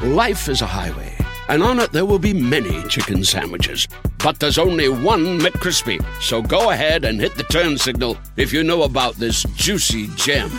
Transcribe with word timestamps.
Life 0.00 0.48
is 0.48 0.62
a 0.62 0.66
highway, 0.66 1.12
and 1.48 1.60
on 1.60 1.80
it 1.80 1.90
there 1.90 2.06
will 2.06 2.20
be 2.20 2.32
many 2.32 2.84
chicken 2.84 3.24
sandwiches. 3.24 3.88
But 4.22 4.38
there's 4.38 4.56
only 4.56 4.88
one 4.88 5.40
McCrispy. 5.40 6.00
So 6.22 6.40
go 6.40 6.70
ahead 6.70 7.04
and 7.04 7.20
hit 7.20 7.34
the 7.34 7.42
turn 7.42 7.76
signal 7.76 8.16
if 8.36 8.52
you 8.52 8.62
know 8.62 8.84
about 8.84 9.16
this 9.16 9.42
juicy 9.56 10.06
gem 10.14 10.52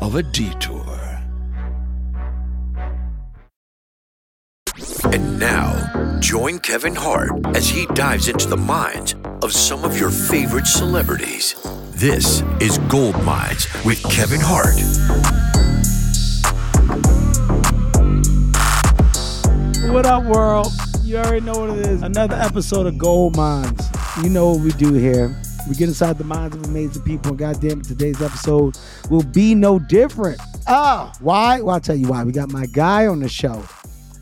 of 0.00 0.14
a 0.14 0.22
detour. 0.22 0.84
And 5.12 5.40
now, 5.40 6.20
join 6.20 6.60
Kevin 6.60 6.94
Hart 6.94 7.32
as 7.56 7.68
he 7.68 7.86
dives 7.94 8.28
into 8.28 8.46
the 8.46 8.56
minds 8.56 9.16
of 9.42 9.52
some 9.52 9.82
of 9.84 9.98
your 9.98 10.10
favorite 10.10 10.68
celebrities. 10.68 11.56
This 11.94 12.44
is 12.60 12.78
Gold 12.86 13.20
Minds 13.24 13.66
with 13.84 14.00
Kevin 14.04 14.40
Hart. 14.40 14.78
What 19.94 20.06
up, 20.06 20.24
world? 20.24 20.72
You 21.04 21.18
already 21.18 21.46
know 21.46 21.52
what 21.52 21.70
it 21.70 21.86
is. 21.86 22.02
Another 22.02 22.34
episode 22.34 22.88
of 22.88 22.98
Gold 22.98 23.36
Minds. 23.36 23.88
You 24.24 24.28
know 24.28 24.50
what 24.50 24.64
we 24.64 24.72
do 24.72 24.92
here. 24.92 25.40
We 25.68 25.76
get 25.76 25.86
inside 25.86 26.18
the 26.18 26.24
minds 26.24 26.56
of 26.56 26.64
amazing 26.64 27.02
people, 27.04 27.30
and 27.30 27.38
goddamn 27.38 27.78
it, 27.78 27.86
today's 27.86 28.20
episode 28.20 28.76
will 29.08 29.22
be 29.22 29.54
no 29.54 29.78
different. 29.78 30.40
Ah, 30.66 31.12
why? 31.20 31.60
Well, 31.60 31.76
I'll 31.76 31.80
tell 31.80 31.94
you 31.94 32.08
why. 32.08 32.24
We 32.24 32.32
got 32.32 32.50
my 32.50 32.66
guy 32.66 33.06
on 33.06 33.20
the 33.20 33.28
show. 33.28 33.64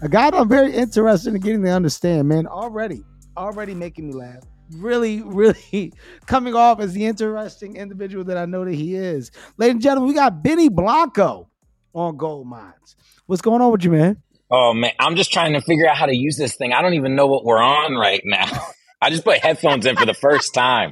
A 0.03 0.11
guy 0.11 0.31
that 0.31 0.39
I'm 0.39 0.47
very 0.47 0.75
interested 0.75 1.35
in 1.35 1.41
getting 1.41 1.63
to 1.63 1.71
understand, 1.71 2.29
man. 2.29 2.47
Already, 2.47 3.03
already 3.39 3.73
making 3.73 4.09
me 4.09 4.13
laugh. 4.13 4.45
Really, 4.73 5.23
really 5.25 5.95
coming 6.27 6.55
off 6.55 6.81
as 6.81 6.93
the 6.93 7.07
interesting 7.07 7.77
individual 7.77 8.25
that 8.25 8.37
I 8.37 8.45
know 8.45 8.67
that 8.67 8.75
he 8.75 8.95
is. 8.95 9.31
Ladies 9.57 9.73
and 9.73 9.83
gentlemen, 9.83 10.09
we 10.09 10.15
got 10.15 10.43
Benny 10.43 10.69
Blanco 10.69 11.49
on 11.95 12.19
Gold 12.19 12.47
Minds. 12.47 12.95
What's 13.25 13.41
going 13.41 13.63
on 13.63 13.73
with 13.73 13.85
you, 13.85 13.93
man? 13.93 14.23
Oh 14.55 14.75
man, 14.75 14.93
I'm 14.99 15.17
just 15.17 15.33
trying 15.33 15.55
to 15.55 15.63
figure 15.63 15.89
out 15.89 15.97
how 15.97 16.05
to 16.05 16.15
use 16.15 16.37
this 16.37 16.57
thing. 16.57 16.75
I 16.75 16.83
don't 16.83 16.93
even 16.93 17.17
know 17.17 17.27
what 17.27 17.43
we're 17.43 17.63
on 17.63 17.95
right 17.95 18.21
now. 18.23 18.47
I 19.01 19.09
just 19.09 19.25
put 19.25 19.39
headphones 19.39 19.87
in 19.87 19.97
for 19.97 20.05
the 20.05 20.13
first 20.15 20.53
time. 20.53 20.91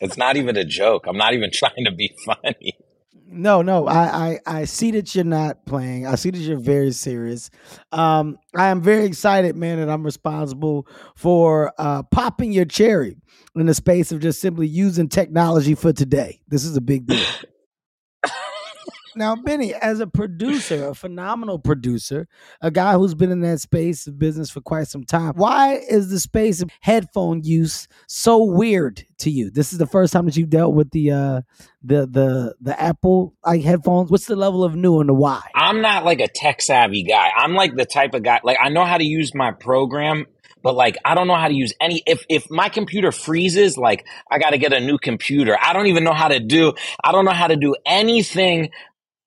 It's 0.00 0.16
not 0.16 0.36
even 0.36 0.56
a 0.56 0.64
joke. 0.64 1.04
I'm 1.06 1.18
not 1.18 1.34
even 1.34 1.50
trying 1.52 1.84
to 1.84 1.92
be 1.92 2.16
funny. 2.24 2.72
No, 3.26 3.62
no, 3.62 3.86
I, 3.86 4.38
I, 4.46 4.60
I 4.60 4.64
see 4.64 4.92
that 4.92 5.14
you're 5.14 5.24
not 5.24 5.66
playing. 5.66 6.06
I 6.06 6.14
see 6.14 6.30
that 6.30 6.38
you're 6.38 6.56
very 6.56 6.92
serious. 6.92 7.50
Um, 7.92 8.38
I 8.56 8.68
am 8.68 8.80
very 8.80 9.04
excited, 9.04 9.56
man, 9.56 9.78
that 9.78 9.90
I'm 9.90 10.04
responsible 10.04 10.86
for 11.16 11.72
uh, 11.76 12.04
popping 12.04 12.52
your 12.52 12.64
cherry 12.64 13.16
in 13.56 13.66
the 13.66 13.74
space 13.74 14.10
of 14.12 14.20
just 14.20 14.40
simply 14.40 14.68
using 14.68 15.08
technology 15.08 15.74
for 15.74 15.92
today. 15.92 16.40
This 16.48 16.64
is 16.64 16.76
a 16.76 16.80
big 16.80 17.06
deal. 17.06 17.26
Now, 19.16 19.36
Benny, 19.36 19.74
as 19.74 20.00
a 20.00 20.06
producer, 20.06 20.88
a 20.88 20.94
phenomenal 20.94 21.58
producer, 21.58 22.26
a 22.60 22.70
guy 22.70 22.94
who's 22.94 23.14
been 23.14 23.30
in 23.30 23.40
that 23.40 23.60
space 23.60 24.06
of 24.06 24.18
business 24.18 24.50
for 24.50 24.60
quite 24.60 24.88
some 24.88 25.04
time, 25.04 25.34
why 25.36 25.74
is 25.74 26.10
the 26.10 26.20
space 26.20 26.60
of 26.60 26.70
headphone 26.80 27.42
use 27.42 27.88
so 28.06 28.42
weird 28.42 29.04
to 29.18 29.30
you? 29.30 29.50
This 29.50 29.72
is 29.72 29.78
the 29.78 29.86
first 29.86 30.12
time 30.12 30.26
that 30.26 30.36
you've 30.36 30.50
dealt 30.50 30.74
with 30.74 30.90
the 30.90 31.10
uh 31.10 31.42
the 31.82 32.06
the 32.06 32.54
the 32.60 32.80
Apple 32.80 33.34
like 33.44 33.62
headphones. 33.62 34.10
What's 34.10 34.26
the 34.26 34.36
level 34.36 34.64
of 34.64 34.74
new 34.74 35.00
and 35.00 35.08
the 35.08 35.14
why? 35.14 35.42
I'm 35.54 35.80
not 35.80 36.04
like 36.04 36.20
a 36.20 36.28
tech 36.28 36.62
savvy 36.62 37.04
guy. 37.04 37.30
I'm 37.36 37.54
like 37.54 37.74
the 37.76 37.86
type 37.86 38.14
of 38.14 38.22
guy 38.22 38.40
like 38.42 38.58
I 38.60 38.68
know 38.68 38.84
how 38.84 38.98
to 38.98 39.04
use 39.04 39.34
my 39.34 39.52
program 39.52 40.26
but 40.64 40.74
like 40.74 40.96
I 41.04 41.14
don't 41.14 41.28
know 41.28 41.36
how 41.36 41.46
to 41.46 41.54
use 41.54 41.72
any 41.80 42.02
if 42.06 42.24
if 42.28 42.50
my 42.50 42.68
computer 42.68 43.12
freezes 43.12 43.76
like 43.78 44.04
I 44.28 44.38
got 44.38 44.50
to 44.50 44.58
get 44.58 44.72
a 44.72 44.80
new 44.80 44.98
computer. 44.98 45.56
I 45.60 45.72
don't 45.72 45.86
even 45.86 46.02
know 46.02 46.14
how 46.14 46.28
to 46.28 46.40
do 46.40 46.72
I 47.04 47.12
don't 47.12 47.24
know 47.24 47.32
how 47.32 47.46
to 47.46 47.56
do 47.56 47.76
anything 47.86 48.70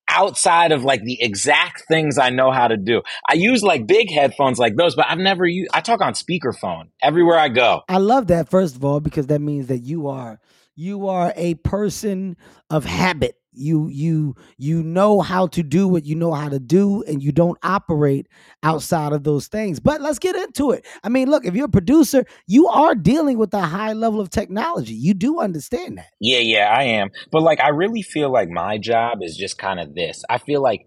outside 0.09 0.71
of 0.71 0.83
like 0.83 1.03
the 1.03 1.21
exact 1.21 1.83
things 1.87 2.17
I 2.17 2.29
know 2.29 2.51
how 2.51 2.67
to 2.67 2.77
do. 2.77 3.01
I 3.29 3.33
use 3.33 3.63
like 3.63 3.87
big 3.87 4.11
headphones 4.11 4.59
like 4.59 4.75
those, 4.75 4.95
but 4.95 5.05
I've 5.09 5.17
never 5.17 5.45
used, 5.45 5.69
I 5.73 5.81
talk 5.81 6.01
on 6.01 6.13
speakerphone 6.13 6.89
everywhere 7.01 7.37
I 7.37 7.49
go. 7.49 7.81
I 7.89 7.97
love 7.97 8.27
that 8.27 8.49
first 8.49 8.75
of 8.75 8.85
all 8.85 8.99
because 8.99 9.27
that 9.27 9.41
means 9.41 9.67
that 9.67 9.79
you 9.79 10.07
are 10.07 10.39
you 10.77 11.07
are 11.07 11.33
a 11.35 11.55
person 11.55 12.37
of 12.69 12.85
habit 12.85 13.35
you 13.57 13.87
you 13.89 14.35
you 14.57 14.83
know 14.83 15.21
how 15.21 15.47
to 15.47 15.63
do 15.63 15.87
what 15.87 16.05
you 16.05 16.15
know 16.15 16.33
how 16.33 16.49
to 16.49 16.59
do 16.59 17.03
and 17.03 17.21
you 17.21 17.31
don't 17.31 17.57
operate 17.63 18.27
outside 18.63 19.13
of 19.13 19.23
those 19.23 19.47
things. 19.47 19.79
But 19.79 20.01
let's 20.01 20.19
get 20.19 20.35
into 20.35 20.71
it. 20.71 20.85
I 21.03 21.09
mean 21.09 21.29
look 21.29 21.45
if 21.45 21.55
you're 21.55 21.65
a 21.65 21.69
producer 21.69 22.25
you 22.47 22.67
are 22.67 22.95
dealing 22.95 23.37
with 23.37 23.53
a 23.53 23.61
high 23.61 23.93
level 23.93 24.19
of 24.19 24.29
technology. 24.29 24.93
You 24.93 25.13
do 25.13 25.39
understand 25.39 25.97
that. 25.97 26.11
Yeah 26.19 26.39
yeah 26.39 26.73
i 26.75 26.83
am. 26.83 27.09
But 27.31 27.41
like 27.41 27.59
i 27.59 27.69
really 27.69 28.01
feel 28.01 28.31
like 28.31 28.49
my 28.49 28.77
job 28.77 29.19
is 29.21 29.35
just 29.35 29.57
kind 29.57 29.79
of 29.79 29.95
this. 29.95 30.23
I 30.29 30.37
feel 30.37 30.61
like 30.61 30.85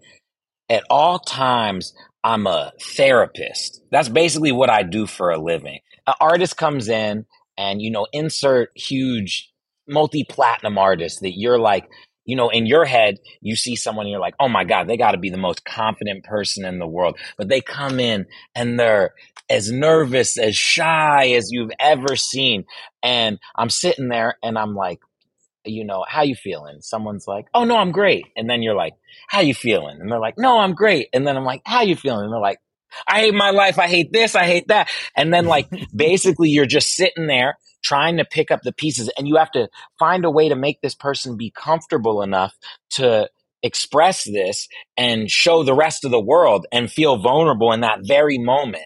at 0.69 0.83
all 0.89 1.19
times 1.19 1.93
i'm 2.23 2.47
a 2.47 2.71
therapist. 2.95 3.81
That's 3.91 4.09
basically 4.09 4.51
what 4.51 4.69
i 4.69 4.83
do 4.83 5.07
for 5.07 5.31
a 5.31 5.41
living. 5.41 5.79
An 6.07 6.13
artist 6.19 6.57
comes 6.57 6.89
in 6.89 7.25
and 7.57 7.81
you 7.81 7.91
know 7.91 8.07
insert 8.13 8.71
huge 8.75 9.51
multi-platinum 9.87 10.77
artist 10.77 11.21
that 11.21 11.37
you're 11.37 11.59
like 11.59 11.87
you 12.25 12.35
know, 12.35 12.49
in 12.49 12.65
your 12.65 12.85
head, 12.85 13.17
you 13.41 13.55
see 13.55 13.75
someone 13.75 14.05
and 14.05 14.11
you're 14.11 14.19
like, 14.19 14.35
oh 14.39 14.49
my 14.49 14.63
God, 14.63 14.87
they 14.87 14.97
got 14.97 15.11
to 15.11 15.17
be 15.17 15.29
the 15.29 15.37
most 15.37 15.65
confident 15.65 16.23
person 16.23 16.65
in 16.65 16.79
the 16.79 16.87
world. 16.87 17.17
But 17.37 17.49
they 17.49 17.61
come 17.61 17.99
in 17.99 18.25
and 18.55 18.79
they're 18.79 19.13
as 19.49 19.71
nervous, 19.71 20.37
as 20.37 20.55
shy 20.55 21.29
as 21.31 21.51
you've 21.51 21.71
ever 21.79 22.15
seen. 22.15 22.65
And 23.03 23.39
I'm 23.55 23.69
sitting 23.69 24.07
there 24.07 24.37
and 24.43 24.57
I'm 24.57 24.75
like, 24.75 24.99
you 25.65 25.83
know, 25.83 26.05
how 26.07 26.23
you 26.23 26.35
feeling? 26.35 26.81
Someone's 26.81 27.27
like, 27.27 27.45
oh 27.53 27.65
no, 27.65 27.77
I'm 27.77 27.91
great. 27.91 28.25
And 28.35 28.49
then 28.49 28.61
you're 28.61 28.75
like, 28.75 28.93
how 29.27 29.41
you 29.41 29.53
feeling? 29.53 29.99
And 29.99 30.11
they're 30.11 30.19
like, 30.19 30.37
no, 30.37 30.59
I'm 30.59 30.73
great. 30.73 31.09
And 31.13 31.25
then 31.25 31.37
I'm 31.37 31.43
like, 31.43 31.61
how 31.65 31.81
you 31.81 31.95
feeling? 31.95 32.25
And 32.25 32.33
they're 32.33 32.39
like, 32.39 32.59
I 33.07 33.21
hate 33.21 33.33
my 33.33 33.51
life. 33.51 33.79
I 33.79 33.87
hate 33.87 34.11
this. 34.11 34.35
I 34.35 34.45
hate 34.45 34.67
that. 34.67 34.89
And 35.15 35.33
then 35.33 35.45
like 35.45 35.69
basically 35.95 36.49
you're 36.49 36.65
just 36.65 36.93
sitting 36.95 37.27
there 37.27 37.57
trying 37.83 38.17
to 38.17 38.25
pick 38.25 38.51
up 38.51 38.61
the 38.63 38.73
pieces 38.73 39.09
and 39.17 39.27
you 39.27 39.35
have 39.37 39.51
to 39.51 39.69
find 39.99 40.25
a 40.25 40.31
way 40.31 40.49
to 40.49 40.55
make 40.55 40.81
this 40.81 40.95
person 40.95 41.37
be 41.37 41.51
comfortable 41.51 42.21
enough 42.21 42.53
to 42.91 43.29
express 43.63 44.23
this 44.23 44.67
and 44.97 45.29
show 45.29 45.63
the 45.63 45.73
rest 45.73 46.03
of 46.03 46.11
the 46.11 46.19
world 46.19 46.65
and 46.71 46.91
feel 46.91 47.17
vulnerable 47.17 47.71
in 47.71 47.81
that 47.81 47.99
very 48.03 48.37
moment. 48.37 48.85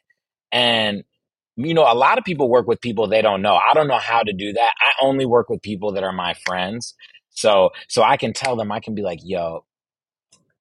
And 0.51 1.03
you 1.57 1.73
know, 1.73 1.89
a 1.89 1.95
lot 1.95 2.17
of 2.17 2.25
people 2.25 2.49
work 2.49 2.67
with 2.67 2.81
people 2.81 3.07
they 3.07 3.21
don't 3.21 3.41
know. 3.41 3.55
I 3.55 3.73
don't 3.73 3.87
know 3.87 3.97
how 3.97 4.23
to 4.23 4.33
do 4.33 4.53
that. 4.53 4.73
I 4.81 5.05
only 5.05 5.25
work 5.25 5.49
with 5.49 5.61
people 5.61 5.93
that 5.93 6.03
are 6.03 6.11
my 6.11 6.33
friends. 6.45 6.95
So 7.29 7.69
so 7.87 8.03
I 8.03 8.17
can 8.17 8.33
tell 8.33 8.55
them 8.55 8.71
I 8.71 8.79
can 8.79 8.93
be 8.95 9.01
like, 9.01 9.19
"Yo, 9.23 9.63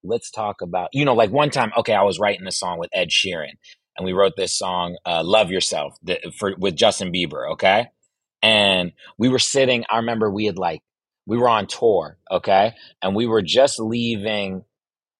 let's 0.05 0.31
talk 0.31 0.61
about, 0.61 0.91
you 0.93 1.05
know, 1.05 1.15
like 1.15 1.31
one 1.31 1.51
time, 1.51 1.73
okay, 1.79 1.95
I 1.95 2.03
was 2.03 2.19
writing 2.19 2.47
a 2.47 2.53
song 2.53 2.79
with 2.79 2.91
Ed 2.93 3.09
Sheeran 3.09 3.55
and 3.97 4.05
we 4.05 4.13
wrote 4.13 4.35
this 4.37 4.55
song, 4.57 4.97
uh, 5.07 5.23
Love 5.25 5.51
Yourself 5.51 5.97
for, 6.39 6.55
with 6.59 6.77
Justin 6.77 7.13
Bieber. 7.13 7.51
Okay. 7.53 7.87
And 8.45 8.93
we 9.17 9.31
were 9.31 9.39
sitting, 9.39 9.85
I 9.91 9.97
remember 9.97 10.31
we 10.31 10.45
had 10.45 10.59
like, 10.59 10.83
we 11.27 11.39
were 11.39 11.49
on 11.49 11.67
tour. 11.67 12.19
Okay. 12.31 12.75
And 13.03 13.17
we 13.17 13.27
were 13.27 13.43
just 13.43 13.81
leaving 13.81 14.65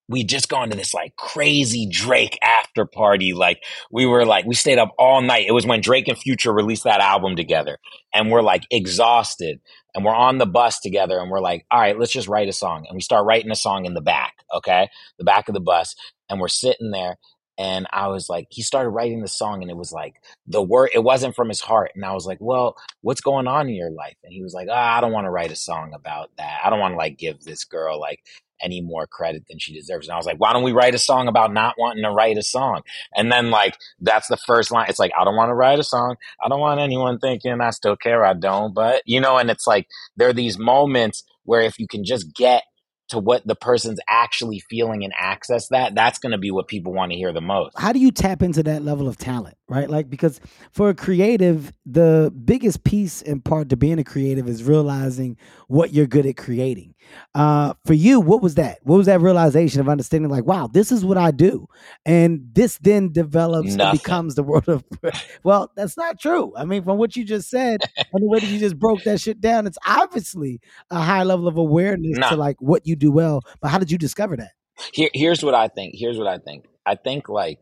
we 0.09 0.23
just 0.23 0.49
gone 0.49 0.71
to 0.71 0.77
this 0.77 0.93
like 0.93 1.17
crazy 1.17 1.87
Drake 1.91 2.39
after 2.43 2.85
party. 2.85 3.33
Like 3.33 3.63
we 3.91 4.05
were 4.05 4.27
like, 4.27 4.45
we 4.45 4.55
stayed 4.55 4.79
up 4.79 4.91
all 4.99 5.23
night. 5.23 5.47
It 5.49 5.53
was 5.53 5.67
when 5.67 5.81
Drake 5.81 6.09
and 6.09 6.19
Future 6.19 6.53
released 6.53 6.85
that 6.85 7.01
album 7.01 7.37
together 7.37 7.79
and 8.13 8.31
we're 8.31 8.43
like 8.43 8.65
exhausted 8.71 9.61
and 9.95 10.05
we're 10.05 10.15
on 10.15 10.39
the 10.39 10.47
bus 10.47 10.81
together 10.81 11.19
and 11.19 11.31
we're 11.31 11.41
like, 11.41 11.65
all 11.71 11.81
right, 11.81 11.99
let's 11.99 12.13
just 12.13 12.29
write 12.29 12.49
a 12.49 12.53
song. 12.53 12.85
And 12.87 12.95
we 12.95 13.01
start 13.01 13.25
writing 13.27 13.51
a 13.51 13.57
song 13.57 13.87
in 13.87 13.95
the 13.95 14.03
back. 14.03 14.35
Okay. 14.55 14.89
The 15.19 15.25
back 15.25 15.49
of 15.49 15.55
the 15.55 15.61
bus. 15.61 15.95
And 16.29 16.39
we're 16.39 16.49
sitting 16.49 16.91
there 16.91 17.17
and 17.57 17.87
I 17.93 18.09
was 18.09 18.29
like, 18.29 18.49
he 18.51 18.63
started 18.63 18.91
writing 18.91 19.21
the 19.21 19.29
song 19.29 19.63
and 19.63 19.71
it 19.71 19.77
was 19.77 19.93
like 19.93 20.17
the 20.47 20.63
word, 20.63 20.91
it 20.93 21.05
wasn't 21.05 21.37
from 21.37 21.49
his 21.49 21.61
heart. 21.61 21.93
And 21.95 22.05
I 22.05 22.13
was 22.13 22.27
like, 22.27 22.39
well, 22.41 22.77
what's 23.01 23.21
going 23.21 23.47
on 23.47 23.69
in 23.69 23.75
your 23.75 23.91
life? 23.91 24.17
And 24.25 24.33
he 24.33 24.43
was 24.43 24.55
like, 24.55 24.69
oh, 24.69 24.75
I 24.75 25.01
don't 25.01 25.13
want 25.13 25.27
to 25.27 25.31
write 25.31 25.53
a 25.53 25.57
song 25.57 25.93
about 25.95 26.31
that. 26.37 26.61
I 26.65 26.71
don't 26.71 26.81
want 26.81 26.93
to 26.93 26.99
like 26.99 27.17
give 27.17 27.43
this 27.43 27.65
girl 27.65 28.01
like 28.01 28.21
any 28.61 28.81
more 28.81 29.07
credit 29.07 29.45
than 29.49 29.59
she 29.59 29.75
deserves. 29.75 30.09
And 30.09 30.15
I 30.15 30.17
was 30.17 30.27
like, 30.27 30.39
why 30.39 30.53
don't 30.53 30.63
we 30.63 30.73
write 30.73 30.95
a 30.95 30.99
song 30.99 31.29
about 31.29 31.53
not 31.53 31.75
wanting 31.79 32.03
to 32.03 32.11
write 32.11 32.39
a 32.39 32.43
song? 32.43 32.83
And 33.15 33.31
then 33.31 33.51
like 33.51 33.77
that's 34.01 34.29
the 34.29 34.37
first 34.37 34.73
line. 34.73 34.87
It's 34.89 34.99
like, 34.99 35.13
I 35.19 35.25
don't 35.25 35.37
want 35.37 35.51
to 35.51 35.55
write 35.55 35.79
a 35.79 35.85
song. 35.85 36.17
I 36.45 36.49
don't 36.49 36.61
want 36.61 36.81
anyone 36.81 37.19
thinking 37.19 37.61
I 37.61 37.71
still 37.71 37.97
care. 37.97 38.25
I 38.25 38.33
don't. 38.35 38.75
But 38.75 39.03
you 39.07 39.21
know, 39.21 39.39
and 39.39 39.51
it's 39.51 39.67
like 39.67 39.87
there 40.17 40.29
are 40.29 40.35
these 40.35 40.59
moments 40.59 41.23
where 41.45 41.63
if 41.63 41.79
you 41.79 41.87
can 41.87 42.05
just 42.05 42.35
get 42.35 42.63
to 43.09 43.19
what 43.19 43.47
the 43.47 43.55
person's 43.55 44.01
actually 44.09 44.61
feeling 44.61 45.05
and 45.05 45.13
access 45.19 45.69
that, 45.69 45.95
that's 45.95 46.19
going 46.19 46.33
to 46.33 46.39
be 46.39 46.51
what 46.51 46.69
people 46.69 46.93
want 46.93 47.13
to 47.13 47.19
hear 47.19 47.33
the 47.33 47.41
most. 47.41 47.79
How 47.79 47.93
do 47.93 47.99
you 47.99 48.11
tap 48.11 48.43
into 48.43 48.63
that 48.63 48.83
level 48.83 49.09
of 49.09 49.19
talent, 49.19 49.57
right? 49.69 49.91
Like, 49.91 50.09
because 50.09 50.41
for 50.71 50.89
a 50.89 50.95
creative, 50.95 51.73
the 51.85 52.33
biggest 52.45 52.85
piece 52.85 53.21
and 53.23 53.45
part 53.45 53.69
to 53.71 53.77
being 53.77 53.99
a 53.99 54.05
creative 54.05 54.49
is 54.49 54.65
realizing 54.65 55.37
what 55.69 55.93
you're 55.93 56.07
good 56.07 56.27
at 56.27 56.37
creating. 56.37 56.94
Uh, 57.35 57.75
for 57.85 57.95
you, 57.95 58.21
what 58.21 58.43
was 58.43 58.55
that? 58.55 58.79
What 58.83 58.97
was 58.97 59.07
that 59.07 59.21
realization 59.21 59.81
of 59.81 59.89
understanding, 59.89 60.31
like, 60.31 60.45
wow, 60.45 60.69
this 60.69 60.93
is 60.93 61.05
what 61.05 61.19
I 61.19 61.31
do? 61.31 61.67
And 62.07 62.49
this 62.53 62.79
then 62.79 63.13
develops 63.13 63.75
Nothing. 63.75 63.91
and 63.91 63.99
becomes 63.99 64.35
the 64.35 64.43
world 64.43 64.69
of, 64.69 64.85
well, 65.43 65.73
that's 65.77 65.97
not 65.97 66.21
true. 66.21 66.53
I 66.57 66.65
mean, 66.65 66.85
from 66.85 66.99
what 66.99 67.17
you 67.17 67.25
just 67.25 67.51
said 67.51 67.81
and 67.97 68.23
the 68.23 68.29
way 68.29 68.41
that 68.41 68.49
you 68.49 68.59
just 68.59 68.79
broke 68.79 69.03
that 69.05 69.21
shit 69.21 69.41
down, 69.41 69.67
it's 69.67 69.79
obviously 69.87 70.61
a 70.91 71.01
high 71.01 71.25
level 71.25 71.49
of 71.49 71.57
awareness 71.57 72.19
nah. 72.19 72.31
to 72.31 72.37
like 72.37 72.61
what 72.61 72.87
you 72.87 72.97
do 72.97 73.11
well. 73.11 73.43
But 73.61 73.69
how 73.69 73.79
did 73.79 73.91
you 73.91 73.99
discover 73.99 74.37
that? 74.37 74.53
Here, 74.93 75.11
here's 75.13 75.43
what 75.43 75.55
I 75.55 75.69
think. 75.69 75.95
Here's 75.97 76.19
what 76.19 76.27
I 76.27 76.39
think. 76.39 76.67
I 76.87 76.97
think 76.97 77.29
like 77.29 77.59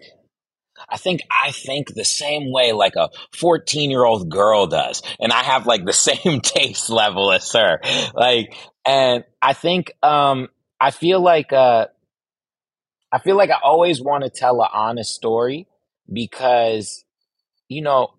I 0.89 0.97
think 0.97 1.21
I 1.31 1.53
think 1.53 1.95
the 1.95 2.05
same 2.05 2.51
way 2.51 2.73
like 2.73 2.97
a 2.97 3.11
14 3.37 3.91
year 3.91 4.05
old 4.05 4.29
girl 4.29 4.67
does. 4.67 5.03
And 5.21 5.33
I 5.33 5.43
have 5.43 5.67
like 5.67 5.85
the 5.85 5.93
same 5.93 6.41
taste 6.41 6.91
level 6.91 7.33
as 7.33 7.51
her. 7.53 7.81
Like, 8.15 8.55
and 8.87 9.25
I 9.41 9.53
think, 9.53 9.93
um, 10.03 10.49
I 10.81 10.91
feel 10.91 11.21
like, 11.21 11.53
uh, 11.53 11.87
I 13.13 13.19
feel 13.19 13.37
like 13.37 13.51
I 13.51 13.59
always 13.63 14.01
want 14.01 14.25
to 14.25 14.31
tell 14.31 14.61
an 14.63 14.69
honest 14.73 15.15
story 15.15 15.67
because, 16.11 17.05
you 17.69 17.83
know, 17.83 18.15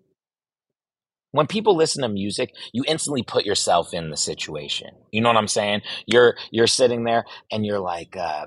when 1.32 1.48
people 1.48 1.76
listen 1.76 2.02
to 2.02 2.08
music, 2.08 2.54
you 2.72 2.84
instantly 2.86 3.24
put 3.24 3.44
yourself 3.44 3.92
in 3.92 4.10
the 4.10 4.16
situation. 4.16 4.90
You 5.10 5.20
know 5.20 5.28
what 5.28 5.36
I'm 5.36 5.48
saying? 5.48 5.82
You're 6.06 6.36
you're 6.52 6.68
sitting 6.68 7.02
there 7.02 7.24
and 7.50 7.66
you're 7.66 7.80
like, 7.80 8.16
uh, 8.16 8.46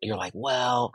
you're 0.00 0.16
like, 0.16 0.32
well, 0.32 0.92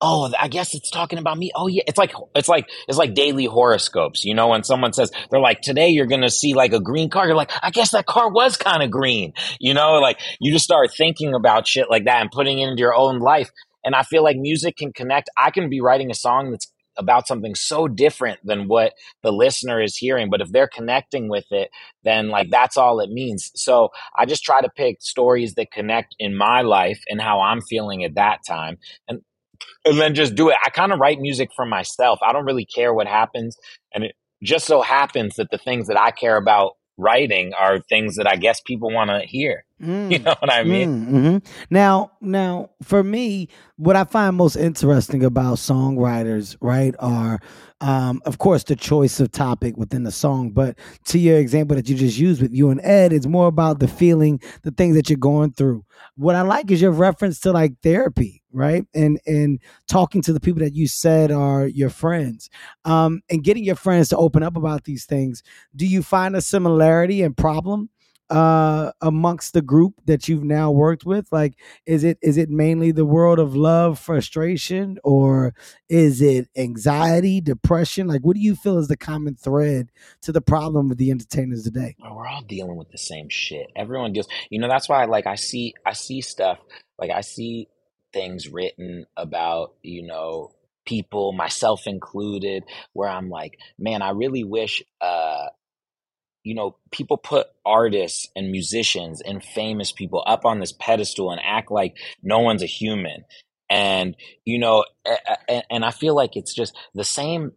oh, 0.00 0.32
I 0.38 0.48
guess 0.48 0.74
it's 0.74 0.90
talking 0.90 1.18
about 1.18 1.38
me. 1.38 1.50
Oh 1.54 1.66
yeah, 1.66 1.82
it's 1.86 1.98
like 1.98 2.12
it's 2.34 2.48
like 2.48 2.68
it's 2.88 2.98
like 2.98 3.14
daily 3.14 3.44
horoscopes. 3.44 4.24
You 4.24 4.34
know, 4.34 4.48
when 4.48 4.64
someone 4.64 4.92
says 4.92 5.10
they're 5.30 5.40
like, 5.40 5.60
today 5.60 5.88
you're 5.88 6.06
gonna 6.06 6.30
see 6.30 6.54
like 6.54 6.72
a 6.72 6.80
green 6.80 7.10
car, 7.10 7.26
you're 7.26 7.36
like, 7.36 7.50
I 7.62 7.70
guess 7.70 7.90
that 7.90 8.06
car 8.06 8.30
was 8.30 8.56
kind 8.56 8.82
of 8.82 8.90
green. 8.90 9.32
You 9.58 9.74
know, 9.74 9.94
like 9.94 10.18
you 10.40 10.52
just 10.52 10.64
start 10.64 10.90
thinking 10.96 11.34
about 11.34 11.66
shit 11.66 11.90
like 11.90 12.04
that 12.04 12.20
and 12.20 12.30
putting 12.30 12.58
it 12.58 12.68
into 12.68 12.80
your 12.80 12.94
own 12.94 13.18
life. 13.18 13.50
And 13.84 13.94
I 13.94 14.02
feel 14.02 14.22
like 14.22 14.36
music 14.36 14.76
can 14.76 14.92
connect. 14.92 15.30
I 15.36 15.50
can 15.50 15.70
be 15.70 15.80
writing 15.80 16.10
a 16.10 16.14
song 16.14 16.50
that's 16.50 16.70
about 16.96 17.26
something 17.26 17.54
so 17.54 17.88
different 17.88 18.38
than 18.44 18.68
what 18.68 18.92
the 19.22 19.32
listener 19.32 19.80
is 19.82 19.96
hearing. 19.96 20.28
But 20.28 20.42
if 20.42 20.52
they're 20.52 20.68
connecting 20.68 21.28
with 21.28 21.46
it, 21.50 21.70
then 22.04 22.28
like 22.28 22.50
that's 22.50 22.76
all 22.76 23.00
it 23.00 23.10
means. 23.10 23.50
So 23.54 23.90
I 24.16 24.26
just 24.26 24.44
try 24.44 24.60
to 24.60 24.68
pick 24.68 25.00
stories 25.00 25.54
that 25.54 25.72
connect 25.72 26.14
in 26.18 26.36
my 26.36 26.60
life 26.60 27.00
and 27.08 27.20
how 27.20 27.40
I'm 27.40 27.62
feeling 27.62 28.04
at 28.04 28.16
that 28.16 28.40
time. 28.46 28.76
And 29.08 29.22
and 29.84 29.98
then 29.98 30.14
just 30.14 30.34
do 30.34 30.50
it. 30.50 30.56
I 30.64 30.70
kind 30.70 30.92
of 30.92 30.98
write 30.98 31.20
music 31.20 31.50
for 31.54 31.66
myself. 31.66 32.18
I 32.22 32.32
don't 32.32 32.44
really 32.44 32.66
care 32.66 32.92
what 32.92 33.06
happens. 33.06 33.56
And 33.94 34.04
it 34.04 34.14
just 34.42 34.66
so 34.66 34.82
happens 34.82 35.36
that 35.36 35.50
the 35.50 35.58
things 35.58 35.88
that 35.88 35.98
I 35.98 36.10
care 36.10 36.36
about 36.36 36.72
writing 36.96 37.52
are 37.58 37.80
things 37.80 38.16
that 38.16 38.26
I 38.26 38.36
guess 38.36 38.60
people 38.60 38.90
want 38.92 39.10
to 39.10 39.20
hear. 39.26 39.64
Mm. 39.82 40.10
You 40.12 40.18
know 40.18 40.34
what 40.38 40.52
I 40.52 40.62
mean? 40.64 41.06
Mm, 41.06 41.08
mm-hmm. 41.08 41.38
Now, 41.70 42.12
now 42.20 42.70
for 42.82 43.02
me, 43.02 43.48
what 43.76 43.96
I 43.96 44.04
find 44.04 44.36
most 44.36 44.56
interesting 44.56 45.24
about 45.24 45.56
songwriters, 45.56 46.56
right, 46.60 46.94
are 46.98 47.38
um, 47.80 48.20
of 48.26 48.36
course 48.36 48.64
the 48.64 48.76
choice 48.76 49.20
of 49.20 49.32
topic 49.32 49.78
within 49.78 50.02
the 50.02 50.12
song. 50.12 50.50
But 50.50 50.78
to 51.06 51.18
your 51.18 51.38
example 51.38 51.76
that 51.76 51.88
you 51.88 51.96
just 51.96 52.18
used 52.18 52.42
with 52.42 52.52
you 52.52 52.68
and 52.68 52.80
Ed, 52.82 53.12
it's 53.14 53.26
more 53.26 53.46
about 53.46 53.80
the 53.80 53.88
feeling, 53.88 54.40
the 54.62 54.70
things 54.70 54.96
that 54.96 55.08
you're 55.08 55.16
going 55.16 55.52
through. 55.52 55.84
What 56.16 56.34
I 56.34 56.42
like 56.42 56.70
is 56.70 56.82
your 56.82 56.92
reference 56.92 57.40
to 57.40 57.52
like 57.52 57.80
therapy, 57.82 58.42
right? 58.52 58.84
And 58.94 59.18
and 59.26 59.60
talking 59.88 60.20
to 60.22 60.34
the 60.34 60.40
people 60.40 60.60
that 60.60 60.74
you 60.74 60.88
said 60.88 61.30
are 61.30 61.66
your 61.66 61.90
friends, 61.90 62.50
um, 62.84 63.22
and 63.30 63.42
getting 63.42 63.64
your 63.64 63.76
friends 63.76 64.10
to 64.10 64.16
open 64.18 64.42
up 64.42 64.56
about 64.56 64.84
these 64.84 65.06
things. 65.06 65.42
Do 65.74 65.86
you 65.86 66.02
find 66.02 66.36
a 66.36 66.42
similarity 66.42 67.22
and 67.22 67.34
problem? 67.34 67.88
Uh 68.30 68.92
amongst 69.00 69.52
the 69.52 69.62
group 69.62 69.94
that 70.06 70.28
you've 70.28 70.44
now 70.44 70.70
worked 70.70 71.04
with? 71.04 71.28
Like 71.32 71.54
is 71.86 72.04
it 72.04 72.18
is 72.22 72.36
it 72.36 72.50
mainly 72.50 72.92
the 72.92 73.04
world 73.04 73.38
of 73.38 73.56
love 73.56 73.98
frustration 73.98 74.98
or 75.04 75.54
is 75.88 76.20
it 76.22 76.48
anxiety 76.56 77.40
depression? 77.40 78.06
Like 78.06 78.22
what 78.22 78.34
do 78.34 78.40
you 78.40 78.54
feel 78.56 78.78
is 78.78 78.88
the 78.88 78.96
common 78.96 79.34
thread 79.34 79.90
to 80.22 80.32
the 80.32 80.40
problem 80.40 80.88
with 80.88 80.98
the 80.98 81.10
entertainers 81.10 81.64
today? 81.64 81.96
We're 82.00 82.26
all 82.26 82.42
dealing 82.42 82.76
with 82.76 82.90
the 82.90 82.98
same 82.98 83.28
shit. 83.28 83.66
Everyone 83.76 84.12
deals 84.12 84.28
you 84.50 84.58
know 84.58 84.68
that's 84.68 84.88
why 84.88 85.04
like 85.04 85.26
i 85.26 85.34
see 85.34 85.74
i 85.86 85.92
see 85.92 86.20
stuff 86.20 86.58
like 86.98 87.10
i 87.10 87.20
see 87.20 87.68
things 88.12 88.48
written 88.48 89.06
about 89.16 89.74
you 89.82 90.02
know 90.02 90.52
people 90.84 91.32
myself 91.32 91.86
included 91.86 92.64
where 92.92 93.08
i'm 93.08 93.30
like 93.30 93.58
man 93.78 94.02
i 94.02 94.10
really 94.10 94.44
wish 94.44 94.82
uh 95.00 95.46
you 96.42 96.54
know, 96.54 96.76
people 96.90 97.16
put 97.16 97.48
artists 97.64 98.28
and 98.34 98.50
musicians 98.50 99.20
and 99.20 99.44
famous 99.44 99.92
people 99.92 100.22
up 100.26 100.44
on 100.44 100.60
this 100.60 100.72
pedestal 100.72 101.30
and 101.30 101.40
act 101.44 101.70
like 101.70 101.96
no 102.22 102.38
one's 102.40 102.62
a 102.62 102.66
human. 102.66 103.24
And, 103.68 104.16
you 104.44 104.58
know, 104.58 104.84
and 105.70 105.84
I 105.84 105.90
feel 105.90 106.14
like 106.14 106.36
it's 106.36 106.54
just 106.54 106.76
the 106.94 107.04
same. 107.04 107.52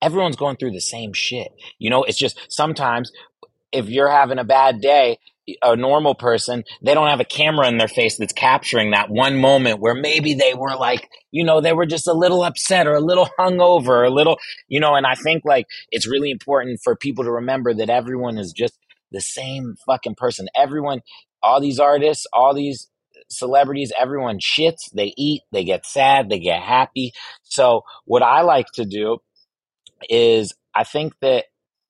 Everyone's 0.00 0.36
going 0.36 0.56
through 0.56 0.70
the 0.70 0.80
same 0.80 1.12
shit. 1.12 1.52
You 1.78 1.90
know, 1.90 2.04
it's 2.04 2.18
just 2.18 2.38
sometimes 2.48 3.12
if 3.72 3.88
you're 3.88 4.10
having 4.10 4.38
a 4.38 4.44
bad 4.44 4.80
day, 4.80 5.18
a 5.62 5.76
normal 5.76 6.14
person, 6.14 6.64
they 6.82 6.94
don't 6.94 7.08
have 7.08 7.20
a 7.20 7.24
camera 7.24 7.68
in 7.68 7.78
their 7.78 7.88
face 7.88 8.16
that's 8.18 8.32
capturing 8.32 8.90
that 8.90 9.10
one 9.10 9.36
moment 9.38 9.80
where 9.80 9.94
maybe 9.94 10.34
they 10.34 10.54
were 10.54 10.76
like, 10.76 11.08
you 11.30 11.44
know, 11.44 11.60
they 11.60 11.72
were 11.72 11.86
just 11.86 12.08
a 12.08 12.12
little 12.12 12.42
upset 12.42 12.86
or 12.86 12.94
a 12.94 13.00
little 13.00 13.28
hungover 13.38 13.88
or 13.88 14.04
a 14.04 14.10
little, 14.10 14.38
you 14.68 14.80
know, 14.80 14.94
and 14.94 15.06
I 15.06 15.14
think 15.14 15.44
like 15.44 15.66
it's 15.90 16.08
really 16.08 16.30
important 16.30 16.80
for 16.82 16.96
people 16.96 17.24
to 17.24 17.32
remember 17.32 17.74
that 17.74 17.90
everyone 17.90 18.38
is 18.38 18.52
just 18.52 18.78
the 19.10 19.20
same 19.20 19.76
fucking 19.86 20.16
person. 20.16 20.48
Everyone, 20.54 21.00
all 21.42 21.60
these 21.60 21.78
artists, 21.78 22.26
all 22.32 22.54
these 22.54 22.88
celebrities, 23.30 23.92
everyone 23.98 24.38
shits, 24.38 24.90
they 24.92 25.12
eat, 25.16 25.42
they 25.52 25.64
get 25.64 25.86
sad, 25.86 26.28
they 26.28 26.38
get 26.38 26.62
happy. 26.62 27.12
So 27.42 27.82
what 28.04 28.22
I 28.22 28.42
like 28.42 28.66
to 28.74 28.84
do 28.84 29.18
is 30.08 30.52
I 30.74 30.84
think 30.84 31.14
that 31.20 31.46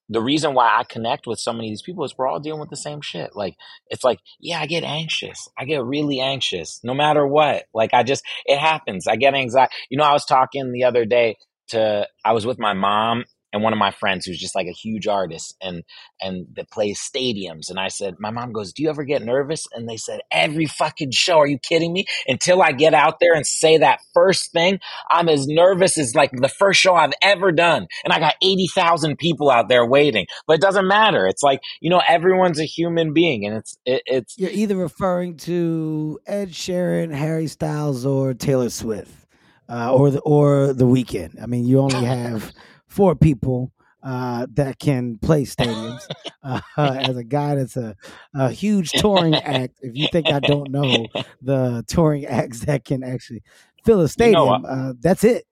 the 0.08 0.22
reason 0.22 0.55
why 0.55 0.78
I 0.78 0.84
connect 0.84 1.26
with 1.26 1.38
so 1.38 1.52
many 1.52 1.69
of 1.69 1.72
these 1.72 1.82
people 1.82 2.05
is 2.05 2.14
we're 2.16 2.28
all 2.28 2.40
dealing 2.40 2.60
with 2.60 2.70
the 2.70 2.76
same 2.76 3.00
shit. 3.00 3.37
Like, 3.37 3.56
it's 3.88 4.05
like, 4.05 4.20
yeah, 4.40 4.60
I 4.60 4.66
get 4.66 4.84
anxious. 4.84 5.49
I 5.58 5.64
get 5.64 5.84
really 5.84 6.20
anxious 6.20 6.81
no 6.82 6.94
matter 6.94 7.26
what. 7.26 7.64
Like, 7.75 7.93
I 7.93 8.02
just, 8.02 8.25
it 8.46 8.58
happens. 8.58 9.06
I 9.06 9.16
get 9.16 9.34
anxiety. 9.34 9.72
You 9.90 9.99
know, 9.99 10.05
I 10.05 10.12
was 10.12 10.25
talking 10.25 10.72
the 10.72 10.84
other 10.84 11.05
day 11.05 11.37
to, 11.69 12.06
I 12.24 12.32
was 12.32 12.46
with 12.46 12.58
my 12.58 12.72
mom 12.72 13.24
and 13.52 13.62
one 13.62 13.72
of 13.72 13.78
my 13.78 13.90
friends 13.90 14.26
who's 14.26 14.38
just 14.38 14.55
like 14.55 14.67
a 14.67 14.72
huge 14.72 15.06
artist 15.06 15.56
and 15.60 15.82
and 16.20 16.46
that 16.55 16.70
plays 16.70 17.00
stadiums 17.00 17.70
and 17.70 17.78
i 17.78 17.88
said 17.88 18.14
my 18.19 18.31
mom 18.31 18.52
goes 18.52 18.72
do 18.72 18.82
you 18.82 18.90
ever 18.90 19.05
get 19.05 19.22
nervous? 19.22 19.67
And 19.72 19.88
they 19.88 19.96
said 19.96 20.20
every 20.31 20.67
fucking 20.67 21.10
show 21.12 21.38
are 21.38 21.46
you 21.46 21.58
kidding 21.58 21.93
me? 21.93 22.05
Until 22.26 22.62
i 22.62 22.72
get 22.72 22.94
out 22.94 23.20
there 23.20 23.34
and 23.34 23.46
say 23.46 23.78
that 23.78 24.00
first 24.14 24.52
thing 24.52 24.81
i'm 25.10 25.28
as 25.28 25.46
nervous 25.46 25.98
as 25.98 26.14
like 26.14 26.31
the 26.32 26.48
first 26.48 26.81
show 26.81 26.94
i've 26.94 27.12
ever 27.22 27.52
done 27.52 27.86
and 28.05 28.12
i 28.12 28.19
got 28.19 28.34
80,000 28.43 29.17
people 29.19 29.50
out 29.50 29.69
there 29.69 29.86
waiting. 29.86 30.26
But 30.46 30.55
it 30.55 30.60
doesn't 30.60 30.86
matter. 30.86 31.26
It's 31.26 31.43
like 31.43 31.60
you 31.81 31.90
know 31.90 32.02
everyone's 32.06 32.60
a 32.60 32.64
human 32.64 33.12
being 33.12 33.46
and 33.46 33.56
it's 33.56 33.76
it, 33.84 34.02
it's 34.06 34.38
you're 34.38 34.50
either 34.50 34.76
referring 34.76 35.36
to 35.38 36.19
ed 36.26 36.50
sheeran 36.50 37.12
harry 37.12 37.46
styles 37.46 38.05
or 38.05 38.34
taylor 38.34 38.70
swift 38.70 39.26
uh, 39.69 39.93
or 39.93 40.10
the 40.10 40.20
or 40.20 40.72
the 40.72 40.84
Weeknd. 40.84 41.40
I 41.43 41.46
mean, 41.46 41.67
you 41.67 41.78
only 41.81 42.05
have 42.05 42.52
for 42.88 43.14
people 43.14 43.72
uh, 44.02 44.46
that 44.54 44.78
can 44.78 45.18
play 45.18 45.44
stadiums. 45.44 46.02
Uh, 46.40 46.60
as 46.78 47.14
a 47.14 47.24
guy 47.24 47.56
that's 47.56 47.76
a, 47.76 47.94
a 48.34 48.50
huge 48.50 48.90
touring 48.92 49.34
act, 49.34 49.74
if 49.82 49.94
you 49.94 50.08
think 50.10 50.28
I 50.28 50.38
don't 50.38 50.70
know 50.70 51.06
the 51.42 51.84
touring 51.86 52.24
acts 52.26 52.60
that 52.60 52.86
can 52.86 53.02
actually 53.02 53.42
fill 53.84 54.00
a 54.00 54.08
stadium, 54.08 54.40
you 54.40 54.62
know, 54.62 54.66
uh, 54.66 54.92
that's 54.98 55.24
it. 55.24 55.44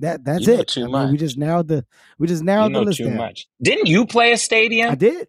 That 0.00 0.22
that's 0.24 0.46
it. 0.48 0.68
Too 0.68 0.84
I 0.84 0.88
much. 0.88 1.04
Mean, 1.04 1.12
we 1.12 1.18
just 1.18 1.38
narrowed 1.38 1.68
the 1.68 1.86
we 2.18 2.26
just 2.26 2.42
narrowed 2.42 2.72
you 2.72 2.72
know 2.74 2.80
the 2.80 2.86
list 2.86 2.98
too 2.98 3.06
down. 3.06 3.16
much. 3.16 3.46
Didn't 3.62 3.86
you 3.86 4.04
play 4.06 4.32
a 4.32 4.36
stadium? 4.36 4.90
I 4.90 4.96
did. 4.96 5.28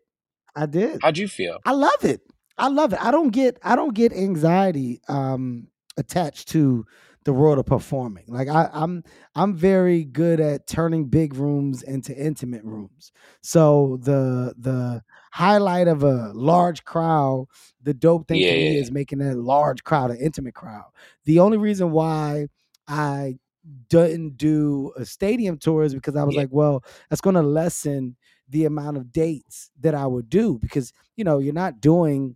I 0.53 0.65
did. 0.65 1.00
How'd 1.01 1.17
you 1.17 1.29
feel? 1.29 1.59
I 1.65 1.71
love 1.71 2.03
it. 2.03 2.21
I 2.57 2.67
love 2.67 2.91
it. 2.91 3.00
I 3.01 3.12
don't 3.12 3.29
get 3.29 3.57
I 3.63 3.77
don't 3.77 3.93
get 3.93 4.12
anxiety 4.12 5.00
um 5.07 5.67
attached 5.97 6.50
to 6.50 6.85
the 7.25 7.34
world 7.34 7.58
of 7.58 7.65
performing. 7.65 8.24
Like 8.27 8.48
I, 8.48 8.70
I'm 8.72 9.03
I'm 9.34 9.55
very 9.55 10.05
good 10.05 10.39
at 10.39 10.67
turning 10.67 11.05
big 11.05 11.36
rooms 11.36 11.82
into 11.84 12.15
intimate 12.15 12.63
rooms. 12.63 13.12
So 13.41 14.00
the 14.01 14.53
the 14.58 15.03
highlight 15.32 15.88
of 15.88 16.03
a 16.03 16.32
large 16.34 16.86
crowd, 16.86 17.48
the 17.84 17.94
dope 17.94 18.27
thing 18.27 18.41
yeah, 18.41 18.51
for 18.51 18.55
me 18.55 18.77
is 18.77 18.91
making 18.91 19.22
a 19.22 19.34
large 19.34 19.84
crowd 19.84 20.12
an 20.12 20.17
intimate 20.17 20.53
crowd. 20.53 20.86
The 21.25 21.39
only 21.39 21.58
reason 21.58 21.91
why 21.91 22.48
I 22.88 23.39
didn't 23.89 24.38
do 24.38 24.94
a 24.96 25.03
stadium 25.03 25.58
tour 25.58 25.84
is 25.84 25.96
because 25.96 26.15
I 26.15 26.24
was 26.24 26.36
yeah. 26.36 26.41
like, 26.41 26.50
well, 26.51 26.84
that's 27.10 27.22
going 27.22 27.36
to 27.36 27.41
lessen 27.41 28.15
the 28.48 28.65
amount 28.65 28.98
of 28.98 29.12
dates 29.12 29.72
that 29.79 29.96
I 29.96 30.05
would 30.05 30.29
do 30.29 30.60
because 30.62 30.94
you 31.15 31.24
know 31.24 31.39
you're 31.39 31.53
not 31.53 31.82
doing 31.82 32.36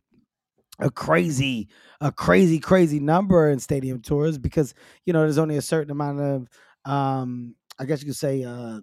a 0.79 0.89
crazy 0.89 1.67
a 2.01 2.12
crazy 2.12 2.59
crazy 2.59 3.00
number 3.00 3.50
in 3.50 3.59
stadium 3.59 4.01
tours 4.01 4.38
because 4.38 4.74
you 5.05 5.13
know 5.13 5.21
there's 5.21 5.38
only 5.38 5.57
a 5.57 5.62
certain 5.62 5.91
amount 5.91 6.19
of 6.19 6.50
um 6.86 7.55
i 7.79 7.86
guess 7.86 8.01
you 8.01 8.07
could 8.07 8.15
say 8.15 8.43
uh 8.43 8.79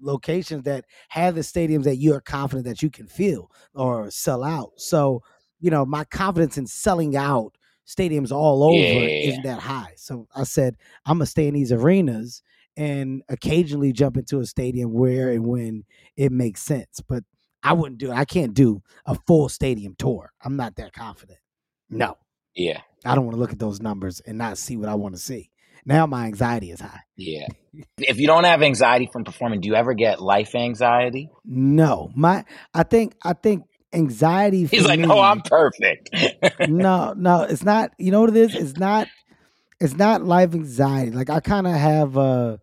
locations 0.00 0.64
that 0.64 0.84
have 1.08 1.34
the 1.34 1.40
stadiums 1.40 1.84
that 1.84 1.96
you 1.96 2.14
are 2.14 2.20
confident 2.20 2.66
that 2.66 2.82
you 2.82 2.90
can 2.90 3.06
fill 3.06 3.50
or 3.74 4.10
sell 4.10 4.42
out. 4.42 4.72
So 4.76 5.22
you 5.60 5.70
know 5.70 5.84
my 5.84 6.04
confidence 6.04 6.58
in 6.58 6.66
selling 6.66 7.16
out 7.16 7.56
stadiums 7.86 8.32
all 8.32 8.62
over 8.62 8.76
yeah. 8.76 9.30
isn't 9.30 9.42
that 9.44 9.60
high. 9.60 9.92
So 9.96 10.26
i 10.34 10.44
said 10.44 10.76
i'm 11.06 11.18
gonna 11.18 11.26
stay 11.26 11.48
in 11.48 11.54
these 11.54 11.72
arenas 11.72 12.42
and 12.76 13.22
occasionally 13.28 13.92
jump 13.92 14.16
into 14.16 14.40
a 14.40 14.46
stadium 14.46 14.92
where 14.92 15.30
and 15.30 15.46
when 15.46 15.84
it 16.16 16.32
makes 16.32 16.62
sense. 16.62 17.00
But 17.06 17.24
i 17.62 17.72
wouldn't 17.72 17.98
do 17.98 18.10
it 18.10 18.14
i 18.14 18.24
can't 18.24 18.54
do 18.54 18.82
a 19.06 19.14
full 19.26 19.48
stadium 19.48 19.94
tour 19.98 20.32
i'm 20.44 20.56
not 20.56 20.76
that 20.76 20.92
confident 20.92 21.38
no 21.88 22.16
Yeah. 22.54 22.80
I 23.04 23.14
don't 23.14 23.24
want 23.24 23.36
to 23.36 23.40
look 23.40 23.52
at 23.52 23.58
those 23.58 23.80
numbers 23.80 24.20
and 24.26 24.36
not 24.36 24.58
see 24.58 24.76
what 24.76 24.90
I 24.90 24.94
want 24.94 25.14
to 25.14 25.20
see. 25.20 25.50
Now 25.86 26.04
my 26.06 26.26
anxiety 26.26 26.70
is 26.70 26.80
high. 26.80 27.00
Yeah. 27.16 27.46
if 27.96 28.18
you 28.20 28.26
don't 28.26 28.44
have 28.44 28.62
anxiety 28.62 29.08
from 29.10 29.24
performing, 29.24 29.60
do 29.62 29.68
you 29.68 29.74
ever 29.74 29.94
get 29.94 30.20
life 30.20 30.54
anxiety? 30.54 31.30
No, 31.46 32.10
my 32.14 32.44
I 32.74 32.82
think 32.82 33.14
I 33.24 33.32
think 33.32 33.64
anxiety. 33.94 34.66
He's 34.66 34.84
like, 34.84 35.00
me- 35.00 35.06
no, 35.06 35.18
I'm 35.18 35.40
perfect. 35.40 36.10
no, 36.68 37.14
no, 37.16 37.42
it's 37.44 37.62
not. 37.64 37.92
You 37.98 38.10
know 38.10 38.20
what 38.20 38.30
it 38.30 38.36
is? 38.36 38.54
It's 38.54 38.76
not. 38.78 39.08
It's 39.80 39.94
not 39.96 40.22
life 40.22 40.52
anxiety. 40.54 41.12
Like 41.12 41.30
I 41.30 41.40
kind 41.40 41.66
of 41.66 41.72
have 41.72 42.16
a 42.18 42.60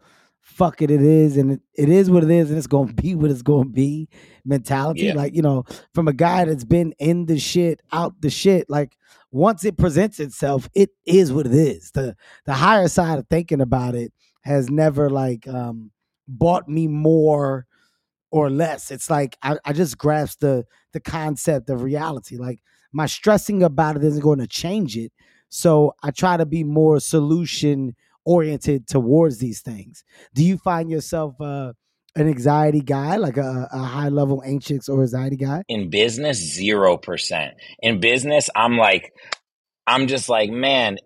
fuck 0.58 0.82
it, 0.82 0.90
it 0.90 1.02
is, 1.02 1.38
and 1.38 1.52
it, 1.52 1.62
it 1.76 1.90
is 1.90 2.10
what 2.10 2.24
it 2.24 2.32
is, 2.32 2.50
and 2.50 2.58
it's 2.58 2.68
gonna 2.68 2.92
be 2.94 3.14
what 3.14 3.30
it's 3.30 3.44
gonna 3.44 3.70
be 3.70 4.10
mentality. 4.44 5.04
Yeah. 5.04 5.14
Like 5.14 5.36
you 5.36 5.44
know, 5.44 5.66
from 5.94 6.08
a 6.08 6.14
guy 6.14 6.46
that's 6.46 6.66
been 6.66 6.94
in 6.98 7.28
the 7.28 7.38
shit, 7.38 7.82
out 7.92 8.20
the 8.22 8.32
shit. 8.32 8.68
Like 8.70 8.98
once 9.32 9.64
it 9.64 9.78
presents 9.78 10.20
itself, 10.20 10.68
it 10.74 10.90
is 11.06 11.32
what 11.32 11.46
it 11.46 11.54
is. 11.54 11.92
The 11.92 12.16
the 12.46 12.54
higher 12.54 12.88
side 12.88 13.20
of 13.20 13.28
thinking 13.30 13.62
about 13.62 13.94
it 13.94 14.12
has 14.42 14.70
never 14.70 15.10
like 15.10 15.48
um 15.48 15.92
bought 16.28 16.68
me 16.68 16.88
more 16.88 17.68
or 18.32 18.50
less. 18.50 18.90
It's 18.90 19.10
like 19.10 19.38
I, 19.44 19.58
I 19.64 19.74
just 19.74 19.98
grasp 19.98 20.40
the 20.40 20.66
the 20.92 21.00
concept 21.00 21.70
of 21.70 21.84
reality. 21.84 22.38
Like 22.38 22.62
my 22.92 23.06
stressing 23.06 23.62
about 23.62 23.96
it 23.96 24.04
isn't 24.04 24.24
going 24.24 24.40
to 24.40 24.48
change 24.48 24.98
it. 24.98 25.12
So 25.50 25.94
I 26.04 26.12
try 26.12 26.36
to 26.36 26.46
be 26.46 26.64
more 26.64 27.00
solution 27.00 27.96
oriented 28.28 28.88
towards 28.88 29.40
these 29.40 29.62
things. 29.62 30.04
Do 30.36 30.44
you 30.44 30.58
find 30.58 30.92
yourself 30.92 31.40
uh, 31.40 31.72
an 32.16 32.28
anxiety 32.28 32.82
guy, 32.82 33.16
like 33.16 33.38
a, 33.38 33.70
a 33.72 33.80
high 33.80 34.10
level 34.10 34.44
anxious 34.46 34.90
or 34.90 35.02
anxiety 35.02 35.38
guy? 35.38 35.64
in 35.70 35.90
business, 35.90 36.38
zero 36.38 36.98
percent. 36.98 37.54
In 37.80 38.00
business, 38.00 38.50
I'm 38.56 38.78
like, 38.78 39.14
I'm 39.86 40.08
just 40.08 40.28
like, 40.30 40.50
man, 40.50 40.98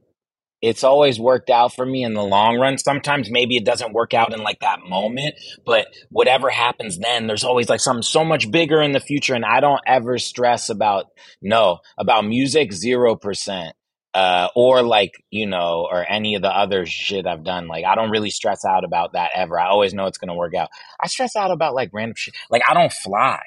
it's 0.61 0.83
always 0.83 1.19
worked 1.19 1.49
out 1.49 1.73
for 1.73 1.85
me 1.85 2.03
in 2.03 2.13
the 2.13 2.23
long 2.23 2.57
run. 2.57 2.77
Sometimes 2.77 3.31
maybe 3.31 3.57
it 3.57 3.65
doesn't 3.65 3.93
work 3.93 4.13
out 4.13 4.33
in 4.33 4.43
like 4.43 4.59
that 4.59 4.79
moment, 4.87 5.35
but 5.65 5.87
whatever 6.09 6.49
happens 6.49 6.99
then, 6.99 7.27
there's 7.27 7.43
always 7.43 7.67
like 7.67 7.79
something 7.79 8.03
so 8.03 8.23
much 8.23 8.49
bigger 8.51 8.81
in 8.81 8.91
the 8.91 8.99
future. 8.99 9.33
And 9.33 9.45
I 9.45 9.59
don't 9.59 9.81
ever 9.87 10.17
stress 10.19 10.69
about, 10.69 11.07
no, 11.41 11.79
about 11.97 12.25
music, 12.25 12.73
zero 12.73 13.15
percent. 13.15 13.75
Uh, 14.13 14.49
or 14.55 14.83
like, 14.83 15.23
you 15.29 15.45
know, 15.45 15.87
or 15.89 16.05
any 16.09 16.35
of 16.35 16.41
the 16.41 16.49
other 16.49 16.85
shit 16.85 17.25
I've 17.25 17.45
done. 17.45 17.67
Like, 17.67 17.85
I 17.85 17.95
don't 17.95 18.09
really 18.09 18.29
stress 18.29 18.65
out 18.65 18.83
about 18.83 19.13
that 19.13 19.31
ever. 19.33 19.57
I 19.57 19.67
always 19.67 19.93
know 19.93 20.05
it's 20.07 20.17
to 20.17 20.33
work 20.33 20.53
out. 20.53 20.69
I 20.99 21.07
stress 21.07 21.35
out 21.35 21.49
about 21.49 21.73
like 21.73 21.91
random 21.93 22.15
shit. 22.17 22.35
Like, 22.49 22.61
I 22.67 22.73
don't 22.73 22.91
fly. 22.91 23.41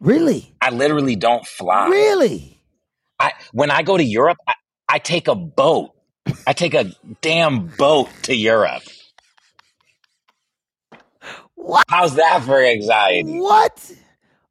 Really? 0.00 0.54
I 0.60 0.70
literally 0.70 1.16
don't 1.16 1.46
fly. 1.46 1.88
Really? 1.88 2.60
I 3.18 3.32
when 3.52 3.70
I 3.70 3.82
go 3.82 3.96
to 3.96 4.04
Europe, 4.04 4.38
I, 4.46 4.54
I 4.88 4.98
take 4.98 5.28
a 5.28 5.34
boat. 5.34 5.92
I 6.46 6.52
take 6.52 6.74
a 6.74 6.92
damn 7.20 7.66
boat 7.66 8.08
to 8.24 8.34
Europe. 8.34 8.82
What? 11.54 11.84
How's 11.88 12.14
that 12.16 12.42
for 12.44 12.62
anxiety? 12.64 13.38
What? 13.38 13.92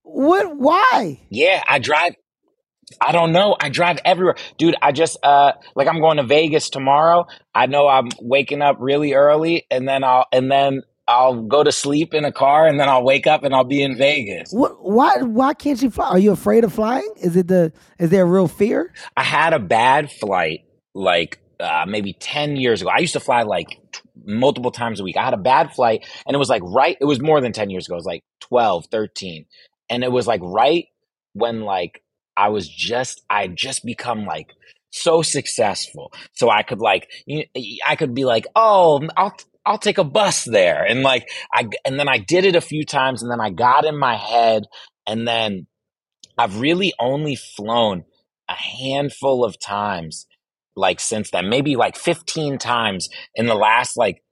What? 0.03 0.57
Why? 0.57 1.19
Yeah, 1.29 1.63
I 1.67 1.79
drive. 1.79 2.15
I 3.01 3.11
don't 3.11 3.31
know. 3.31 3.55
I 3.59 3.69
drive 3.69 3.99
everywhere, 4.05 4.35
dude. 4.57 4.75
I 4.81 4.91
just 4.91 5.17
uh 5.23 5.53
like 5.75 5.87
I'm 5.87 5.99
going 5.99 6.17
to 6.17 6.23
Vegas 6.23 6.69
tomorrow. 6.69 7.27
I 7.53 7.65
know 7.65 7.87
I'm 7.87 8.09
waking 8.21 8.61
up 8.61 8.77
really 8.79 9.13
early, 9.13 9.65
and 9.69 9.87
then 9.87 10.03
I'll 10.03 10.25
and 10.31 10.51
then 10.51 10.83
I'll 11.07 11.43
go 11.43 11.63
to 11.63 11.71
sleep 11.71 12.13
in 12.13 12.25
a 12.25 12.31
car, 12.31 12.67
and 12.67 12.79
then 12.79 12.89
I'll 12.89 13.03
wake 13.03 13.27
up 13.27 13.43
and 13.43 13.53
I'll 13.53 13.63
be 13.63 13.81
in 13.81 13.97
Vegas. 13.97 14.51
What? 14.51 14.83
Why? 14.83 15.21
Why 15.21 15.53
can't 15.53 15.81
you 15.81 15.89
fly? 15.89 16.09
Are 16.09 16.19
you 16.19 16.31
afraid 16.31 16.63
of 16.63 16.73
flying? 16.73 17.09
Is 17.21 17.35
it 17.35 17.47
the? 17.47 17.73
Is 17.99 18.09
there 18.09 18.23
a 18.23 18.25
real 18.25 18.47
fear? 18.47 18.93
I 19.15 19.23
had 19.23 19.53
a 19.53 19.59
bad 19.59 20.11
flight 20.11 20.61
like 20.93 21.39
uh, 21.59 21.85
maybe 21.87 22.13
10 22.13 22.55
years 22.55 22.81
ago. 22.81 22.89
I 22.89 22.99
used 22.99 23.13
to 23.13 23.19
fly 23.19 23.43
like 23.43 23.69
t- 23.91 24.01
multiple 24.25 24.71
times 24.71 24.99
a 24.99 25.03
week. 25.03 25.17
I 25.17 25.23
had 25.23 25.33
a 25.33 25.37
bad 25.37 25.73
flight 25.73 26.05
and 26.25 26.35
it 26.35 26.37
was 26.37 26.49
like 26.49 26.61
right, 26.63 26.97
it 26.99 27.05
was 27.05 27.21
more 27.21 27.41
than 27.41 27.51
10 27.53 27.69
years 27.69 27.87
ago. 27.87 27.95
It 27.95 27.97
was 27.97 28.05
like 28.05 28.23
12, 28.41 28.87
13. 28.91 29.45
And 29.89 30.03
it 30.03 30.11
was 30.11 30.27
like 30.27 30.41
right 30.43 30.85
when 31.33 31.61
like 31.61 32.01
I 32.37 32.49
was 32.49 32.69
just, 32.69 33.23
I 33.29 33.47
just 33.47 33.83
become 33.83 34.25
like 34.25 34.53
so 34.91 35.21
successful. 35.21 36.13
So 36.33 36.49
I 36.49 36.63
could 36.63 36.79
like, 36.79 37.09
I 37.85 37.95
could 37.95 38.13
be 38.13 38.25
like, 38.25 38.45
oh, 38.55 39.07
I'll, 39.17 39.35
I'll 39.65 39.77
take 39.77 39.97
a 39.97 40.03
bus 40.03 40.45
there. 40.45 40.83
And 40.83 41.01
like, 41.01 41.27
I, 41.51 41.67
and 41.85 41.99
then 41.99 42.07
I 42.07 42.19
did 42.19 42.45
it 42.45 42.55
a 42.55 42.61
few 42.61 42.85
times 42.85 43.21
and 43.21 43.31
then 43.31 43.41
I 43.41 43.49
got 43.49 43.85
in 43.85 43.97
my 43.97 44.15
head 44.15 44.63
and 45.07 45.27
then 45.27 45.67
I've 46.37 46.59
really 46.59 46.93
only 46.99 47.35
flown 47.35 48.03
a 48.47 48.53
handful 48.53 49.43
of 49.43 49.59
times 49.59 50.27
like 50.75 50.99
since 50.99 51.31
then 51.31 51.49
maybe 51.49 51.75
like 51.75 51.97
15 51.97 52.57
times 52.59 53.09
in 53.35 53.47
the 53.47 53.55
last 53.55 53.97
like 53.97 54.23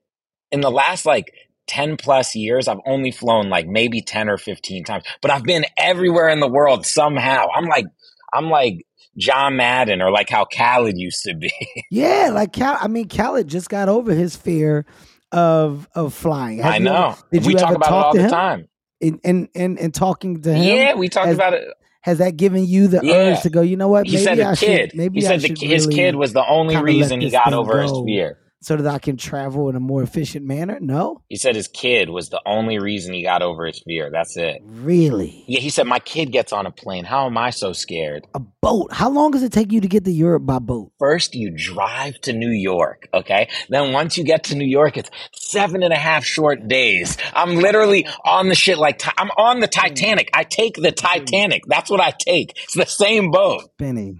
in 0.51 0.61
the 0.61 0.71
last 0.71 1.05
like 1.05 1.33
10 1.67 1.97
plus 1.97 2.35
years 2.35 2.67
i've 2.67 2.79
only 2.85 3.11
flown 3.11 3.49
like 3.49 3.67
maybe 3.67 4.01
10 4.01 4.29
or 4.29 4.37
15 4.37 4.83
times 4.83 5.03
but 5.21 5.31
i've 5.31 5.43
been 5.43 5.65
everywhere 5.77 6.29
in 6.29 6.39
the 6.39 6.47
world 6.47 6.85
somehow 6.85 7.45
i'm 7.55 7.65
like 7.65 7.85
i'm 8.33 8.49
like 8.49 8.85
john 9.17 9.55
madden 9.55 10.01
or 10.01 10.11
like 10.11 10.29
how 10.29 10.45
khaled 10.45 10.97
used 10.97 11.23
to 11.23 11.33
be 11.35 11.51
Yeah, 11.91 12.29
like 12.33 12.51
Cal. 12.53 12.77
I 12.81 12.87
mean, 12.87 13.07
Khaled 13.07 13.47
just 13.47 13.69
got 13.69 13.87
over 13.89 14.13
his 14.13 14.35
fear 14.35 14.85
of 15.31 15.87
of 15.95 16.13
flying. 16.13 16.59
Have 16.59 16.73
i 16.73 16.77
know 16.77 17.07
ever- 17.09 17.17
did 17.31 17.45
we 17.45 17.53
you 17.53 17.57
talk 17.59 17.69
ever 17.69 17.75
about 17.77 17.85
it 17.87 17.89
talk 17.89 18.05
all 18.05 18.13
to 18.13 18.21
the 18.21 18.29
time 18.29 18.67
In, 19.01 19.19
in 19.23 19.49
in 19.53 19.77
in 19.77 19.91
talking 19.91 20.41
to 20.41 20.53
him, 20.53 20.63
yeah 20.77 20.93
we 20.95 21.09
talked 21.09 21.27
has- 21.27 21.35
about 21.35 21.53
it 21.53 21.67
has 22.01 22.19
that 22.19 22.37
given 22.37 22.65
you 22.65 22.87
the 22.87 22.99
Yeah. 23.01 23.13
urge 23.15 23.41
to 23.41 23.49
go? 23.49 23.61
You 23.61 23.77
know 23.77 23.87
what? 23.87 24.05
he 24.05 24.11
Maybe 24.13 24.23
said 24.23 24.39
I 24.39 24.49
the 24.51 24.55
should. 24.57 24.67
kid 24.67 24.91
Maybe 24.93 25.21
he 25.21 25.25
I 25.25 25.29
said 25.29 25.41
the, 25.41 25.47
should 25.47 25.57
his 25.67 25.87
kid 25.87 26.15
was 26.15 26.33
the 26.33 26.45
only 26.47 26.77
reason 26.77 27.19
he 27.19 27.31
got 27.31 27.51
over 27.51 27.81
his 27.81 27.91
fear 28.05 28.37
so 28.65 28.75
that 28.77 28.91
I 28.91 28.97
can 28.97 29.17
travel 29.17 29.69
in 29.69 29.75
a 29.75 29.79
more 29.79 30.01
efficient 30.01 30.45
manner. 30.45 30.79
No, 30.81 31.21
he 31.29 31.35
said 31.35 31.55
his 31.55 31.67
kid 31.67 32.09
was 32.09 32.29
the 32.29 32.41
only 32.45 32.79
reason 32.79 33.13
he 33.13 33.23
got 33.23 33.41
over 33.41 33.65
his 33.65 33.79
fear 33.85 34.09
that's 34.11 34.37
it 34.37 34.61
really. 34.65 35.43
Yeah, 35.47 35.59
he 35.59 35.69
said, 35.69 35.87
My 35.87 35.99
kid 35.99 36.31
gets 36.31 36.53
on 36.53 36.65
a 36.65 36.71
plane. 36.71 37.05
How 37.05 37.25
am 37.25 37.37
I 37.37 37.49
so 37.49 37.73
scared? 37.73 38.25
A 38.33 38.39
boat. 38.39 38.93
How 38.93 39.09
long 39.09 39.31
does 39.31 39.43
it 39.43 39.51
take 39.51 39.71
you 39.71 39.81
to 39.81 39.87
get 39.87 40.05
to 40.05 40.11
Europe 40.11 40.45
by 40.45 40.59
boat? 40.59 40.91
First, 40.99 41.35
you 41.35 41.51
drive 41.55 42.19
to 42.21 42.33
New 42.33 42.49
York, 42.49 43.07
okay? 43.13 43.49
Then, 43.69 43.93
once 43.93 44.17
you 44.17 44.23
get 44.23 44.45
to 44.45 44.55
New 44.55 44.65
York, 44.67 44.97
it's 44.97 45.09
seven 45.33 45.83
and 45.83 45.93
a 45.93 45.97
half 45.97 46.23
short 46.23 46.67
days. 46.67 47.17
I'm 47.33 47.55
literally 47.55 48.07
on 48.23 48.49
the 48.49 48.55
shit 48.55 48.77
like, 48.77 49.01
I'm 49.17 49.31
on 49.31 49.59
the 49.59 49.67
Titanic. 49.67 50.29
I 50.33 50.43
take 50.43 50.75
the 50.75 50.91
Titanic. 50.91 51.63
That's 51.67 51.89
what 51.89 51.99
I 51.99 52.13
take. 52.17 52.51
It's 52.63 52.75
the 52.75 52.85
same 52.85 53.31
boat. 53.31 53.69
Benny, 53.77 54.19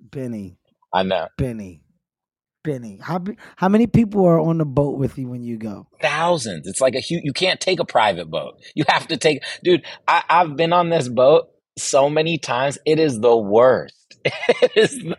Benny, 0.00 0.58
I 0.92 1.02
know. 1.02 1.28
Benny, 1.36 1.82
Benny. 2.66 2.98
How 3.00 3.22
how 3.54 3.68
many 3.68 3.86
people 3.86 4.26
are 4.26 4.40
on 4.40 4.58
the 4.58 4.64
boat 4.64 4.98
with 4.98 5.16
you 5.16 5.28
when 5.28 5.44
you 5.44 5.56
go? 5.56 5.86
Thousands. 6.02 6.66
It's 6.66 6.80
like 6.80 6.96
a 6.96 7.00
huge, 7.00 7.22
you 7.24 7.32
can't 7.32 7.60
take 7.60 7.78
a 7.78 7.84
private 7.84 8.28
boat. 8.28 8.60
You 8.74 8.84
have 8.88 9.06
to 9.08 9.16
take, 9.16 9.44
dude, 9.62 9.84
I, 10.06 10.24
I've 10.28 10.56
been 10.56 10.72
on 10.72 10.90
this 10.90 11.08
boat 11.08 11.48
so 11.78 12.10
many 12.10 12.38
times. 12.38 12.76
It 12.84 12.98
is 12.98 13.20
the 13.20 13.36
worst. 13.36 13.94
It 14.48 14.72
is 14.74 14.90
the 14.90 15.16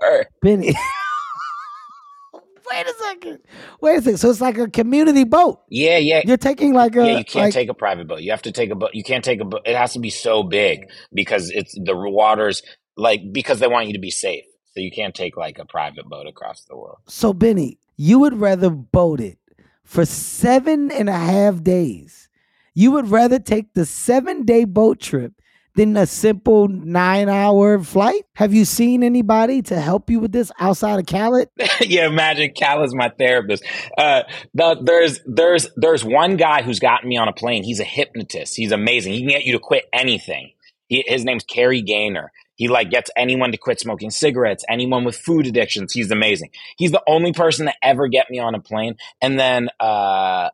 worst. 0.00 0.28
Benny. 0.40 0.74
Wait 2.70 2.86
a 2.86 2.94
second. 2.94 3.38
Wait 3.80 3.98
a 3.98 4.02
second. 4.02 4.18
So 4.18 4.30
it's 4.30 4.40
like 4.40 4.56
a 4.56 4.70
community 4.70 5.24
boat. 5.24 5.60
Yeah, 5.68 5.98
yeah. 5.98 6.22
You're 6.24 6.36
taking 6.36 6.72
like 6.72 6.94
a 6.96 7.04
yeah, 7.04 7.18
you 7.18 7.24
can't 7.24 7.46
like, 7.46 7.54
take 7.54 7.68
a 7.68 7.74
private 7.74 8.06
boat. 8.06 8.20
You 8.20 8.30
have 8.30 8.42
to 8.42 8.52
take 8.52 8.70
a 8.70 8.74
boat. 8.74 8.90
You 8.94 9.02
can't 9.02 9.24
take 9.24 9.40
a 9.40 9.44
boat. 9.44 9.62
It 9.66 9.76
has 9.76 9.92
to 9.94 9.98
be 9.98 10.10
so 10.10 10.44
big 10.44 10.86
because 11.12 11.50
it's 11.50 11.74
the 11.74 11.96
waters 11.96 12.62
like 12.96 13.20
because 13.32 13.58
they 13.58 13.66
want 13.66 13.88
you 13.88 13.94
to 13.94 13.98
be 13.98 14.10
safe. 14.10 14.44
So 14.74 14.80
you 14.80 14.90
can't 14.90 15.14
take 15.14 15.36
like 15.36 15.58
a 15.58 15.64
private 15.64 16.06
boat 16.06 16.26
across 16.26 16.64
the 16.64 16.76
world. 16.76 16.98
So 17.06 17.32
Benny, 17.32 17.78
you 17.96 18.18
would 18.18 18.40
rather 18.40 18.70
boat 18.70 19.20
it 19.20 19.38
for 19.84 20.04
seven 20.04 20.90
and 20.90 21.08
a 21.08 21.16
half 21.16 21.62
days. 21.62 22.28
You 22.74 22.90
would 22.92 23.08
rather 23.08 23.38
take 23.38 23.74
the 23.74 23.86
seven 23.86 24.44
day 24.44 24.64
boat 24.64 25.00
trip 25.00 25.32
than 25.74 25.96
a 25.96 26.06
simple 26.06 26.68
nine 26.68 27.28
hour 27.28 27.78
flight? 27.82 28.24
Have 28.34 28.54
you 28.54 28.64
seen 28.64 29.02
anybody 29.02 29.62
to 29.62 29.80
help 29.80 30.10
you 30.10 30.20
with 30.20 30.32
this 30.32 30.50
outside 30.58 30.98
of 30.98 31.06
Khaled? 31.06 31.48
yeah, 31.80 32.06
imagine 32.06 32.52
Cal 32.54 32.82
is 32.82 32.94
my 32.94 33.10
therapist. 33.10 33.64
Uh, 33.96 34.22
the, 34.54 34.76
there's 34.82 35.20
there's 35.26 35.68
there's 35.76 36.04
one 36.04 36.36
guy 36.36 36.62
who's 36.62 36.80
gotten 36.80 37.08
me 37.08 37.16
on 37.16 37.28
a 37.28 37.32
plane. 37.32 37.64
He's 37.64 37.80
a 37.80 37.84
hypnotist. 37.84 38.56
He's 38.56 38.72
amazing. 38.72 39.12
He 39.12 39.20
can 39.20 39.28
get 39.28 39.44
you 39.44 39.52
to 39.52 39.58
quit 39.58 39.84
anything. 39.92 40.50
He, 40.88 41.04
his 41.06 41.24
name's 41.24 41.44
Kerry 41.44 41.82
Gaynor. 41.82 42.32
He 42.56 42.68
like 42.68 42.90
gets 42.90 43.10
anyone 43.16 43.52
to 43.52 43.58
quit 43.58 43.80
smoking 43.80 44.10
cigarettes, 44.10 44.64
anyone 44.68 45.04
with 45.04 45.16
food 45.16 45.46
addictions. 45.46 45.92
He's 45.92 46.10
amazing. 46.10 46.50
He's 46.76 46.92
the 46.92 47.02
only 47.08 47.32
person 47.32 47.66
to 47.66 47.72
ever 47.82 48.08
get 48.08 48.30
me 48.30 48.38
on 48.38 48.54
a 48.54 48.60
plane. 48.60 48.96
And 49.20 49.38
then 49.38 49.68
uh 49.80 50.50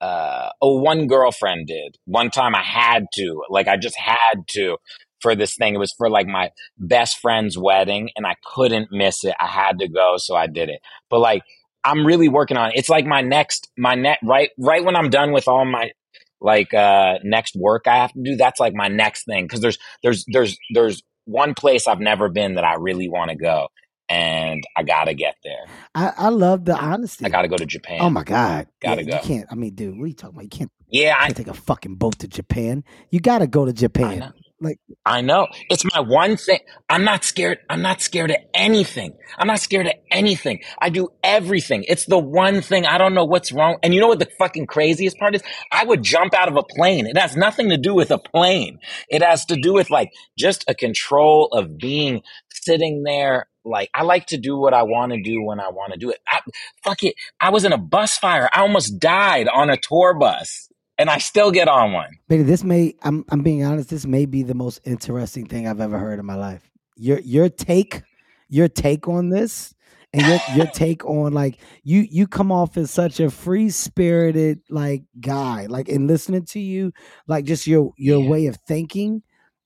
uh 0.00 0.50
oh 0.60 0.80
one 0.80 1.06
girlfriend 1.06 1.66
did. 1.66 1.96
One 2.04 2.30
time 2.30 2.54
I 2.54 2.62
had 2.62 3.06
to, 3.14 3.42
like 3.48 3.68
I 3.68 3.76
just 3.76 3.96
had 3.96 4.46
to 4.48 4.76
for 5.20 5.34
this 5.34 5.56
thing. 5.56 5.74
It 5.74 5.78
was 5.78 5.94
for 5.96 6.10
like 6.10 6.26
my 6.26 6.50
best 6.78 7.18
friend's 7.20 7.58
wedding 7.58 8.10
and 8.16 8.26
I 8.26 8.36
couldn't 8.54 8.88
miss 8.90 9.24
it. 9.24 9.34
I 9.40 9.46
had 9.46 9.78
to 9.80 9.88
go, 9.88 10.14
so 10.18 10.34
I 10.34 10.46
did 10.46 10.68
it. 10.68 10.80
But 11.10 11.20
like 11.20 11.42
I'm 11.84 12.04
really 12.06 12.28
working 12.28 12.56
on 12.56 12.70
it. 12.70 12.74
It's 12.76 12.88
like 12.88 13.06
my 13.06 13.20
next 13.20 13.70
my 13.78 13.94
net 13.94 14.18
right 14.22 14.50
right 14.58 14.84
when 14.84 14.96
I'm 14.96 15.10
done 15.10 15.32
with 15.32 15.46
all 15.46 15.64
my 15.64 15.92
like 16.40 16.74
uh 16.74 17.18
next 17.22 17.56
work 17.56 17.86
I 17.86 17.96
have 17.96 18.12
to 18.12 18.22
do, 18.22 18.36
that's 18.36 18.60
like 18.60 18.74
my 18.74 18.88
next 18.88 19.24
thing 19.24 19.44
because 19.44 19.60
there's 19.60 19.78
there's 20.02 20.24
there's 20.28 20.58
there's 20.72 21.02
one 21.24 21.54
place 21.54 21.88
I've 21.88 22.00
never 22.00 22.28
been 22.28 22.54
that 22.54 22.64
I 22.64 22.74
really 22.74 23.08
want 23.08 23.30
to 23.30 23.36
go 23.36 23.68
and 24.08 24.64
I 24.76 24.82
gotta 24.82 25.14
get 25.14 25.36
there. 25.42 25.66
I, 25.94 26.12
I 26.16 26.28
love 26.28 26.64
the 26.64 26.76
honesty. 26.76 27.24
I 27.24 27.28
gotta 27.28 27.48
go 27.48 27.56
to 27.56 27.66
Japan. 27.66 27.98
Oh 28.00 28.10
my 28.10 28.22
god, 28.22 28.68
Gotta 28.80 29.02
Yeah, 29.02 29.10
go. 29.10 29.16
You 29.16 29.22
can't. 29.22 29.46
I 29.50 29.54
mean, 29.54 29.74
dude, 29.74 29.96
what 29.96 30.04
are 30.04 30.08
you 30.08 30.14
talking 30.14 30.36
about? 30.36 30.44
You 30.44 30.50
can't, 30.50 30.72
Yeah, 30.88 31.16
I, 31.18 31.26
can't 31.26 31.36
take 31.36 31.48
a 31.48 31.54
fucking 31.54 31.96
boat 31.96 32.18
to 32.20 32.28
Japan. 32.28 32.84
You 33.10 33.20
got 33.20 33.38
to 33.38 33.46
go 33.46 33.64
to 33.64 33.70
I 33.70 33.74
Japan. 33.74 34.32
Like, 34.58 34.78
I 35.04 35.20
know. 35.20 35.48
It's 35.68 35.84
my 35.84 36.00
one 36.00 36.38
thing. 36.38 36.60
I'm 36.88 37.04
not 37.04 37.24
scared. 37.24 37.58
I'm 37.68 37.82
not 37.82 38.00
scared 38.00 38.30
of 38.30 38.38
anything. 38.54 39.12
I'm 39.38 39.48
not 39.48 39.60
scared 39.60 39.86
of 39.86 39.92
anything. 40.10 40.60
I 40.80 40.88
do 40.88 41.10
everything. 41.22 41.84
It's 41.86 42.06
the 42.06 42.18
one 42.18 42.62
thing. 42.62 42.86
I 42.86 42.96
don't 42.96 43.12
know 43.12 43.24
what's 43.26 43.52
wrong. 43.52 43.76
And 43.82 43.94
you 43.94 44.00
know 44.00 44.08
what 44.08 44.18
the 44.18 44.28
fucking 44.38 44.66
craziest 44.66 45.18
part 45.18 45.34
is? 45.34 45.42
I 45.70 45.84
would 45.84 46.02
jump 46.02 46.32
out 46.32 46.48
of 46.48 46.56
a 46.56 46.62
plane. 46.62 47.06
It 47.06 47.18
has 47.18 47.36
nothing 47.36 47.68
to 47.68 47.76
do 47.76 47.94
with 47.94 48.10
a 48.10 48.18
plane. 48.18 48.78
It 49.10 49.22
has 49.22 49.44
to 49.46 49.56
do 49.56 49.74
with 49.74 49.90
like 49.90 50.10
just 50.38 50.64
a 50.68 50.74
control 50.74 51.48
of 51.52 51.76
being 51.76 52.22
sitting 52.50 53.02
there. 53.02 53.48
Like 53.62 53.90
I 53.92 54.04
like 54.04 54.26
to 54.28 54.38
do 54.38 54.56
what 54.56 54.72
I 54.72 54.84
want 54.84 55.12
to 55.12 55.20
do 55.20 55.42
when 55.42 55.60
I 55.60 55.68
want 55.68 55.92
to 55.92 55.98
do 55.98 56.10
it. 56.10 56.18
I, 56.26 56.40
fuck 56.82 57.02
it. 57.02 57.14
I 57.40 57.50
was 57.50 57.64
in 57.66 57.72
a 57.72 57.78
bus 57.78 58.16
fire. 58.16 58.48
I 58.54 58.60
almost 58.60 58.98
died 58.98 59.48
on 59.48 59.68
a 59.68 59.76
tour 59.76 60.14
bus 60.18 60.68
and 60.98 61.10
I 61.10 61.18
still 61.18 61.50
get 61.50 61.68
on 61.68 61.92
one. 61.92 62.18
baby, 62.28 62.42
this 62.44 62.64
may. 62.64 62.94
I'm. 63.02 63.24
I'm 63.30 63.42
being 63.42 63.64
honest. 63.64 63.90
This 63.90 64.06
may 64.06 64.26
be 64.26 64.42
the 64.42 64.54
most 64.54 64.80
interesting 64.84 65.46
thing 65.46 65.66
I've 65.68 65.80
ever 65.80 65.98
heard 65.98 66.18
in 66.18 66.26
my 66.26 66.34
life. 66.36 66.70
Your 66.96 67.18
your 67.20 67.48
take, 67.48 68.02
your 68.48 68.68
take 68.68 69.08
on 69.08 69.30
this, 69.30 69.74
and 70.12 70.26
your 70.26 70.40
your 70.46 70.66
take 70.66 71.04
on 71.04 71.32
like 71.32 71.58
you 71.82 72.06
you 72.10 72.26
come 72.26 72.50
off 72.52 72.76
as 72.76 72.90
such 72.90 73.20
a 73.20 73.30
free 73.30 73.70
spirited 73.70 74.60
like 74.70 75.04
guy. 75.20 75.66
Like 75.66 75.88
in 75.88 76.06
listening 76.06 76.44
to 76.46 76.60
you, 76.60 76.92
like 77.26 77.44
just 77.44 77.66
your 77.66 77.92
your 77.96 78.20
Yeah. 78.20 78.28
way 78.30 78.46
of 78.46 78.56
thinking. 78.66 79.22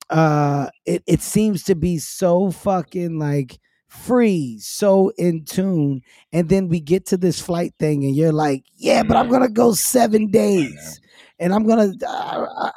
Uh, 0.08 0.68
it 0.86 1.02
it 1.06 1.20
seems 1.22 1.62
to 1.64 1.74
be 1.76 1.98
so 1.98 2.50
fucking 2.50 3.18
like 3.18 3.60
free, 3.88 4.58
so 4.60 5.10
in 5.18 5.44
tune. 5.44 6.02
And 6.32 6.48
then 6.48 6.68
we 6.68 6.80
get 6.80 7.06
to 7.06 7.16
this 7.16 7.40
flight 7.40 7.74
thing, 7.78 8.04
and 8.04 8.16
you're 8.16 8.32
like, 8.32 8.64
yeah, 8.76 9.04
but 9.04 9.16
I'm 9.16 9.28
gonna 9.28 9.48
go 9.48 9.72
seven 9.72 10.22
I 10.22 10.26
know. 10.26 10.32
days, 10.32 11.00
and 11.40 11.52
I'm 11.52 11.66
gonna. 11.66 11.92
Uh, 12.06 12.70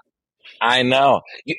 I 0.62 0.84
know. 0.84 1.22
You, 1.46 1.55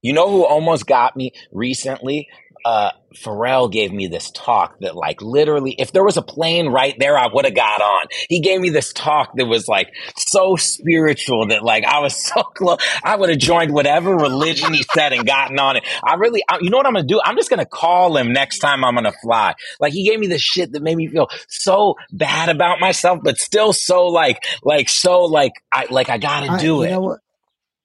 you 0.00 0.12
know 0.12 0.30
who 0.30 0.44
almost 0.46 0.86
got 0.86 1.16
me 1.16 1.32
recently? 1.52 2.28
Uh, 2.68 2.90
Pharrell 3.14 3.72
gave 3.72 3.94
me 3.94 4.08
this 4.08 4.30
talk 4.32 4.78
that, 4.80 4.94
like, 4.94 5.22
literally, 5.22 5.74
if 5.78 5.90
there 5.92 6.04
was 6.04 6.18
a 6.18 6.22
plane 6.22 6.68
right 6.68 6.94
there, 6.98 7.16
I 7.16 7.26
would 7.32 7.46
have 7.46 7.54
got 7.54 7.80
on. 7.80 8.08
He 8.28 8.40
gave 8.40 8.60
me 8.60 8.68
this 8.68 8.92
talk 8.92 9.30
that 9.36 9.46
was 9.46 9.68
like 9.68 9.88
so 10.18 10.56
spiritual 10.56 11.48
that, 11.48 11.64
like, 11.64 11.84
I 11.84 12.00
was 12.00 12.14
so 12.22 12.42
close. 12.42 12.78
I 13.02 13.16
would 13.16 13.30
have 13.30 13.38
joined 13.38 13.72
whatever 13.72 14.14
religion 14.14 14.74
he 14.74 14.84
said 14.92 15.14
and 15.14 15.26
gotten 15.26 15.58
on 15.58 15.76
it. 15.76 15.84
I 16.04 16.16
really, 16.16 16.42
I, 16.46 16.58
you 16.60 16.68
know 16.68 16.76
what 16.76 16.84
I'm 16.84 16.92
gonna 16.92 17.06
do? 17.06 17.18
I'm 17.24 17.36
just 17.36 17.48
gonna 17.48 17.64
call 17.64 18.14
him 18.18 18.34
next 18.34 18.58
time 18.58 18.84
I'm 18.84 18.94
gonna 18.94 19.14
fly. 19.22 19.54
Like, 19.80 19.94
he 19.94 20.06
gave 20.06 20.20
me 20.20 20.26
this 20.26 20.42
shit 20.42 20.72
that 20.72 20.82
made 20.82 20.98
me 20.98 21.08
feel 21.08 21.28
so 21.48 21.94
bad 22.12 22.50
about 22.50 22.80
myself, 22.80 23.20
but 23.24 23.38
still 23.38 23.72
so 23.72 24.08
like, 24.08 24.44
like, 24.62 24.90
so 24.90 25.22
like, 25.22 25.52
I 25.72 25.86
like, 25.88 26.10
I 26.10 26.18
gotta 26.18 26.52
I, 26.52 26.60
do 26.60 26.82
it. 26.82 27.18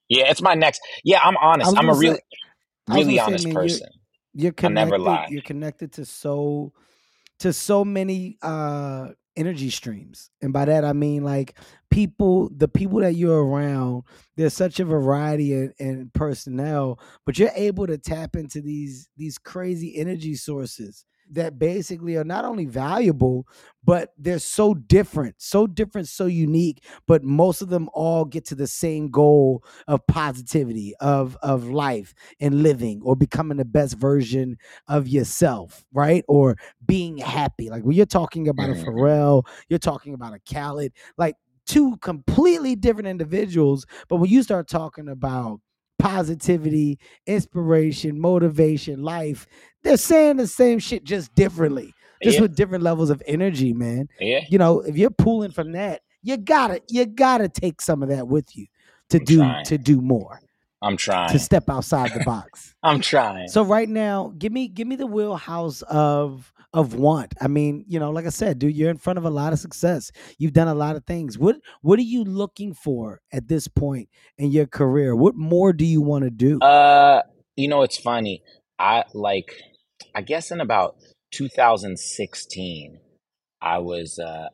Yeah, 0.09 0.29
it's 0.29 0.41
my 0.41 0.55
next. 0.55 0.81
Yeah, 1.05 1.21
I'm 1.23 1.37
honest. 1.37 1.73
I'm 1.77 1.87
a 1.87 1.93
really. 1.93 2.19
Really 2.89 3.15
gonna 3.15 3.15
say, 3.15 3.19
honest 3.21 3.45
man, 3.45 3.55
person. 3.55 3.87
you're 3.89 4.02
I 4.63 4.69
never 4.69 4.97
connected. 4.97 4.99
lie. 4.99 5.27
You're 5.29 5.41
connected 5.41 5.93
to 5.93 6.05
so 6.05 6.73
to 7.39 7.53
so 7.53 7.85
many 7.85 8.37
uh 8.41 9.09
energy 9.35 9.69
streams, 9.69 10.29
and 10.41 10.53
by 10.53 10.65
that 10.65 10.85
I 10.85 10.93
mean 10.93 11.23
like 11.23 11.57
people, 11.91 12.49
the 12.55 12.67
people 12.67 12.99
that 12.99 13.15
you're 13.15 13.43
around. 13.43 14.03
There's 14.35 14.53
such 14.53 14.79
a 14.79 14.85
variety 14.85 15.53
in, 15.53 15.73
in 15.79 16.11
personnel, 16.13 16.99
but 17.25 17.37
you're 17.37 17.51
able 17.55 17.87
to 17.87 17.97
tap 17.97 18.35
into 18.35 18.61
these 18.61 19.09
these 19.17 19.37
crazy 19.37 19.97
energy 19.97 20.35
sources 20.35 21.05
that 21.33 21.59
basically 21.59 22.15
are 22.17 22.23
not 22.23 22.45
only 22.45 22.65
valuable, 22.65 23.47
but 23.83 24.09
they're 24.17 24.39
so 24.39 24.73
different, 24.73 25.35
so 25.39 25.67
different, 25.67 26.07
so 26.07 26.25
unique. 26.25 26.83
But 27.07 27.23
most 27.23 27.61
of 27.61 27.69
them 27.69 27.89
all 27.93 28.25
get 28.25 28.45
to 28.45 28.55
the 28.55 28.67
same 28.67 29.09
goal 29.09 29.63
of 29.87 30.05
positivity, 30.07 30.93
of 30.99 31.37
of 31.43 31.69
life 31.69 32.13
and 32.39 32.63
living, 32.63 33.01
or 33.03 33.15
becoming 33.15 33.57
the 33.57 33.65
best 33.65 33.95
version 33.97 34.57
of 34.87 35.07
yourself, 35.07 35.85
right? 35.93 36.23
Or 36.27 36.55
being 36.85 37.17
happy. 37.17 37.69
Like 37.69 37.83
when 37.83 37.95
you're 37.95 38.05
talking 38.05 38.47
about 38.47 38.69
a 38.69 38.73
Mhm. 38.73 38.83
Pharrell, 38.85 39.45
you're 39.69 39.79
talking 39.79 40.13
about 40.13 40.33
a 40.33 40.39
Khaled, 40.39 40.93
like 41.17 41.35
two 41.65 41.97
completely 41.97 42.75
different 42.75 43.07
individuals. 43.07 43.85
But 44.09 44.17
when 44.17 44.29
you 44.29 44.43
start 44.43 44.67
talking 44.67 45.07
about 45.09 45.59
positivity, 45.99 46.99
inspiration, 47.27 48.19
motivation, 48.19 49.03
life, 49.03 49.47
they're 49.83 49.97
saying 49.97 50.37
the 50.37 50.47
same 50.47 50.79
shit 50.79 51.03
just 51.03 51.33
differently, 51.35 51.93
just 52.23 52.35
Yeah, 52.35 52.41
with 52.43 52.55
different 52.55 52.83
levels 52.83 53.09
of 53.09 53.21
energy, 53.27 53.73
man. 53.73 54.07
yeah. 54.19 54.41
You 54.49 54.57
know, 54.57 54.81
if 54.81 54.97
you're 54.97 55.09
pulling 55.11 55.51
from 55.51 55.73
that, 55.73 56.01
you 56.21 56.37
gotta 56.37 56.81
you 56.89 57.05
gotta 57.05 57.49
take 57.49 57.81
some 57.81 58.01
of 58.01 58.09
that 58.09 58.27
with 58.27 58.55
you 58.55 58.67
to 59.09 59.17
I'm 59.17 59.25
do 59.25 59.37
trying. 59.37 59.65
to 59.65 59.77
do 59.77 60.01
more, 60.01 60.39
I'm 60.81 60.95
trying 60.97 61.31
to 61.31 61.39
step 61.39 61.69
outside 61.69 62.11
the 62.13 62.23
box. 62.23 62.73
I'm 62.83 63.01
trying. 63.01 63.47
So 63.49 63.63
right 63.63 63.89
now, 63.89 64.33
give 64.37 64.51
me 64.53 64.67
give 64.69 64.87
me 64.87 64.95
the 64.95 65.05
wheelhouse 65.07 65.81
of 65.83 66.51
of 66.73 66.95
want. 66.95 67.33
I 67.39 67.47
mean, 67.47 67.85
you 67.87 67.99
know, 67.99 68.09
like 68.09 68.25
I 68.25 68.29
said, 68.29 68.57
dude, 68.57 68.75
you're 68.75 68.89
in 68.89 68.97
front 68.97 69.19
of 69.19 69.25
a 69.25 69.29
lot 69.29 69.53
of 69.53 69.59
success. 69.59 70.11
You've 70.39 70.53
done 70.53 70.67
a 70.69 70.73
lot 70.73 70.95
of 70.95 71.05
things. 71.05 71.37
What 71.37 71.57
what 71.81 71.99
are 71.99 72.03
you 72.03 72.23
looking 72.23 72.73
for 72.73 73.19
at 73.31 73.47
this 73.47 73.67
point 73.67 74.07
in 74.37 74.49
your 74.49 74.65
career? 74.65 75.15
What 75.15 75.35
more 75.35 75.71
do 75.73 75.85
you 75.85 76.01
want 76.01 76.23
to 76.23 76.31
do? 76.31 76.59
Uh, 76.61 77.21
you 77.57 77.67
know, 77.67 77.83
it's 77.83 77.97
funny. 77.97 78.41
I 78.79 79.03
like, 79.13 79.53
I 80.15 80.21
guess 80.21 80.51
in 80.51 80.61
about 80.61 80.95
2016, 81.31 82.99
I 83.61 83.79
was, 83.79 84.19
uh, 84.19 84.49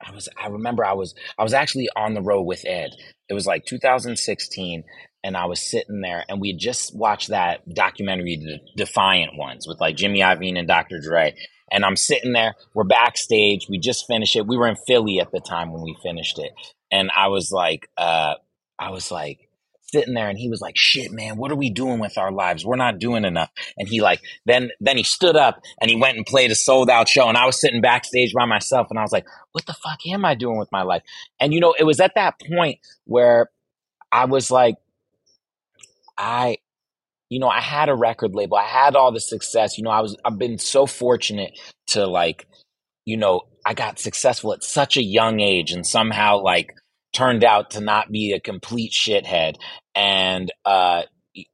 I 0.00 0.12
was, 0.12 0.28
I 0.40 0.48
remember 0.48 0.84
I 0.84 0.92
was, 0.92 1.14
I 1.38 1.42
was 1.42 1.54
actually 1.54 1.88
on 1.96 2.14
the 2.14 2.22
road 2.22 2.42
with 2.42 2.64
Ed. 2.66 2.90
It 3.28 3.34
was 3.34 3.46
like 3.46 3.64
2016, 3.64 4.84
and 5.24 5.36
I 5.36 5.46
was 5.46 5.60
sitting 5.60 6.00
there, 6.00 6.24
and 6.28 6.40
we 6.40 6.50
had 6.50 6.58
just 6.58 6.94
watched 6.96 7.28
that 7.28 7.68
documentary, 7.74 8.36
The 8.36 8.60
Defiant 8.76 9.36
Ones, 9.36 9.66
with 9.66 9.80
like 9.80 9.96
Jimmy 9.96 10.20
Iovine 10.20 10.58
and 10.58 10.68
Dr. 10.68 11.00
Dre. 11.00 11.34
And 11.70 11.84
I'm 11.84 11.96
sitting 11.96 12.32
there, 12.32 12.54
we're 12.74 12.84
backstage, 12.84 13.68
we 13.68 13.78
just 13.78 14.06
finished 14.06 14.36
it. 14.36 14.46
We 14.46 14.56
were 14.56 14.68
in 14.68 14.76
Philly 14.86 15.20
at 15.20 15.32
the 15.32 15.40
time 15.40 15.72
when 15.72 15.82
we 15.82 15.96
finished 16.02 16.38
it. 16.38 16.52
And 16.90 17.10
I 17.14 17.28
was 17.28 17.52
like, 17.52 17.90
uh, 17.98 18.34
I 18.78 18.90
was 18.90 19.10
like, 19.10 19.47
sitting 19.92 20.14
there 20.14 20.28
and 20.28 20.38
he 20.38 20.48
was 20.48 20.60
like 20.60 20.76
shit 20.76 21.10
man 21.12 21.36
what 21.36 21.50
are 21.50 21.56
we 21.56 21.70
doing 21.70 21.98
with 21.98 22.18
our 22.18 22.30
lives? 22.30 22.64
We're 22.64 22.76
not 22.76 22.98
doing 22.98 23.24
enough. 23.24 23.50
And 23.76 23.88
he 23.88 24.00
like 24.00 24.20
then 24.46 24.70
then 24.80 24.96
he 24.96 25.02
stood 25.02 25.36
up 25.36 25.60
and 25.80 25.90
he 25.90 25.96
went 25.96 26.16
and 26.16 26.26
played 26.26 26.50
a 26.50 26.54
sold 26.54 26.90
out 26.90 27.08
show. 27.08 27.28
And 27.28 27.36
i 27.36 27.46
was 27.46 27.60
sitting 27.60 27.80
backstage 27.80 28.32
by 28.34 28.44
myself 28.44 28.88
and 28.90 28.98
i 28.98 29.02
was 29.02 29.12
like 29.12 29.26
what 29.52 29.66
the 29.66 29.74
fuck 29.74 29.98
am 30.06 30.24
i 30.24 30.34
doing 30.34 30.58
with 30.58 30.70
my 30.72 30.82
life? 30.82 31.02
And 31.40 31.52
you 31.54 31.60
know 31.60 31.74
it 31.78 31.84
was 31.84 32.00
at 32.00 32.14
that 32.14 32.34
point 32.40 32.78
where 33.04 33.48
i 34.12 34.24
was 34.26 34.50
like 34.50 34.76
i 36.16 36.58
you 37.28 37.38
know 37.38 37.48
i 37.48 37.60
had 37.60 37.88
a 37.88 37.94
record 37.94 38.34
label. 38.34 38.56
I 38.56 38.64
had 38.64 38.96
all 38.96 39.12
the 39.12 39.20
success. 39.20 39.78
You 39.78 39.84
know 39.84 39.90
i 39.90 40.00
was 40.00 40.16
i've 40.24 40.38
been 40.38 40.58
so 40.58 40.86
fortunate 40.86 41.58
to 41.88 42.06
like 42.06 42.46
you 43.04 43.16
know 43.16 43.42
i 43.64 43.74
got 43.74 43.98
successful 43.98 44.52
at 44.52 44.62
such 44.62 44.96
a 44.96 45.02
young 45.02 45.40
age 45.40 45.72
and 45.72 45.86
somehow 45.86 46.40
like 46.42 46.74
turned 47.12 47.44
out 47.44 47.70
to 47.70 47.80
not 47.80 48.10
be 48.10 48.32
a 48.32 48.40
complete 48.40 48.92
shithead. 48.92 49.56
And 49.94 50.52
uh 50.64 51.02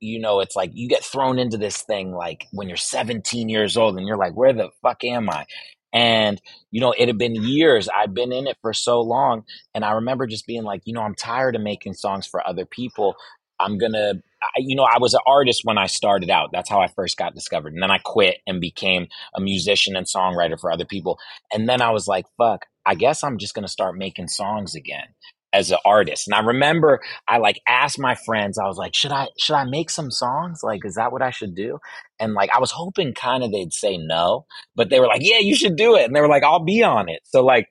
you 0.01 0.19
know 0.19 0.41
it's 0.41 0.57
like 0.57 0.71
you 0.75 0.89
get 0.89 1.05
thrown 1.05 1.39
into 1.39 1.59
this 1.59 1.83
thing 1.83 2.13
like 2.13 2.47
when 2.53 2.69
you're 2.69 2.77
17 2.77 3.49
years 3.51 3.77
old 3.77 3.99
and 3.99 4.07
you're 4.07 4.17
like 4.17 4.35
where 4.35 4.53
the 4.53 4.71
fuck 4.83 5.05
am 5.05 5.29
i? 5.31 5.47
And 5.93 6.41
you 6.71 6.81
know 6.81 6.93
it 6.97 7.09
had 7.09 7.19
been 7.19 7.37
years. 7.37 7.89
I've 7.95 8.15
been 8.15 8.33
in 8.33 8.47
it 8.47 8.57
for 8.63 8.73
so 8.73 9.01
long 9.01 9.45
and 9.75 9.85
i 9.85 9.93
remember 9.93 10.27
just 10.27 10.47
being 10.47 10.65
like 10.65 10.83
you 10.85 10.95
know 10.95 11.03
i'm 11.03 11.15
tired 11.15 11.57
of 11.57 11.63
making 11.63 11.95
songs 11.95 12.27
for 12.27 12.47
other 12.47 12.65
people. 12.67 13.15
I'm 13.61 13.79
gonna 13.79 14.15
I, 14.43 14.49
you 14.59 14.75
know 14.77 14.85
i 14.85 14.99
was 14.99 15.15
an 15.15 15.21
artist 15.27 15.63
when 15.65 15.79
i 15.79 15.87
started 15.87 16.31
out. 16.31 16.51
That's 16.53 16.71
how 16.71 16.81
i 16.81 16.89
first 16.89 17.17
got 17.17 17.35
discovered. 17.35 17.75
And 17.75 17.83
then 17.83 17.91
i 17.91 17.99
quit 17.99 18.39
and 18.47 18.61
became 18.61 19.09
a 19.37 19.41
musician 19.41 19.97
and 19.97 20.07
songwriter 20.07 20.59
for 20.59 20.73
other 20.73 20.87
people. 20.87 21.19
And 21.53 21.69
then 21.69 21.83
i 21.83 21.91
was 21.91 22.09
like 22.09 22.27
fuck 22.39 22.67
i 22.87 22.95
guess 22.95 23.23
i'm 23.23 23.39
just 23.39 23.55
gonna 23.55 23.69
start 23.69 23.97
making 23.97 24.29
songs 24.29 24.75
again 24.75 25.07
as 25.55 25.71
an 25.71 25.79
artist. 25.87 26.27
And 26.27 26.35
I 26.35 26.41
remember 26.41 27.01
I 27.29 27.39
like 27.39 27.61
asked 27.67 27.99
my 27.99 28.17
friends, 28.17 28.59
I 28.59 28.67
was 28.67 28.77
like, 28.77 28.95
should 28.95 29.13
I 29.13 29.29
should 29.39 29.55
I 29.55 29.65
make 29.65 29.89
some 29.89 30.11
songs? 30.11 30.61
Like, 30.63 30.85
is 30.85 30.97
that 30.97 31.13
what 31.13 31.23
I 31.23 31.31
should 31.31 31.55
do? 31.55 31.79
And 32.19 32.35
like 32.35 32.51
I 32.55 32.59
was 32.59 32.73
hoping 32.73 33.15
kind 33.15 33.45
of 33.45 33.53
they'd 33.53 33.73
say 33.73 33.97
no, 33.97 34.47
but 34.75 34.91
they 34.91 35.01
were 35.01 35.07
like, 35.07 35.23
yeah, 35.23 35.39
you 35.39 35.55
should 35.55 35.77
do 35.77 35.95
it. 35.97 36.05
And 36.05 36.15
they 36.15 36.21
were 36.21 36.29
like, 36.29 36.43
I'll 36.43 36.65
be 36.65 36.83
on 36.83 37.09
it. 37.09 37.21
So 37.25 37.45
like 37.45 37.69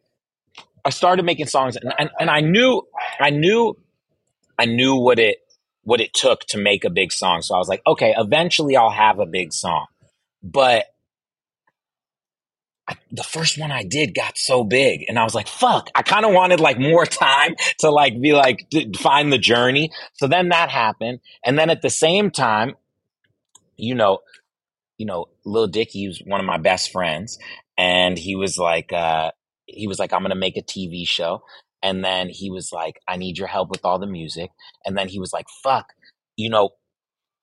I 0.85 0.89
started 0.89 1.25
making 1.25 1.47
songs 1.47 1.75
and, 1.75 1.93
and, 1.99 2.09
and 2.19 2.29
I 2.29 2.39
knew 2.39 2.81
I 3.19 3.29
knew 3.29 3.77
I 4.57 4.65
knew 4.65 4.95
what 4.95 5.19
it 5.19 5.39
what 5.83 5.99
it 5.99 6.13
took 6.13 6.41
to 6.47 6.57
make 6.57 6.85
a 6.85 6.89
big 6.89 7.11
song. 7.11 7.41
So 7.41 7.53
I 7.55 7.57
was 7.57 7.67
like, 7.67 7.81
okay, 7.85 8.15
eventually 8.17 8.77
I'll 8.77 8.89
have 8.89 9.19
a 9.19 9.25
big 9.25 9.51
song. 9.51 9.87
But 10.41 10.85
I, 12.87 12.95
the 13.11 13.23
first 13.23 13.57
one 13.57 13.71
I 13.71 13.83
did 13.83 14.13
got 14.13 14.37
so 14.37 14.63
big 14.63 15.05
and 15.07 15.17
I 15.17 15.23
was 15.23 15.33
like, 15.33 15.47
fuck, 15.47 15.89
I 15.95 16.01
kind 16.01 16.25
of 16.25 16.33
wanted 16.33 16.59
like 16.59 16.77
more 16.77 17.05
time 17.05 17.55
to 17.79 17.89
like 17.89 18.19
be 18.19 18.33
like, 18.33 18.67
find 18.97 19.31
the 19.31 19.37
journey. 19.37 19.91
So 20.13 20.27
then 20.27 20.49
that 20.49 20.69
happened. 20.69 21.19
And 21.45 21.57
then 21.57 21.69
at 21.69 21.81
the 21.81 21.89
same 21.89 22.29
time, 22.29 22.75
you 23.77 23.95
know, 23.95 24.19
you 24.97 25.05
know, 25.05 25.27
Lil 25.45 25.67
Dicky 25.67 26.07
was 26.07 26.21
one 26.25 26.39
of 26.39 26.45
my 26.45 26.57
best 26.57 26.91
friends 26.91 27.39
and 27.77 28.17
he 28.17 28.35
was 28.35 28.57
like, 28.57 28.91
uh, 28.93 29.31
he 29.65 29.87
was 29.87 29.97
like, 29.97 30.13
I'm 30.13 30.21
going 30.21 30.29
to 30.29 30.35
make 30.35 30.57
a 30.57 30.61
TV 30.61 31.07
show. 31.07 31.43
And 31.81 32.03
then 32.03 32.29
he 32.29 32.49
was 32.49 32.71
like, 32.71 32.99
I 33.07 33.17
need 33.17 33.37
your 33.37 33.47
help 33.47 33.69
with 33.69 33.83
all 33.83 33.99
the 33.99 34.07
music. 34.07 34.51
And 34.85 34.97
then 34.97 35.07
he 35.07 35.19
was 35.19 35.33
like, 35.33 35.47
fuck, 35.63 35.87
you 36.35 36.49
know, 36.49 36.69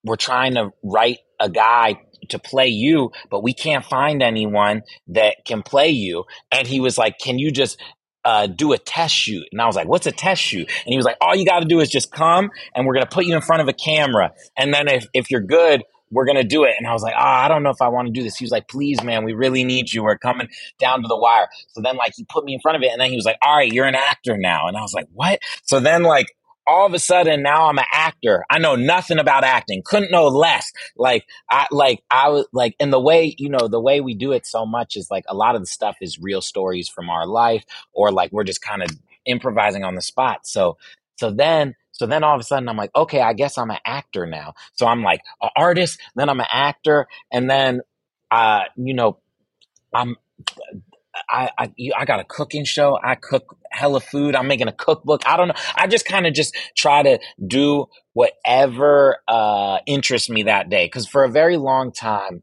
we're 0.05 0.17
trying 0.17 0.55
to 0.55 0.71
write 0.83 1.19
a 1.39 1.51
guy 1.51 2.01
to 2.31 2.39
play 2.39 2.69
you, 2.69 3.13
but 3.31 3.43
we 3.43 3.53
can't 3.53 3.85
find 3.85 4.23
anyone 4.23 4.83
that 5.09 5.37
can 5.45 5.63
play 5.63 5.91
you. 5.91 6.25
And 6.51 6.67
he 6.67 6.81
was 6.81 6.99
like, 6.99 7.19
Can 7.19 7.39
you 7.39 7.51
just 7.51 7.81
uh, 8.25 8.47
do 8.47 8.73
a 8.73 8.79
test 8.79 9.15
shoot? 9.15 9.47
And 9.53 9.61
I 9.61 9.67
was 9.67 9.77
like, 9.77 9.89
What's 9.89 10.07
a 10.07 10.13
test 10.13 10.43
shoot? 10.43 10.69
And 10.69 10.93
he 10.93 10.97
was 10.97 11.05
like, 11.05 11.17
All 11.21 11.35
you 11.35 11.45
got 11.45 11.61
to 11.61 11.67
do 11.67 11.81
is 11.81 11.89
just 11.89 12.11
come 12.11 12.51
and 12.75 12.87
we're 12.87 12.95
going 12.95 13.07
to 13.07 13.15
put 13.15 13.27
you 13.27 13.35
in 13.35 13.43
front 13.43 13.63
of 13.63 13.69
a 13.69 13.73
camera. 13.73 14.33
And 14.57 14.73
then 14.73 14.89
if, 14.89 15.07
if 15.15 15.31
you're 15.31 15.41
good, 15.41 15.83
we're 16.11 16.25
going 16.25 16.37
to 16.37 16.45
do 16.45 16.65
it. 16.65 16.75
And 16.79 16.87
I 16.87 16.93
was 16.93 17.03
like, 17.03 17.15
Oh, 17.17 17.23
I 17.23 17.49
don't 17.49 17.63
know 17.63 17.71
if 17.71 17.81
I 17.81 17.89
want 17.89 18.09
to 18.09 18.13
do 18.13 18.23
this. 18.23 18.37
He 18.37 18.45
was 18.45 18.53
like, 18.53 18.69
Please, 18.69 19.03
man, 19.03 19.25
we 19.25 19.33
really 19.33 19.65
need 19.65 19.93
you. 19.93 20.03
We're 20.03 20.19
coming 20.19 20.49
down 20.79 21.03
to 21.03 21.09
the 21.09 21.17
wire. 21.17 21.49
So 21.69 21.81
then, 21.83 21.97
like, 21.97 22.13
he 22.17 22.25
put 22.25 22.45
me 22.45 22.55
in 22.55 22.61
front 22.61 22.77
of 22.77 22.83
it. 22.83 22.91
And 22.93 23.01
then 23.01 23.11
he 23.11 23.17
was 23.17 23.25
like, 23.25 23.39
All 23.43 23.57
right, 23.57 23.73
you're 23.73 23.87
an 23.87 23.95
actor 23.95 24.37
now. 24.37 24.67
And 24.67 24.77
I 24.77 24.83
was 24.83 24.93
like, 24.93 25.07
What? 25.13 25.41
So 25.65 25.81
then, 25.81 26.03
like, 26.03 26.27
all 26.67 26.87
of 26.87 26.95
a 26.95 26.99
sudden 26.99 27.43
now 27.43 27.69
I'm 27.69 27.79
an 27.79 27.85
actor. 27.93 28.45
I 28.51 28.59
know 28.59 28.77
nothing 28.77 29.19
about 29.19 29.45
acting. 29.45 29.83
Couldn't 29.85 30.13
know 30.13 30.29
less. 30.29 30.73
Like 30.97 31.25
I 31.51 31.67
like 31.71 32.03
I 32.11 32.31
was 32.31 32.47
like 32.53 32.77
in 32.81 32.91
the 32.91 33.01
way, 33.01 33.35
you 33.39 33.51
know, 33.51 33.69
the 33.69 33.81
way 33.81 34.01
we 34.01 34.15
do 34.15 34.33
it 34.33 34.47
so 34.47 34.67
much 34.67 34.97
is 34.97 35.11
like 35.11 35.25
a 35.29 35.35
lot 35.35 35.57
of 35.57 35.63
the 35.63 35.67
stuff 35.67 35.97
is 36.01 36.19
real 36.21 36.43
stories 36.43 36.89
from 36.89 37.11
our 37.11 37.27
life 37.27 37.65
or 37.93 38.13
like 38.13 38.33
we're 38.33 38.45
just 38.45 38.63
kind 38.63 38.83
of 38.83 38.91
improvising 39.27 39.85
on 39.85 39.95
the 39.97 40.03
spot. 40.03 40.47
So 40.47 40.79
so 41.19 41.31
then 41.31 41.75
so 41.93 42.07
then 42.07 42.25
all 42.25 42.35
of 42.35 42.41
a 42.41 42.45
sudden 42.45 42.69
I'm 42.69 42.79
like, 42.79 42.95
okay, 42.97 43.21
I 43.21 43.35
guess 43.35 43.59
I'm 43.59 43.71
an 43.71 43.79
actor 43.87 44.27
now. 44.27 44.55
So 44.75 44.87
I'm 44.87 45.03
like 45.03 45.21
an 45.43 45.51
artist, 45.57 46.01
then 46.17 46.29
I'm 46.31 46.41
an 46.41 46.47
actor, 46.53 47.07
and 47.33 47.51
then 47.51 47.83
uh, 48.31 48.63
you 48.77 48.95
know, 48.95 49.19
I'm 49.95 50.17
I, 51.31 51.51
I, 51.59 51.73
you 51.77 51.93
I 51.97 52.05
got 52.05 52.21
a 52.21 52.25
cooking 52.25 52.65
show. 52.65 52.99
I 53.03 53.15
cook 53.17 53.57
hella 53.71 54.01
food. 54.01 54.35
I'm 54.35 54.49
making 54.49 54.69
a 54.69 54.73
cookbook. 54.73 55.23
I 55.27 55.37
don't 55.37 55.49
know. 55.49 55.55
I 55.75 55.87
just 55.87 56.05
kind 56.05 56.27
of 56.27 56.35
just 56.35 56.57
try 56.77 57.03
to 57.03 57.19
do 57.45 57.87
whatever 58.13 59.19
uh, 59.29 59.79
interests 59.87 60.29
me 60.29 60.45
that 60.45 60.69
day. 60.71 60.87
Because 60.87 61.07
for 61.07 61.25
a 61.25 61.31
very 61.31 61.57
long 61.57 61.93
time, 61.93 62.43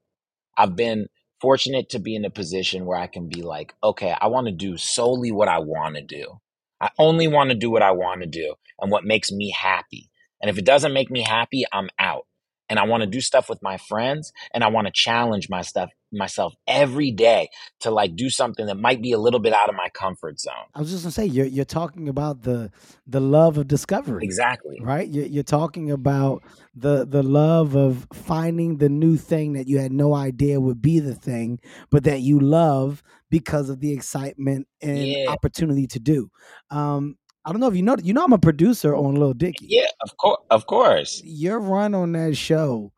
I've 0.57 0.75
been 0.75 1.07
fortunate 1.39 1.89
to 1.89 1.99
be 1.99 2.15
in 2.15 2.25
a 2.25 2.29
position 2.29 2.85
where 2.85 2.97
I 2.97 3.07
can 3.07 3.29
be 3.29 3.43
like, 3.43 3.73
okay, 3.83 4.15
I 4.19 4.27
want 4.27 4.47
to 4.47 4.53
do 4.53 4.77
solely 4.77 5.31
what 5.31 5.47
I 5.47 5.59
want 5.59 5.95
to 5.95 6.01
do. 6.01 6.39
I 6.81 6.89
only 6.97 7.27
want 7.27 7.49
to 7.49 7.55
do 7.55 7.69
what 7.69 7.81
I 7.81 7.91
want 7.91 8.21
to 8.21 8.27
do 8.27 8.55
and 8.79 8.91
what 8.91 9.03
makes 9.03 9.31
me 9.31 9.51
happy. 9.51 10.09
And 10.41 10.49
if 10.49 10.57
it 10.57 10.65
doesn't 10.65 10.93
make 10.93 11.09
me 11.09 11.23
happy, 11.23 11.63
I'm 11.71 11.89
out 11.99 12.25
and 12.69 12.79
I 12.79 12.85
want 12.85 13.01
to 13.01 13.07
do 13.07 13.21
stuff 13.21 13.49
with 13.49 13.61
my 13.61 13.77
friends 13.77 14.31
and 14.53 14.63
I 14.63 14.67
want 14.67 14.87
to 14.87 14.93
challenge 14.93 15.49
my 15.49 15.61
stuff 15.61 15.89
myself 16.11 16.53
every 16.67 17.11
day 17.11 17.49
to 17.81 17.91
like 17.91 18.15
do 18.15 18.29
something 18.29 18.65
that 18.67 18.77
might 18.77 19.01
be 19.01 19.11
a 19.11 19.17
little 19.17 19.39
bit 19.39 19.53
out 19.53 19.69
of 19.69 19.75
my 19.75 19.89
comfort 19.89 20.39
zone. 20.39 20.53
I 20.73 20.79
was 20.79 20.89
just 20.89 21.03
gonna 21.03 21.11
say 21.11 21.25
you're 21.25 21.45
you're 21.45 21.65
talking 21.65 22.07
about 22.07 22.43
the 22.43 22.71
the 23.05 23.19
love 23.19 23.57
of 23.57 23.67
discovery. 23.67 24.23
Exactly. 24.23 24.77
Right? 24.81 25.07
You're, 25.07 25.25
you're 25.25 25.43
talking 25.43 25.91
about 25.91 26.43
the 26.75 27.05
the 27.05 27.23
love 27.23 27.75
of 27.75 28.07
finding 28.13 28.77
the 28.77 28.89
new 28.89 29.17
thing 29.17 29.53
that 29.53 29.67
you 29.67 29.79
had 29.79 29.91
no 29.91 30.13
idea 30.13 30.59
would 30.59 30.81
be 30.81 30.99
the 30.99 31.15
thing, 31.15 31.59
but 31.89 32.03
that 32.05 32.21
you 32.21 32.39
love 32.39 33.03
because 33.29 33.69
of 33.69 33.81
the 33.81 33.91
excitement 33.91 34.67
and 34.81 35.05
yeah. 35.05 35.25
opportunity 35.27 35.87
to 35.87 35.99
do. 35.99 36.29
Um, 36.69 37.17
I 37.47 37.51
don't 37.51 37.61
know 37.61 37.67
if 37.67 37.77
you 37.77 37.81
know. 37.81 37.95
You 38.03 38.13
know, 38.13 38.25
I'm 38.25 38.33
a 38.33 38.37
producer 38.37 38.93
on 38.93 39.15
Lil 39.15 39.33
Dicky. 39.33 39.67
Yeah, 39.69 39.87
of 40.03 40.17
course, 40.17 40.41
of 40.49 40.67
course. 40.67 41.21
Your 41.23 41.61
run 41.61 41.95
on 41.95 42.11
that 42.11 42.35
show 42.35 42.91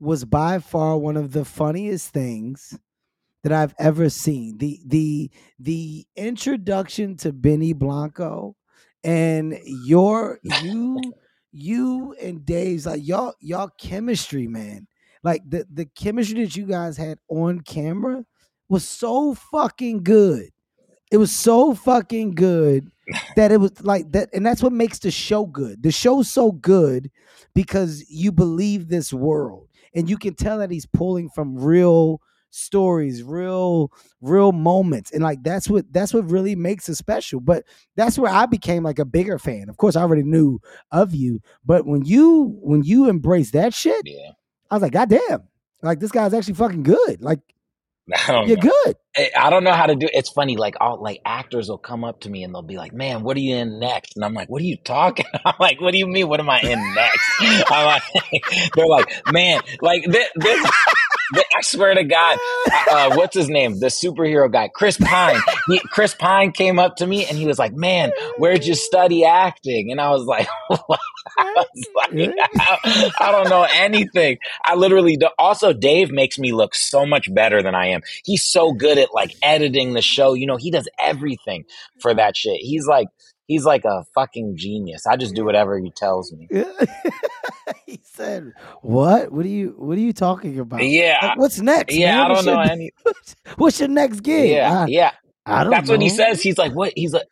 was 0.00 0.24
by 0.24 0.60
far 0.60 0.96
one 0.96 1.18
of 1.18 1.32
the 1.32 1.44
funniest 1.44 2.08
things 2.08 2.78
that 3.42 3.52
I've 3.52 3.74
ever 3.78 4.08
seen. 4.08 4.56
The 4.56 4.80
the 4.86 5.30
the 5.58 6.06
introduction 6.16 7.18
to 7.18 7.34
Benny 7.34 7.74
Blanco 7.74 8.56
and 9.04 9.58
your 9.64 10.40
you 10.42 10.98
you 11.52 12.16
and 12.20 12.46
Dave's 12.46 12.86
like 12.86 13.06
y'all 13.06 13.34
y'all 13.40 13.68
chemistry, 13.78 14.48
man. 14.48 14.86
Like 15.22 15.42
the 15.46 15.66
the 15.70 15.84
chemistry 15.84 16.42
that 16.42 16.56
you 16.56 16.64
guys 16.64 16.96
had 16.96 17.18
on 17.28 17.60
camera 17.60 18.24
was 18.70 18.88
so 18.88 19.34
fucking 19.34 20.02
good. 20.02 20.48
It 21.12 21.18
was 21.18 21.30
so 21.30 21.74
fucking 21.74 22.36
good 22.36 22.90
that 23.36 23.52
it 23.52 23.58
was 23.58 23.72
like 23.82 24.10
that, 24.12 24.30
and 24.32 24.44
that's 24.44 24.62
what 24.62 24.72
makes 24.72 24.98
the 24.98 25.10
show 25.10 25.46
good. 25.46 25.82
The 25.82 25.92
show's 25.92 26.28
so 26.28 26.52
good 26.52 27.10
because 27.54 28.04
you 28.08 28.32
believe 28.32 28.88
this 28.88 29.12
world, 29.12 29.68
and 29.94 30.08
you 30.10 30.18
can 30.18 30.34
tell 30.34 30.58
that 30.58 30.70
he's 30.70 30.86
pulling 30.86 31.28
from 31.30 31.56
real 31.56 32.20
stories, 32.50 33.22
real, 33.22 33.92
real 34.20 34.52
moments, 34.52 35.12
and 35.12 35.22
like 35.22 35.42
that's 35.42 35.68
what 35.68 35.92
that's 35.92 36.12
what 36.14 36.30
really 36.30 36.56
makes 36.56 36.88
it 36.88 36.96
special. 36.96 37.40
But 37.40 37.64
that's 37.96 38.18
where 38.18 38.32
I 38.32 38.46
became 38.46 38.82
like 38.82 38.98
a 38.98 39.04
bigger 39.04 39.38
fan. 39.38 39.68
Of 39.68 39.76
course, 39.76 39.96
I 39.96 40.02
already 40.02 40.22
knew 40.22 40.60
of 40.90 41.14
you, 41.14 41.40
but 41.64 41.86
when 41.86 42.04
you 42.04 42.58
when 42.60 42.82
you 42.82 43.08
embrace 43.08 43.50
that 43.52 43.74
shit, 43.74 44.02
yeah. 44.04 44.30
I 44.70 44.74
was 44.74 44.82
like, 44.82 44.92
God 44.92 45.10
damn, 45.10 45.44
like 45.82 46.00
this 46.00 46.10
guy's 46.10 46.34
actually 46.34 46.54
fucking 46.54 46.82
good. 46.82 47.22
Like 47.22 47.40
you're 48.28 48.56
know. 48.56 48.56
good. 48.56 48.96
I 49.36 49.50
don't 49.50 49.64
know 49.64 49.72
how 49.72 49.86
to 49.86 49.96
do. 49.96 50.06
It. 50.06 50.12
It's 50.14 50.30
funny, 50.30 50.56
like 50.56 50.76
all 50.80 51.02
like 51.02 51.20
actors 51.24 51.68
will 51.68 51.78
come 51.78 52.04
up 52.04 52.20
to 52.20 52.30
me 52.30 52.44
and 52.44 52.54
they'll 52.54 52.62
be 52.62 52.76
like, 52.76 52.92
"Man, 52.92 53.24
what 53.24 53.36
are 53.36 53.40
you 53.40 53.56
in 53.56 53.80
next?" 53.80 54.14
And 54.14 54.24
I'm 54.24 54.34
like, 54.34 54.48
"What 54.48 54.62
are 54.62 54.66
you 54.66 54.76
talking?" 54.76 55.26
I'm 55.44 55.54
like, 55.58 55.80
"What 55.80 55.90
do 55.90 55.98
you 55.98 56.06
mean? 56.06 56.28
What 56.28 56.38
am 56.38 56.48
I 56.48 56.60
in 56.60 56.94
next?" 56.94 57.24
I'm 57.70 57.86
like, 57.86 58.02
they're 58.74 58.86
like, 58.86 59.32
"Man, 59.32 59.60
like 59.80 60.04
this." 60.06 60.30
this 60.36 60.70
I 61.32 61.62
swear 61.62 61.92
to 61.94 62.04
God, 62.04 62.38
uh, 62.88 63.16
what's 63.16 63.34
his 63.34 63.48
name? 63.48 63.80
The 63.80 63.86
superhero 63.86 64.50
guy, 64.52 64.68
Chris 64.68 64.96
Pine. 64.96 65.40
He, 65.66 65.80
Chris 65.80 66.14
Pine 66.14 66.52
came 66.52 66.78
up 66.78 66.96
to 66.96 67.06
me 67.06 67.26
and 67.26 67.36
he 67.36 67.46
was 67.46 67.58
like, 67.58 67.72
"Man, 67.72 68.12
where'd 68.38 68.64
you 68.64 68.76
study 68.76 69.24
acting?" 69.24 69.90
And 69.90 70.00
I 70.00 70.10
was 70.10 70.24
like, 70.24 70.46
like 71.38 72.34
I, 72.60 73.10
I, 73.20 73.32
don't 73.32 73.48
know 73.48 73.66
anything. 73.74 74.38
I 74.64 74.74
literally 74.74 75.16
do. 75.16 75.28
also 75.38 75.72
Dave 75.72 76.10
makes 76.10 76.38
me 76.38 76.52
look 76.52 76.74
so 76.74 77.04
much 77.04 77.32
better 77.34 77.62
than 77.62 77.74
I 77.74 77.88
am. 77.88 78.02
He's 78.24 78.44
so 78.44 78.72
good 78.72 78.98
at 78.98 79.12
like 79.12 79.34
editing 79.42 79.94
the 79.94 80.02
show. 80.02 80.34
You 80.34 80.46
know, 80.46 80.56
he 80.56 80.70
does 80.70 80.88
everything 80.98 81.64
for 82.00 82.14
that 82.14 82.36
shit. 82.36 82.60
He's 82.60 82.86
like 82.86 83.08
he's 83.46 83.64
like 83.64 83.84
a 83.84 84.04
fucking 84.14 84.56
genius. 84.56 85.06
I 85.06 85.16
just 85.16 85.34
do 85.34 85.44
whatever 85.44 85.78
he 85.78 85.90
tells 85.90 86.32
me. 86.32 86.48
he 87.86 88.00
said, 88.04 88.52
"What? 88.82 89.32
What 89.32 89.44
are 89.44 89.48
you? 89.48 89.74
What 89.78 89.96
are 89.96 90.02
you 90.02 90.12
talking 90.12 90.58
about? 90.58 90.82
Yeah, 90.82 91.18
like, 91.22 91.38
what's 91.38 91.60
next? 91.60 91.94
Yeah, 91.94 92.16
man? 92.16 92.18
I 92.18 92.28
don't 92.28 92.36
what's 92.36 92.46
know 92.46 92.62
your, 92.62 92.72
any. 92.72 92.90
What's 93.56 93.80
your 93.80 93.88
next 93.88 94.20
gig? 94.20 94.50
Yeah, 94.50 94.82
I, 94.82 94.86
yeah. 94.86 95.12
I 95.44 95.62
don't. 95.62 95.70
That's 95.70 95.88
know. 95.88 95.94
what 95.94 96.02
he 96.02 96.08
says. 96.08 96.42
He's 96.42 96.58
like, 96.58 96.72
what? 96.72 96.92
He's 96.96 97.12
like, 97.12 97.26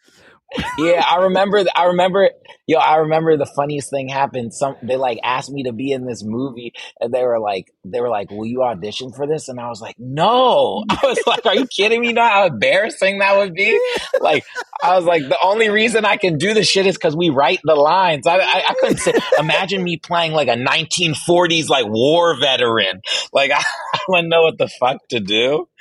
yeah, 0.78 1.04
I 1.06 1.24
remember. 1.24 1.64
I 1.74 1.86
remember. 1.86 2.30
Yo, 2.66 2.78
I 2.78 2.96
remember 2.96 3.36
the 3.36 3.50
funniest 3.56 3.90
thing 3.90 4.08
happened. 4.08 4.54
Some 4.54 4.76
they 4.82 4.96
like 4.96 5.18
asked 5.22 5.50
me 5.50 5.64
to 5.64 5.72
be 5.72 5.92
in 5.92 6.06
this 6.06 6.22
movie, 6.24 6.72
and 7.00 7.12
they 7.12 7.22
were 7.22 7.38
like, 7.38 7.70
they 7.84 8.00
were 8.00 8.08
like, 8.08 8.30
"Will 8.30 8.46
you 8.46 8.62
audition 8.62 9.12
for 9.12 9.26
this?" 9.26 9.48
And 9.48 9.60
I 9.60 9.68
was 9.68 9.80
like, 9.80 9.96
"No." 9.98 10.84
I 10.88 10.98
was 11.02 11.18
like, 11.26 11.46
"Are 11.46 11.54
you 11.54 11.66
kidding 11.66 12.00
me? 12.00 12.08
You 12.08 12.14
know 12.14 12.22
how 12.22 12.46
embarrassing 12.46 13.18
that 13.18 13.36
would 13.36 13.54
be?" 13.54 13.78
Like, 14.20 14.44
I 14.82 14.96
was 14.96 15.04
like, 15.04 15.22
the 15.22 15.38
only 15.42 15.70
reason 15.70 16.04
I 16.04 16.16
can 16.16 16.36
do 16.36 16.52
this 16.52 16.68
shit 16.68 16.86
is 16.86 16.96
because 16.96 17.16
we 17.16 17.30
write 17.30 17.60
the 17.64 17.74
lines. 17.74 18.26
I, 18.26 18.36
I, 18.36 18.64
I 18.68 18.74
couldn't 18.80 18.98
say. 18.98 19.14
Imagine 19.38 19.82
me 19.82 19.96
playing 19.96 20.32
like 20.32 20.48
a 20.48 20.56
1940s 20.56 21.68
like 21.68 21.86
war 21.86 22.38
veteran. 22.38 23.00
Like, 23.32 23.50
I, 23.50 23.62
I 23.94 23.98
wouldn't 24.08 24.28
know 24.28 24.42
what 24.42 24.58
the 24.58 24.68
fuck 24.68 24.98
to 25.10 25.20
do. 25.20 25.68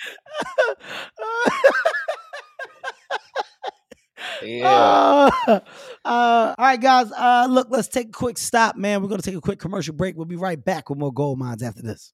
Yeah. 4.43 5.29
Uh, 5.47 5.60
uh, 6.06 6.56
all 6.58 6.65
right, 6.65 6.79
guys. 6.82 7.12
Uh, 7.12 7.47
look, 7.49 7.67
let's 7.69 7.88
take 7.88 8.10
a 8.10 8.12
quick 8.12 8.38
stop, 8.38 8.75
man. 8.75 9.01
We're 9.01 9.10
going 9.10 9.21
to 9.21 9.29
take 9.29 9.38
a 9.38 9.41
quick 9.41 9.60
commercial 9.60 9.93
break. 9.93 10.15
We'll 10.15 10.25
be 10.25 10.36
right 10.36 10.63
back 10.63 10.89
with 10.89 10.99
more 10.99 11.13
Gold 11.13 11.39
Minds 11.39 11.63
after 11.63 11.82
this. 11.82 12.13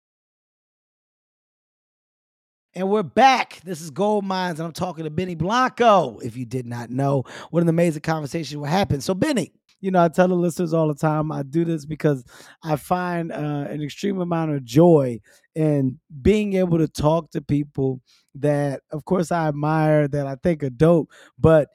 And 2.73 2.89
we're 2.89 3.03
back. 3.03 3.59
This 3.65 3.81
is 3.81 3.89
Gold 3.89 4.23
Minds, 4.23 4.61
and 4.61 4.65
I'm 4.65 4.71
talking 4.71 5.03
to 5.03 5.09
Benny 5.09 5.35
Blanco. 5.35 6.19
If 6.19 6.37
you 6.37 6.45
did 6.45 6.65
not 6.65 6.89
know, 6.89 7.25
what 7.49 7.63
an 7.63 7.67
amazing 7.67 8.01
conversation 8.01 8.61
will 8.61 8.67
happen. 8.67 9.01
So, 9.01 9.13
Benny, 9.13 9.51
you 9.81 9.91
know, 9.91 10.01
I 10.01 10.07
tell 10.07 10.29
the 10.29 10.35
listeners 10.35 10.73
all 10.73 10.87
the 10.87 10.95
time, 10.95 11.33
I 11.33 11.43
do 11.43 11.65
this 11.65 11.85
because 11.85 12.23
I 12.63 12.77
find 12.77 13.33
uh, 13.33 13.65
an 13.69 13.81
extreme 13.81 14.21
amount 14.21 14.51
of 14.51 14.63
joy 14.63 15.19
in 15.53 15.99
being 16.21 16.53
able 16.53 16.77
to 16.77 16.87
talk 16.87 17.31
to 17.31 17.41
people 17.41 17.99
that, 18.35 18.83
of 18.91 19.03
course, 19.03 19.33
I 19.33 19.49
admire, 19.49 20.07
that 20.07 20.25
I 20.25 20.35
think 20.35 20.63
are 20.63 20.69
dope, 20.69 21.09
but 21.37 21.67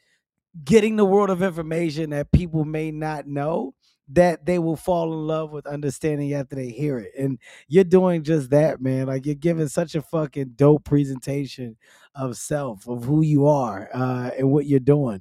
getting 0.64 0.96
the 0.96 1.04
world 1.04 1.28
of 1.28 1.42
information 1.42 2.08
that 2.10 2.32
people 2.32 2.64
may 2.64 2.90
not 2.90 3.26
know 3.26 3.74
that 4.08 4.46
they 4.46 4.58
will 4.58 4.76
fall 4.76 5.12
in 5.12 5.26
love 5.26 5.50
with 5.50 5.66
understanding 5.66 6.32
after 6.32 6.54
they 6.54 6.68
hear 6.68 6.98
it. 6.98 7.12
And 7.18 7.38
you're 7.68 7.84
doing 7.84 8.22
just 8.22 8.50
that, 8.50 8.80
man. 8.80 9.06
Like 9.06 9.26
you're 9.26 9.34
giving 9.34 9.68
such 9.68 9.94
a 9.94 10.02
fucking 10.02 10.52
dope 10.56 10.84
presentation 10.84 11.76
of 12.14 12.36
self, 12.36 12.86
of 12.88 13.04
who 13.04 13.22
you 13.22 13.46
are, 13.46 13.88
uh, 13.92 14.30
and 14.38 14.50
what 14.50 14.66
you're 14.66 14.80
doing. 14.80 15.20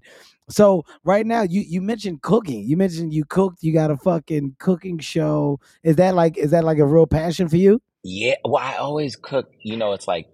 So 0.50 0.84
right 1.04 1.26
now, 1.26 1.42
you 1.42 1.62
you 1.62 1.82
mentioned 1.82 2.22
cooking. 2.22 2.64
You 2.64 2.78
mentioned 2.78 3.14
you 3.14 3.26
cooked. 3.26 3.64
You 3.64 3.74
got 3.74 3.90
a 3.90 3.98
fucking 3.98 4.56
cooking 4.60 5.00
show. 5.00 5.60
Is 5.84 5.96
that 5.96 6.14
like 6.14 6.38
is 6.38 6.52
that 6.52 6.64
like 6.64 6.78
a 6.78 6.86
real 6.86 7.08
passion 7.08 7.50
for 7.50 7.58
you? 7.58 7.82
Yeah, 8.04 8.36
well, 8.44 8.64
I 8.64 8.76
always 8.76 9.16
cook. 9.16 9.50
You 9.62 9.78
know, 9.78 9.94
it's 9.94 10.08
like 10.08 10.28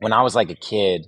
when 0.00 0.12
I 0.12 0.22
was 0.22 0.34
like 0.34 0.50
a 0.50 0.54
kid. 0.54 1.06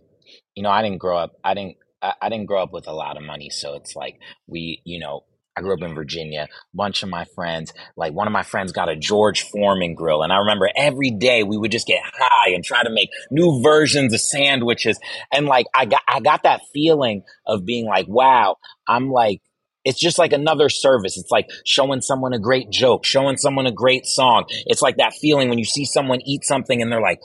You 0.54 0.62
know, 0.62 0.70
I 0.70 0.82
didn't 0.82 0.98
grow 0.98 1.18
up. 1.18 1.32
I 1.44 1.52
didn't. 1.54 1.76
I, 2.00 2.14
I 2.22 2.28
didn't 2.30 2.46
grow 2.46 2.62
up 2.62 2.72
with 2.72 2.86
a 2.86 2.92
lot 2.92 3.16
of 3.16 3.22
money, 3.22 3.50
so 3.50 3.74
it's 3.74 3.94
like 3.94 4.18
we. 4.46 4.80
You 4.84 5.00
know, 5.00 5.24
I 5.56 5.60
grew 5.60 5.74
up 5.74 5.82
in 5.82 5.94
Virginia. 5.94 6.48
Bunch 6.72 7.02
of 7.02 7.08
my 7.08 7.26
friends, 7.34 7.72
like 7.96 8.12
one 8.12 8.26
of 8.26 8.32
my 8.32 8.42
friends 8.42 8.72
got 8.72 8.88
a 8.88 8.96
George 8.96 9.42
Foreman 9.42 9.94
grill. 9.94 10.22
And 10.22 10.32
I 10.32 10.38
remember 10.38 10.68
every 10.76 11.10
day 11.10 11.44
we 11.44 11.56
would 11.56 11.70
just 11.70 11.86
get 11.86 12.02
high 12.02 12.50
and 12.50 12.64
try 12.64 12.82
to 12.82 12.90
make 12.90 13.10
new 13.30 13.62
versions 13.62 14.12
of 14.12 14.20
sandwiches. 14.20 14.98
And 15.32 15.46
like, 15.46 15.66
I 15.74 15.84
got, 15.84 16.02
I 16.08 16.20
got 16.20 16.42
that 16.42 16.62
feeling 16.72 17.22
of 17.46 17.64
being 17.64 17.86
like, 17.86 18.08
wow, 18.08 18.56
I'm 18.88 19.10
like, 19.10 19.42
it's 19.84 20.00
just 20.00 20.18
like 20.18 20.32
another 20.32 20.68
service. 20.68 21.16
It's 21.16 21.30
like 21.30 21.48
showing 21.64 22.00
someone 22.00 22.32
a 22.32 22.38
great 22.38 22.70
joke, 22.70 23.04
showing 23.04 23.36
someone 23.36 23.66
a 23.66 23.72
great 23.72 24.06
song. 24.06 24.46
It's 24.66 24.82
like 24.82 24.96
that 24.96 25.12
feeling 25.14 25.50
when 25.50 25.58
you 25.58 25.64
see 25.64 25.84
someone 25.84 26.20
eat 26.24 26.44
something 26.44 26.80
and 26.80 26.90
they're 26.90 27.02
like, 27.02 27.20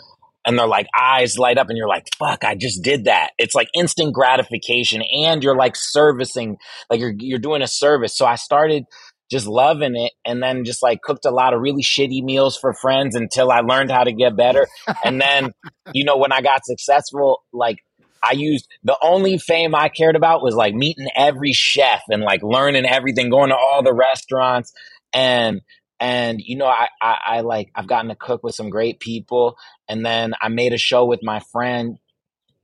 and 0.50 0.58
they're 0.58 0.68
like 0.68 0.88
eyes 1.00 1.38
light 1.38 1.60
up 1.60 1.70
and 1.70 1.78
you're 1.78 1.88
like 1.88 2.08
fuck 2.18 2.44
i 2.44 2.56
just 2.56 2.84
did 2.84 3.06
that. 3.06 3.32
It's 3.38 3.54
like 3.54 3.70
instant 3.76 4.14
gratification 4.14 5.02
and 5.02 5.44
you're 5.44 5.56
like 5.56 5.76
servicing 5.76 6.58
like 6.90 7.00
you're 7.00 7.14
you're 7.18 7.40
doing 7.40 7.62
a 7.62 7.68
service. 7.68 8.18
So 8.18 8.26
i 8.26 8.36
started 8.36 8.86
just 9.32 9.46
loving 9.46 9.96
it 9.96 10.12
and 10.26 10.42
then 10.42 10.66
just 10.66 10.82
like 10.82 11.04
cooked 11.04 11.26
a 11.26 11.30
lot 11.30 11.54
of 11.54 11.62
really 11.62 11.84
shitty 11.84 12.24
meals 12.24 12.58
for 12.58 12.74
friends 12.74 13.16
until 13.16 13.52
i 13.52 13.60
learned 13.60 13.92
how 13.92 14.04
to 14.04 14.12
get 14.12 14.36
better. 14.36 14.68
And 15.06 15.22
then 15.22 15.54
you 15.94 16.04
know 16.04 16.18
when 16.18 16.32
i 16.32 16.42
got 16.42 16.66
successful 16.66 17.44
like 17.54 17.78
I 18.22 18.34
used 18.34 18.68
the 18.84 18.98
only 19.02 19.38
fame 19.38 19.74
I 19.74 19.88
cared 19.88 20.18
about 20.18 20.44
was 20.44 20.54
like 20.54 20.74
meeting 20.74 21.08
every 21.16 21.54
chef 21.54 22.02
and 22.10 22.22
like 22.22 22.44
learning 22.44 22.86
everything, 22.86 23.30
going 23.30 23.50
to 23.50 23.56
all 23.56 23.82
the 23.82 23.94
restaurants. 23.94 24.74
And 25.14 25.62
and 26.00 26.40
you 26.42 26.56
know 26.56 26.68
I, 26.68 26.88
I, 27.02 27.18
I 27.26 27.42
like 27.42 27.72
i've 27.76 27.88
gotten 27.88 28.10
to 28.10 28.16
cook 28.16 28.44
with 28.44 28.56
some 28.56 28.70
great 28.70 29.00
people 29.00 29.58
and 29.88 30.06
then 30.06 30.34
i 30.42 30.50
made 30.50 30.74
a 30.74 30.78
show 30.78 31.06
with 31.06 31.22
my 31.24 31.42
friend 31.52 31.98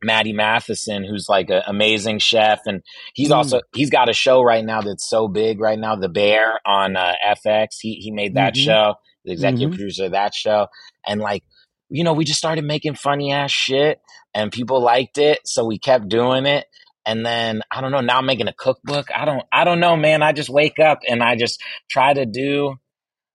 Matty 0.04 0.34
Matheson, 0.34 1.04
who's 1.04 1.28
like 1.28 1.50
an 1.50 1.64
amazing 1.66 2.20
chef, 2.20 2.62
and 2.66 2.84
he's 3.14 3.30
mm. 3.30 3.36
also 3.36 3.62
he's 3.74 3.90
got 3.90 4.10
a 4.10 4.14
show 4.14 4.42
right 4.42 4.64
now 4.64 4.82
that's 4.82 5.10
so 5.10 5.28
big 5.28 5.60
right 5.60 5.80
now, 5.80 5.96
The 5.96 6.10
Bear 6.10 6.60
on 6.66 6.96
uh, 6.96 7.14
FX. 7.26 7.78
He 7.82 7.96
he 7.96 8.12
made 8.12 8.36
that 8.36 8.54
mm-hmm. 8.54 8.66
show, 8.66 8.96
the 9.24 9.32
executive 9.32 9.70
mm-hmm. 9.70 9.78
producer 9.78 10.06
of 10.06 10.12
that 10.12 10.34
show, 10.34 10.68
and 11.06 11.20
like 11.20 11.44
you 11.90 12.04
know, 12.04 12.14
we 12.14 12.26
just 12.26 12.40
started 12.40 12.64
making 12.64 12.96
funny 12.96 13.32
ass 13.32 13.52
shit, 13.52 14.00
and 14.34 14.52
people 14.52 14.82
liked 14.82 15.18
it, 15.18 15.40
so 15.46 15.66
we 15.66 15.80
kept 15.80 16.08
doing 16.08 16.46
it. 16.46 16.66
And 17.08 17.24
then 17.24 17.62
I 17.70 17.82
don't 17.82 17.92
know. 17.92 18.02
Now 18.02 18.18
I'm 18.18 18.26
making 18.26 18.48
a 18.48 18.54
cookbook. 18.54 19.10
I 19.16 19.26
don't 19.26 19.44
I 19.52 19.64
don't 19.64 19.80
know, 19.80 19.96
man. 19.96 20.24
I 20.24 20.34
just 20.34 20.50
wake 20.50 20.80
up 20.80 21.00
and 21.08 21.22
I 21.22 21.36
just 21.36 21.62
try 21.88 22.14
to 22.14 22.26
do 22.26 22.78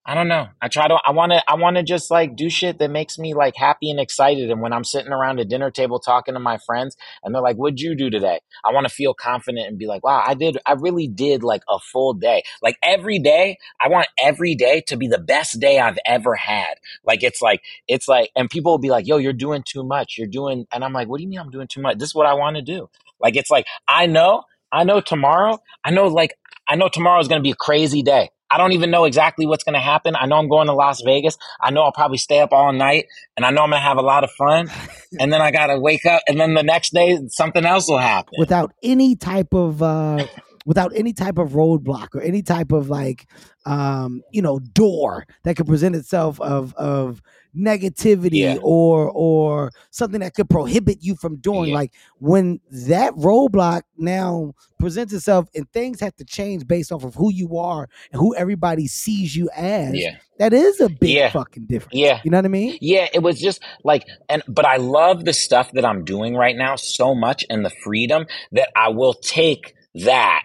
I 0.06 0.14
don't 0.14 0.28
know. 0.28 0.48
I 0.62 0.68
try 0.68 0.88
to 0.88 0.98
I 1.04 1.10
want 1.10 1.32
to 1.32 1.42
I 1.46 1.56
want 1.56 1.76
to 1.76 1.82
just 1.82 2.10
like 2.10 2.34
do 2.34 2.48
shit 2.48 2.78
that 2.78 2.90
makes 2.90 3.18
me 3.18 3.34
like 3.34 3.54
happy 3.54 3.90
and 3.90 4.00
excited 4.00 4.50
and 4.50 4.60
when 4.60 4.72
I'm 4.72 4.82
sitting 4.82 5.12
around 5.12 5.38
a 5.38 5.44
dinner 5.44 5.70
table 5.70 5.98
talking 6.00 6.34
to 6.34 6.40
my 6.40 6.58
friends 6.58 6.96
and 7.22 7.34
they're 7.34 7.42
like 7.42 7.56
what'd 7.56 7.80
you 7.80 7.94
do 7.94 8.08
today? 8.08 8.40
I 8.64 8.72
want 8.72 8.88
to 8.88 8.92
feel 8.92 9.12
confident 9.12 9.68
and 9.68 9.78
be 9.78 9.86
like, 9.86 10.02
"Wow, 10.02 10.24
I 10.26 10.34
did 10.34 10.56
I 10.64 10.72
really 10.72 11.06
did 11.06 11.42
like 11.42 11.62
a 11.68 11.78
full 11.78 12.14
day." 12.14 12.42
Like 12.62 12.78
every 12.82 13.18
day, 13.18 13.58
I 13.78 13.88
want 13.88 14.08
every 14.18 14.54
day 14.54 14.82
to 14.88 14.96
be 14.96 15.06
the 15.06 15.18
best 15.18 15.60
day 15.60 15.78
I've 15.78 15.98
ever 16.06 16.34
had. 16.34 16.74
Like 17.04 17.22
it's 17.22 17.42
like 17.42 17.60
it's 17.86 18.08
like 18.08 18.30
and 18.34 18.48
people 18.48 18.72
will 18.72 18.78
be 18.78 18.90
like, 18.90 19.06
"Yo, 19.06 19.18
you're 19.18 19.32
doing 19.34 19.62
too 19.66 19.84
much. 19.84 20.16
You're 20.16 20.26
doing" 20.28 20.66
and 20.72 20.82
I'm 20.82 20.94
like, 20.94 21.08
"What 21.08 21.18
do 21.18 21.24
you 21.24 21.28
mean 21.28 21.40
I'm 21.40 21.50
doing 21.50 21.68
too 21.68 21.82
much? 21.82 21.98
This 21.98 22.08
is 22.08 22.14
what 22.14 22.26
I 22.26 22.34
want 22.34 22.56
to 22.56 22.62
do." 22.62 22.88
Like 23.20 23.36
it's 23.36 23.50
like 23.50 23.66
I 23.86 24.06
know 24.06 24.44
I 24.72 24.84
know 24.84 25.00
tomorrow, 25.00 25.58
I 25.84 25.90
know 25.90 26.06
like 26.06 26.34
I 26.66 26.76
know 26.76 26.88
tomorrow 26.88 27.20
is 27.20 27.28
going 27.28 27.40
to 27.40 27.46
be 27.46 27.50
a 27.50 27.56
crazy 27.56 28.02
day. 28.02 28.30
I 28.50 28.58
don't 28.58 28.72
even 28.72 28.90
know 28.90 29.04
exactly 29.04 29.46
what's 29.46 29.64
going 29.64 29.74
to 29.74 29.80
happen. 29.80 30.16
I 30.16 30.26
know 30.26 30.36
I'm 30.36 30.48
going 30.48 30.66
to 30.66 30.72
Las 30.72 31.02
Vegas. 31.04 31.38
I 31.60 31.70
know 31.70 31.82
I'll 31.82 31.92
probably 31.92 32.18
stay 32.18 32.40
up 32.40 32.52
all 32.52 32.72
night 32.72 33.06
and 33.36 33.46
I 33.46 33.50
know 33.50 33.62
I'm 33.62 33.70
going 33.70 33.80
to 33.80 33.86
have 33.86 33.98
a 33.98 34.02
lot 34.02 34.24
of 34.24 34.30
fun. 34.32 34.70
and 35.20 35.32
then 35.32 35.40
I 35.40 35.50
got 35.50 35.68
to 35.68 35.78
wake 35.78 36.04
up 36.06 36.22
and 36.26 36.40
then 36.40 36.54
the 36.54 36.62
next 36.62 36.92
day 36.92 37.18
something 37.28 37.64
else 37.64 37.88
will 37.88 37.98
happen. 37.98 38.34
Without 38.38 38.72
any 38.82 39.14
type 39.14 39.54
of, 39.54 39.82
uh, 39.82 40.26
without 40.66 40.92
any 40.94 41.12
type 41.12 41.38
of 41.38 41.50
roadblock 41.50 42.14
or 42.14 42.20
any 42.20 42.42
type 42.42 42.72
of 42.72 42.88
like, 42.88 43.26
um, 43.66 44.22
you 44.32 44.42
know, 44.42 44.58
door 44.58 45.26
that 45.44 45.56
could 45.56 45.66
present 45.66 45.94
itself 45.96 46.40
of, 46.40 46.74
of, 46.74 47.22
negativity 47.56 48.38
yeah. 48.38 48.56
or 48.62 49.10
or 49.10 49.72
something 49.90 50.20
that 50.20 50.34
could 50.34 50.48
prohibit 50.48 50.98
you 51.00 51.16
from 51.16 51.36
doing 51.36 51.70
yeah. 51.70 51.74
like 51.74 51.92
when 52.18 52.60
that 52.70 53.12
roadblock 53.14 53.82
now 53.98 54.52
presents 54.78 55.12
itself 55.12 55.48
and 55.54 55.70
things 55.72 56.00
have 56.00 56.14
to 56.14 56.24
change 56.24 56.66
based 56.66 56.92
off 56.92 57.04
of 57.04 57.14
who 57.14 57.32
you 57.32 57.58
are 57.58 57.88
and 58.12 58.20
who 58.20 58.34
everybody 58.36 58.86
sees 58.86 59.34
you 59.34 59.50
as 59.56 59.94
yeah. 59.94 60.16
that 60.38 60.52
is 60.52 60.80
a 60.80 60.88
big 60.88 61.10
yeah. 61.10 61.30
fucking 61.30 61.66
difference 61.66 61.94
yeah 61.94 62.20
you 62.24 62.30
know 62.30 62.38
what 62.38 62.44
i 62.44 62.48
mean 62.48 62.78
yeah 62.80 63.08
it 63.12 63.22
was 63.22 63.40
just 63.40 63.60
like 63.82 64.04
and 64.28 64.42
but 64.46 64.64
i 64.64 64.76
love 64.76 65.24
the 65.24 65.32
stuff 65.32 65.72
that 65.72 65.84
i'm 65.84 66.04
doing 66.04 66.36
right 66.36 66.56
now 66.56 66.76
so 66.76 67.14
much 67.14 67.44
and 67.50 67.64
the 67.64 67.70
freedom 67.82 68.26
that 68.52 68.68
i 68.76 68.88
will 68.88 69.14
take 69.14 69.74
that 69.94 70.42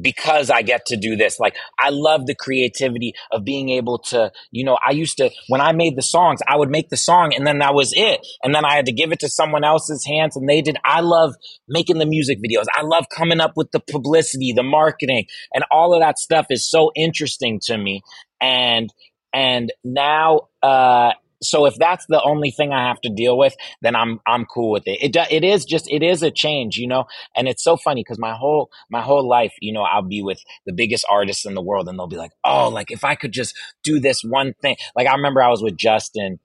because 0.00 0.50
I 0.50 0.62
get 0.62 0.86
to 0.86 0.96
do 0.96 1.16
this. 1.16 1.38
Like, 1.38 1.56
I 1.78 1.90
love 1.90 2.26
the 2.26 2.34
creativity 2.34 3.14
of 3.30 3.44
being 3.44 3.68
able 3.70 3.98
to, 3.98 4.32
you 4.50 4.64
know, 4.64 4.76
I 4.84 4.92
used 4.92 5.18
to, 5.18 5.30
when 5.48 5.60
I 5.60 5.72
made 5.72 5.96
the 5.96 6.02
songs, 6.02 6.40
I 6.48 6.56
would 6.56 6.70
make 6.70 6.88
the 6.88 6.96
song 6.96 7.32
and 7.34 7.46
then 7.46 7.58
that 7.58 7.74
was 7.74 7.92
it. 7.94 8.26
And 8.42 8.54
then 8.54 8.64
I 8.64 8.74
had 8.74 8.86
to 8.86 8.92
give 8.92 9.12
it 9.12 9.20
to 9.20 9.28
someone 9.28 9.64
else's 9.64 10.04
hands 10.04 10.36
and 10.36 10.48
they 10.48 10.62
did. 10.62 10.76
I 10.84 11.00
love 11.00 11.34
making 11.68 11.98
the 11.98 12.06
music 12.06 12.38
videos. 12.38 12.66
I 12.74 12.82
love 12.82 13.06
coming 13.08 13.40
up 13.40 13.52
with 13.56 13.70
the 13.70 13.80
publicity, 13.80 14.52
the 14.52 14.62
marketing, 14.62 15.26
and 15.52 15.64
all 15.70 15.94
of 15.94 16.00
that 16.00 16.18
stuff 16.18 16.46
is 16.50 16.68
so 16.68 16.90
interesting 16.96 17.60
to 17.64 17.78
me. 17.78 18.02
And, 18.40 18.92
and 19.32 19.72
now, 19.84 20.48
uh, 20.62 21.12
so 21.42 21.66
if 21.66 21.74
that's 21.76 22.06
the 22.06 22.22
only 22.22 22.50
thing 22.50 22.72
I 22.72 22.88
have 22.88 23.00
to 23.02 23.10
deal 23.10 23.36
with, 23.36 23.54
then 23.82 23.94
I'm 23.94 24.20
I'm 24.26 24.44
cool 24.46 24.70
with 24.70 24.86
it. 24.86 24.98
It 25.02 25.16
it 25.30 25.44
is 25.44 25.64
just 25.64 25.90
it 25.90 26.02
is 26.02 26.22
a 26.22 26.30
change, 26.30 26.76
you 26.76 26.86
know. 26.86 27.04
And 27.36 27.48
it's 27.48 27.62
so 27.62 27.76
funny 27.76 28.02
because 28.02 28.18
my 28.18 28.34
whole 28.34 28.70
my 28.90 29.02
whole 29.02 29.26
life, 29.26 29.52
you 29.60 29.72
know, 29.72 29.82
I'll 29.82 30.02
be 30.02 30.22
with 30.22 30.42
the 30.66 30.72
biggest 30.72 31.04
artists 31.10 31.44
in 31.44 31.54
the 31.54 31.62
world, 31.62 31.88
and 31.88 31.98
they'll 31.98 32.06
be 32.06 32.16
like, 32.16 32.32
"Oh, 32.44 32.68
like 32.68 32.90
if 32.90 33.04
I 33.04 33.14
could 33.14 33.32
just 33.32 33.56
do 33.82 34.00
this 34.00 34.22
one 34.22 34.54
thing." 34.60 34.76
Like 34.96 35.06
I 35.06 35.14
remember 35.14 35.42
I 35.42 35.50
was 35.50 35.62
with 35.62 35.76
Justin, 35.76 36.38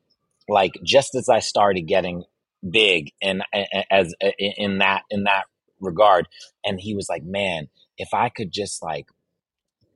like 0.48 0.74
just 0.84 1.16
as 1.16 1.30
I 1.30 1.40
started 1.40 1.84
getting 1.84 2.24
big, 2.68 3.12
and 3.22 3.44
as 3.90 4.14
in 4.38 4.80
that 4.80 5.04
in 5.10 5.24
that 5.24 5.46
regard, 5.80 6.28
and 6.66 6.80
he 6.80 6.96
was 6.96 7.08
like, 7.10 7.24
"Man, 7.24 7.70
if 7.98 8.14
I 8.14 8.30
could 8.30 8.52
just 8.52 8.84
like 8.84 9.08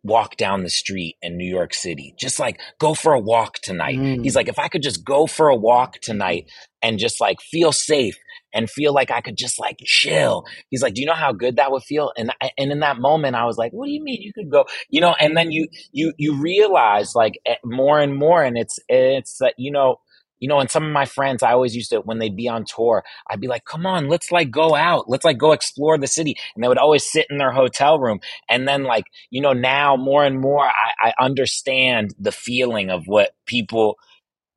walk 0.03 0.35
down 0.35 0.63
the 0.63 0.69
street 0.69 1.15
in 1.21 1.37
New 1.37 1.49
York 1.49 1.73
City. 1.73 2.13
Just 2.19 2.39
like 2.39 2.59
go 2.79 2.93
for 2.93 3.13
a 3.13 3.19
walk 3.19 3.59
tonight. 3.59 3.97
Mm. 3.97 4.23
He's 4.23 4.35
like, 4.35 4.49
if 4.49 4.59
I 4.59 4.67
could 4.67 4.83
just 4.83 5.03
go 5.03 5.27
for 5.27 5.47
a 5.47 5.55
walk 5.55 5.99
tonight 6.01 6.49
and 6.81 6.99
just 6.99 7.21
like 7.21 7.41
feel 7.41 7.71
safe 7.71 8.17
and 8.53 8.69
feel 8.69 8.93
like 8.93 9.09
I 9.09 9.21
could 9.21 9.37
just 9.37 9.59
like 9.59 9.77
chill. 9.83 10.45
He's 10.69 10.83
like, 10.83 10.93
do 10.93 11.01
you 11.01 11.07
know 11.07 11.13
how 11.13 11.31
good 11.31 11.55
that 11.55 11.71
would 11.71 11.83
feel? 11.83 12.11
And 12.17 12.31
and 12.57 12.71
in 12.71 12.79
that 12.81 12.99
moment, 12.99 13.35
I 13.35 13.45
was 13.45 13.57
like, 13.57 13.71
what 13.71 13.85
do 13.85 13.91
you 13.91 14.03
mean 14.03 14.21
you 14.21 14.33
could 14.33 14.51
go? 14.51 14.65
You 14.89 15.01
know, 15.01 15.15
and 15.19 15.35
then 15.35 15.51
you 15.51 15.67
you 15.91 16.13
you 16.17 16.35
realize 16.35 17.15
like 17.15 17.39
eh, 17.45 17.55
more 17.63 17.99
and 17.99 18.15
more, 18.15 18.43
and 18.43 18.57
it's 18.57 18.79
it's 18.87 19.41
uh, 19.41 19.49
you 19.57 19.71
know 19.71 19.97
you 20.43 20.49
know, 20.49 20.59
and 20.59 20.69
some 20.69 20.83
of 20.83 20.91
my 20.91 21.05
friends, 21.05 21.41
I 21.41 21.53
always 21.53 21.73
used 21.73 21.91
to, 21.91 22.01
when 22.01 22.19
they'd 22.19 22.35
be 22.35 22.49
on 22.49 22.65
tour, 22.65 23.05
I'd 23.29 23.39
be 23.39 23.47
like, 23.47 23.63
come 23.63 23.85
on, 23.85 24.09
let's 24.09 24.29
like 24.29 24.51
go 24.51 24.75
out. 24.75 25.09
Let's 25.09 25.23
like 25.23 25.37
go 25.37 25.53
explore 25.53 25.97
the 25.97 26.05
city. 26.05 26.35
And 26.53 26.61
they 26.61 26.67
would 26.67 26.77
always 26.77 27.09
sit 27.09 27.27
in 27.29 27.37
their 27.37 27.53
hotel 27.53 27.97
room. 27.97 28.19
And 28.49 28.67
then 28.67 28.83
like, 28.83 29.05
you 29.29 29.39
know, 29.39 29.53
now 29.53 29.95
more 29.95 30.25
and 30.25 30.41
more, 30.41 30.65
I, 30.65 31.13
I 31.17 31.23
understand 31.23 32.13
the 32.19 32.33
feeling 32.33 32.89
of 32.89 33.03
what 33.05 33.31
people, 33.45 33.95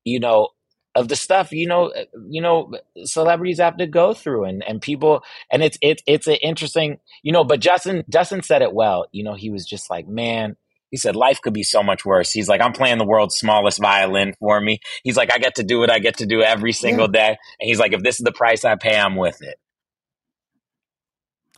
you 0.03 0.19
know, 0.19 0.49
of 0.93 1.09
the 1.09 1.15
stuff 1.15 1.51
you 1.51 1.67
know 1.67 1.89
eh, 1.89 2.05
you 2.27 2.41
know 2.41 2.71
celebrities 3.03 3.59
have 3.59 3.77
to 3.77 3.85
go 3.85 4.15
through 4.15 4.45
and 4.45 4.63
and 4.63 4.81
people 4.81 5.21
and 5.51 5.61
it's 5.61 5.77
it's 5.79 6.01
it's 6.07 6.25
an 6.25 6.37
interesting 6.41 6.97
you 7.21 7.31
know 7.31 7.43
but 7.43 7.59
Justin 7.59 8.03
Justin 8.09 8.41
said 8.41 8.63
it 8.63 8.73
well 8.73 9.05
you 9.11 9.23
know 9.23 9.35
he 9.35 9.51
was 9.51 9.63
just 9.63 9.91
like 9.91 10.07
man 10.07 10.55
he 10.89 10.97
said, 10.97 11.15
life 11.15 11.41
could 11.41 11.53
be 11.53 11.63
so 11.63 11.83
much 11.83 12.05
worse. 12.05 12.31
He's 12.31 12.47
like, 12.47 12.61
I'm 12.61 12.73
playing 12.73 12.97
the 12.97 13.05
world's 13.05 13.37
smallest 13.37 13.81
violin 13.81 14.33
for 14.39 14.59
me. 14.61 14.79
He's 15.03 15.17
like, 15.17 15.33
I 15.33 15.37
get 15.37 15.55
to 15.55 15.63
do 15.63 15.79
what 15.79 15.89
I 15.89 15.99
get 15.99 16.17
to 16.17 16.25
do 16.25 16.41
every 16.41 16.71
single 16.71 17.07
yeah. 17.07 17.27
day. 17.29 17.37
And 17.59 17.67
he's 17.67 17.79
like, 17.79 17.93
if 17.93 18.03
this 18.03 18.19
is 18.19 18.23
the 18.23 18.31
price 18.31 18.63
I 18.63 18.75
pay, 18.75 18.97
I'm 18.97 19.15
with 19.15 19.41
it. 19.41 19.59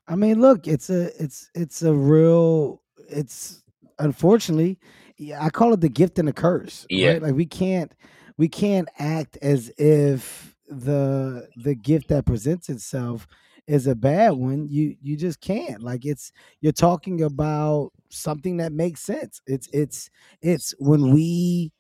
I 0.08 0.15
mean, 0.15 0.42
look, 0.42 0.68
it's 0.68 0.89
a, 0.89 1.12
it's, 1.22 1.50
it's 1.54 1.84
a 1.84 1.94
real, 1.94 2.82
it's 3.10 3.62
unfortunately, 4.00 4.80
yeah, 5.18 5.44
I 5.44 5.50
call 5.50 5.74
it 5.74 5.82
the 5.82 5.89
gift 5.89 6.18
and 6.18 6.28
the 6.28 6.34
curse. 6.34 6.88
Yeah. 6.89 7.12
Right? 7.12 7.22
Like 7.22 7.36
we 7.36 7.46
can't, 7.46 7.94
we 8.38 8.48
can't 8.48 8.89
act 8.98 9.38
as 9.42 9.70
if 9.78 10.56
the, 10.68 11.48
the 11.56 11.76
gift 11.76 12.08
that 12.08 12.26
presents 12.26 12.70
itself 12.70 13.28
is 13.70 13.88
a 13.88 13.96
bad 13.96 14.32
one. 14.32 14.68
You, 14.68 14.96
you 15.02 15.16
just 15.16 15.40
can't 15.40 15.82
like 15.82 16.06
it's, 16.06 16.32
you're 16.60 16.72
talking 16.72 17.22
about 17.22 17.92
something 18.10 18.58
that 18.58 18.74
makes 18.74 19.02
sense. 19.02 19.42
It's 19.46 19.70
it's 19.72 20.10
it's 20.42 20.74
when 20.80 21.14
we 21.14 21.72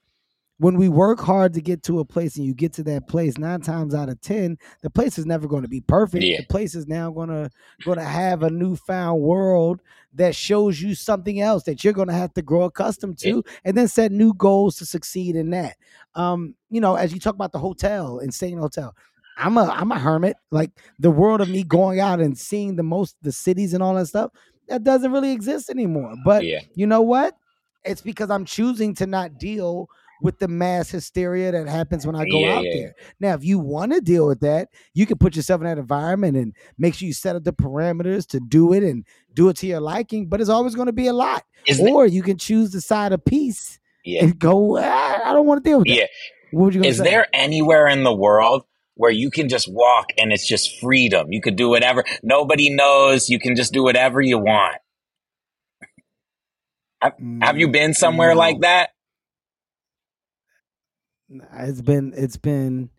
when 0.59 0.75
we 0.75 0.89
work 0.89 1.19
hard 1.19 1.53
to 1.53 1.61
get 1.61 1.81
to 1.83 1.99
a 1.99 2.05
place 2.05 2.35
and 2.35 2.45
you 2.45 2.53
get 2.53 2.73
to 2.73 2.83
that 2.83 3.07
place 3.07 3.37
nine 3.37 3.61
times 3.61 3.95
out 3.95 4.09
of 4.09 4.19
ten 4.21 4.57
the 4.81 4.89
place 4.89 5.17
is 5.17 5.25
never 5.25 5.47
going 5.47 5.61
to 5.61 5.69
be 5.69 5.81
perfect 5.81 6.23
yeah. 6.23 6.37
the 6.37 6.45
place 6.47 6.75
is 6.75 6.85
now 6.85 7.09
going 7.09 7.29
to 7.29 7.49
going 7.85 7.97
to 7.97 8.03
have 8.03 8.43
a 8.43 8.49
newfound 8.49 9.21
world 9.21 9.81
that 10.13 10.35
shows 10.35 10.81
you 10.81 10.93
something 10.93 11.39
else 11.39 11.63
that 11.63 11.83
you're 11.83 11.93
going 11.93 12.09
to 12.09 12.13
have 12.13 12.33
to 12.33 12.41
grow 12.41 12.63
accustomed 12.63 13.17
to 13.17 13.35
yeah. 13.35 13.53
and 13.63 13.77
then 13.77 13.87
set 13.87 14.11
new 14.11 14.33
goals 14.33 14.75
to 14.75 14.85
succeed 14.85 15.35
in 15.35 15.49
that 15.49 15.77
um 16.15 16.53
you 16.69 16.81
know 16.81 16.95
as 16.95 17.13
you 17.13 17.19
talk 17.19 17.35
about 17.35 17.53
the 17.53 17.59
hotel 17.59 18.19
and 18.19 18.33
staying 18.33 18.53
in 18.53 18.59
a 18.59 18.61
hotel 18.61 18.93
I'm 19.39 19.57
a 19.57 19.65
I'm 19.65 19.91
a 19.91 19.99
hermit. 19.99 20.37
Like 20.51 20.71
the 20.99 21.11
world 21.11 21.41
of 21.41 21.49
me 21.49 21.63
going 21.63 21.99
out 21.99 22.19
and 22.19 22.37
seeing 22.37 22.75
the 22.75 22.83
most 22.83 23.15
the 23.21 23.31
cities 23.31 23.73
and 23.73 23.81
all 23.81 23.95
that 23.95 24.07
stuff 24.07 24.31
that 24.69 24.83
doesn't 24.83 25.11
really 25.11 25.31
exist 25.31 25.69
anymore. 25.69 26.13
But 26.23 26.45
yeah. 26.45 26.61
you 26.75 26.87
know 26.87 27.01
what? 27.01 27.35
It's 27.83 28.01
because 28.01 28.29
I'm 28.29 28.45
choosing 28.45 28.93
to 28.95 29.07
not 29.07 29.37
deal 29.37 29.89
with 30.21 30.37
the 30.39 30.47
mass 30.47 30.89
hysteria 30.89 31.51
that 31.51 31.67
happens 31.67 32.05
when 32.05 32.15
I 32.15 32.25
go 32.25 32.39
yeah, 32.39 32.55
out 32.55 32.63
yeah. 32.65 32.73
there. 32.73 32.95
Now, 33.21 33.33
if 33.35 33.43
you 33.43 33.57
want 33.57 33.93
to 33.93 34.01
deal 34.01 34.27
with 34.27 34.41
that, 34.41 34.67
you 34.93 35.05
can 35.05 35.17
put 35.17 35.35
yourself 35.35 35.61
in 35.61 35.67
that 35.67 35.77
environment 35.77 36.35
and 36.35 36.53
make 36.77 36.93
sure 36.93 37.07
you 37.07 37.13
set 37.13 37.37
up 37.37 37.45
the 37.45 37.53
parameters 37.53 38.27
to 38.27 38.41
do 38.41 38.73
it 38.73 38.83
and 38.83 39.05
do 39.33 39.47
it 39.47 39.55
to 39.57 39.67
your 39.67 39.79
liking. 39.79 40.27
But 40.27 40.41
it's 40.41 40.49
always 40.49 40.75
going 40.75 40.87
to 40.87 40.93
be 40.93 41.07
a 41.07 41.13
lot. 41.13 41.45
Isn't 41.67 41.87
or 41.87 42.05
it? 42.05 42.11
you 42.11 42.21
can 42.21 42.37
choose 42.37 42.71
the 42.71 42.81
side 42.81 43.13
of 43.13 43.23
peace 43.23 43.79
yeah. 44.03 44.23
and 44.23 44.37
go. 44.37 44.77
Ah, 44.77 45.21
I 45.23 45.33
don't 45.33 45.45
want 45.45 45.63
to 45.63 45.69
deal 45.69 45.79
with 45.79 45.87
that. 45.87 45.93
Yeah. 45.93 46.05
What 46.51 46.65
would 46.65 46.75
you? 46.75 46.83
Is 46.83 46.97
say? 46.97 47.05
there 47.05 47.27
anywhere 47.33 47.87
in 47.87 48.03
the 48.03 48.13
world 48.13 48.65
where 48.99 49.11
you 49.11 49.31
can 49.31 49.47
just 49.47 49.71
walk 49.71 50.07
and 50.17 50.33
it's 50.33 50.45
just 50.45 50.77
freedom. 50.81 51.31
You 51.31 51.39
could 51.39 51.55
do 51.55 51.69
whatever. 51.69 52.03
Nobody 52.21 52.69
knows. 52.69 53.29
You 53.29 53.39
can 53.39 53.55
just 53.55 53.71
do 53.71 53.81
whatever 53.81 54.19
you 54.19 54.37
want. 54.37 54.75
Have, 57.41 57.57
you 57.57 57.69
been 57.69 57.93
somewhere 57.93 58.33
no. 58.33 58.39
like 58.39 58.59
that? 58.59 58.89
It's 61.53 61.79
been 61.79 62.13
it's 62.13 62.35
been 62.35 62.89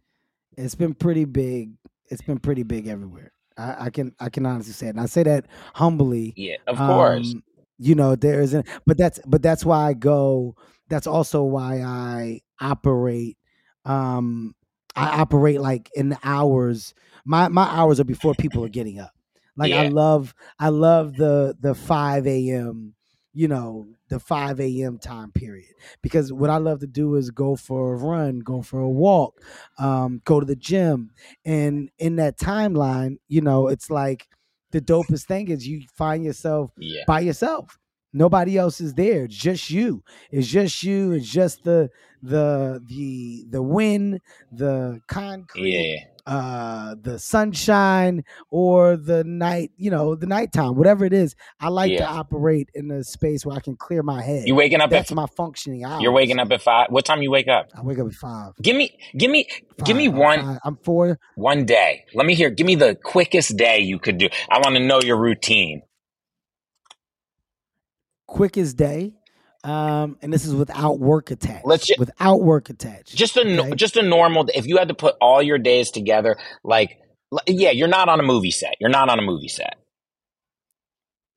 it's 0.57 0.75
been 0.75 0.95
pretty 0.95 1.27
big. 1.27 1.73
It's 2.07 2.23
been 2.23 2.39
pretty 2.39 2.63
big 2.63 2.87
everywhere. 2.87 3.33
I, 3.59 3.77
I 3.79 3.91
can 3.91 4.15
I 4.19 4.31
can 4.31 4.47
honestly 4.47 4.73
say 4.73 4.87
it. 4.87 4.91
And 4.91 5.01
I 5.01 5.07
say 5.07 5.25
that 5.25 5.49
humbly. 5.75 6.33
Yeah, 6.35 6.57
of 6.67 6.79
course. 6.79 7.35
Um, 7.35 7.43
you 7.77 7.95
know, 7.95 8.17
there 8.17 8.41
isn't 8.41 8.67
but 8.87 8.97
that's 8.97 9.21
but 9.27 9.43
that's 9.43 9.67
why 9.67 9.89
I 9.89 9.93
go 9.93 10.57
that's 10.89 11.07
also 11.07 11.43
why 11.43 11.83
I 11.83 12.41
operate 12.59 13.37
um 13.85 14.55
I 14.97 15.21
operate 15.21 15.61
like 15.61 15.91
in 15.95 16.11
the 16.11 16.19
hours. 16.23 16.95
My 17.25 17.49
my 17.49 17.65
hours 17.65 18.01
are 18.01 18.05
before 18.05 18.35
people 18.35 18.65
are 18.65 18.69
getting 18.69 18.99
up. 18.99 19.13
Like 19.57 19.71
yeah. 19.71 19.83
I 19.83 19.89
love 19.89 20.35
I 20.59 20.69
love 20.69 21.17
the 21.17 21.57
the 21.61 21.75
five 21.75 22.27
a.m. 22.27 22.95
You 23.33 23.49
know 23.49 23.89
the 24.09 24.19
five 24.19 24.61
a.m. 24.61 24.99
time 24.99 25.31
period 25.33 25.75
because 26.03 26.33
what 26.33 26.51
I 26.51 26.57
love 26.57 26.81
to 26.81 26.87
do 26.87 27.15
is 27.15 27.31
go 27.31 27.55
for 27.55 27.95
a 27.95 27.97
run, 27.97 28.41
go 28.41 28.63
for 28.63 28.81
a 28.81 28.89
walk, 28.89 29.41
um, 29.79 30.21
go 30.25 30.41
to 30.41 30.47
the 30.47 30.57
gym, 30.57 31.11
and 31.45 31.91
in 31.99 32.17
that 32.17 32.39
timeline, 32.39 33.19
you 33.29 33.41
know, 33.41 33.69
it's 33.69 33.89
like 33.89 34.27
the 34.73 34.81
dopest 34.81 35.27
thing 35.27 35.49
is 35.49 35.67
you 35.67 35.83
find 35.95 36.25
yourself 36.25 36.73
yeah. 36.77 37.05
by 37.07 37.21
yourself 37.21 37.79
Nobody 38.13 38.59
else 38.59 38.81
is 38.81 38.95
there. 38.95 39.25
It's 39.25 39.37
just 39.37 39.71
you. 39.71 40.03
It's 40.31 40.49
just 40.49 40.83
you. 40.83 41.13
It's 41.13 41.31
just 41.31 41.63
the 41.63 41.91
the 42.23 42.83
the 42.87 43.45
the 43.49 43.63
wind, 43.63 44.21
the 44.53 45.01
concrete, 45.09 46.07
yeah. 46.27 46.33
uh, 46.33 46.95
the 47.01 47.19
sunshine, 47.19 48.25
or 48.51 48.97
the 48.97 49.25
night. 49.25 49.73
You 49.77 49.91
know, 49.91 50.15
the 50.15 50.27
nighttime. 50.27 50.77
Whatever 50.77 51.05
it 51.05 51.13
is, 51.13 51.35
I 51.61 51.69
like 51.69 51.93
yeah. 51.93 51.99
to 51.99 52.07
operate 52.07 52.71
in 52.75 52.91
a 52.91 53.05
space 53.05 53.45
where 53.45 53.57
I 53.57 53.61
can 53.61 53.77
clear 53.77 54.03
my 54.03 54.23
head. 54.23 54.47
You 54.47 54.55
waking 54.55 54.81
up? 54.81 54.91
That's 54.91 55.11
at, 55.11 55.15
my 55.15 55.27
functioning 55.37 55.85
hours. 55.85 56.03
You're 56.03 56.13
waking 56.13 56.39
up 56.39 56.51
at 56.51 56.63
five. 56.63 56.89
What 56.91 57.05
time 57.05 57.23
you 57.23 57.31
wake 57.31 57.49
up? 57.49 57.71
I 57.75 57.83
wake 57.83 57.99
up 57.99 58.07
at 58.07 58.15
five. 58.15 58.53
Give 58.63 58.77
me, 58.77 58.97
give 59.17 59.31
me, 59.31 59.47
five, 59.79 59.87
give 59.87 59.97
me 59.97 60.09
one. 60.09 60.41
i 60.41 60.59
I'm 60.65 60.77
four. 60.77 61.19
One 61.37 61.65
day. 61.65 62.05
Let 62.15 62.27
me 62.27 62.35
hear. 62.35 62.51
Give 62.51 62.67
me 62.67 62.75
the 62.75 62.97
quickest 63.03 63.57
day 63.57 63.81
you 63.81 63.99
could 63.99 64.19
do. 64.19 64.29
I 64.51 64.59
want 64.59 64.77
to 64.77 64.81
know 64.81 65.01
your 65.01 65.17
routine 65.17 65.83
quick 68.31 68.57
as 68.57 68.73
day. 68.73 69.13
Um, 69.63 70.17
and 70.23 70.33
this 70.33 70.47
is 70.47 70.55
without 70.55 70.99
work 70.99 71.31
attached. 71.31 71.67
Let's 71.67 71.87
just, 71.87 71.99
without 71.99 72.41
work 72.41 72.71
attached. 72.71 73.15
Just 73.15 73.37
a 73.37 73.41
okay? 73.41 73.75
just 73.75 73.97
a 73.97 74.03
normal. 74.03 74.47
If 74.55 74.67
you 74.67 74.79
had 74.79 74.89
to 74.89 74.95
put 74.95 75.17
all 75.21 75.43
your 75.43 75.59
days 75.59 75.91
together, 75.91 76.39
like 76.65 76.99
yeah, 77.47 77.71
you're 77.71 77.89
not 77.89 78.09
on 78.09 78.21
a 78.21 78.23
movie 78.23 78.51
set. 78.51 78.77
You're 78.81 78.91
not 78.91 79.09
on 79.09 79.19
a 79.19 79.23
movie 79.23 79.49
set. 79.49 79.77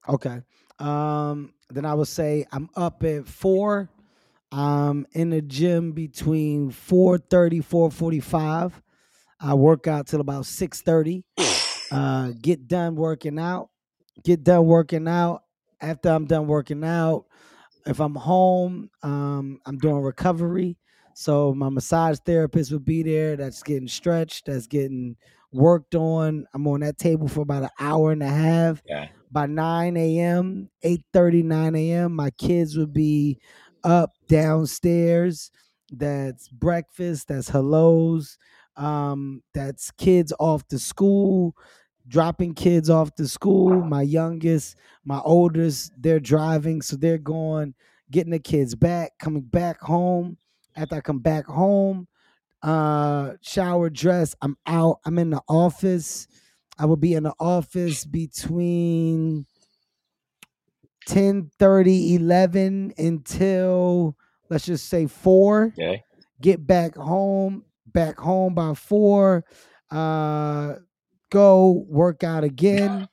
Okay. 0.08 0.42
Um, 0.80 1.54
then 1.70 1.86
I 1.86 1.94
would 1.94 2.08
say 2.08 2.46
I'm 2.52 2.70
up 2.76 3.04
at 3.04 3.28
four. 3.28 3.90
I'm 4.52 5.08
in 5.14 5.32
the 5.32 5.42
gym 5.42 5.92
between 5.92 6.72
4:30, 6.72 7.62
4:45. 7.62 8.82
I 9.40 9.54
work 9.56 9.88
out 9.88 10.08
till 10.08 10.22
about 10.22 10.46
6:30. 10.46 11.24
uh, 11.92 12.32
get 12.42 12.68
done 12.68 12.96
working 12.96 13.38
out. 13.38 13.70
Get 14.24 14.44
done 14.44 14.66
working 14.66 15.08
out 15.08 15.44
after 15.84 16.10
I'm 16.10 16.26
done 16.26 16.48
working 16.48 16.84
out, 16.84 17.26
if 17.86 18.00
I'm 18.00 18.16
home, 18.16 18.90
um, 19.02 19.60
I'm 19.66 19.78
doing 19.78 20.02
recovery. 20.02 20.78
So 21.14 21.54
my 21.54 21.70
massage 21.70 22.18
therapist 22.26 22.72
would 22.72 22.86
be 22.86 23.04
there. 23.04 23.36
That's 23.36 23.62
getting 23.62 23.88
stretched. 23.88 24.48
That's 24.48 24.68
getting 24.68 25.16
worked 25.52 25.94
on. 25.96 26.46
I'm 26.54 26.68
on 26.68 26.80
that 26.80 26.98
table 26.98 27.28
for 27.28 27.42
about 27.42 27.64
an 27.64 27.70
hour 27.80 28.12
and 28.12 28.24
a 28.24 28.30
half. 28.30 28.82
Yeah. 28.86 29.10
by 29.32 29.46
9 29.48 29.98
a.m., 29.98 30.70
8:30, 30.84 31.44
9 31.44 31.76
a.m., 31.76 32.16
my 32.16 32.30
kids 32.32 32.78
would 32.78 32.94
be 32.94 33.40
up 33.84 34.12
downstairs. 34.28 35.52
That's 35.92 36.50
breakfast, 36.50 37.28
that's 37.28 37.50
hellos, 37.50 38.38
um, 38.76 39.44
that's 39.54 39.92
kids 39.92 40.34
off 40.40 40.68
to 40.70 40.80
school, 40.80 41.56
dropping 42.08 42.54
kids 42.54 42.90
off 42.90 43.14
to 43.16 43.28
school. 43.28 43.82
My 43.82 44.02
youngest, 44.02 44.76
my 45.04 45.20
oldest, 45.20 45.92
they're 45.98 46.20
driving, 46.20 46.82
so 46.82 46.96
they're 46.96 47.18
going, 47.18 47.74
getting 48.12 48.32
the 48.32 48.40
kids 48.40 48.76
back, 48.76 49.18
coming 49.20 49.42
back 49.44 49.82
home. 49.82 50.38
After 50.76 50.96
I 50.96 51.02
come 51.02 51.20
back 51.20 51.46
home, 51.46 52.08
uh, 52.64 53.34
shower, 53.42 53.90
dress, 53.90 54.36
I'm 54.42 54.58
out. 54.66 55.00
I'm 55.06 55.20
in 55.20 55.30
the 55.30 55.42
office. 55.48 56.28
I 56.80 56.86
will 56.86 56.98
be 56.98 57.14
in 57.14 57.24
the 57.24 57.34
office 57.40 58.06
between 58.06 59.46
10 61.06 61.52
30, 61.60 62.16
11 62.16 62.94
until 62.98 64.18
let's 64.50 64.66
just 64.66 64.88
say 64.88 65.06
four. 65.08 65.66
Okay. 65.68 66.04
Get 66.42 66.66
back 66.66 66.96
home, 66.96 67.66
back 67.86 68.18
home 68.20 68.54
by 68.56 68.74
four. 68.74 69.46
Uh 69.92 70.76
go 71.34 71.84
work 71.90 72.24
out 72.24 72.44
again. 72.44 73.08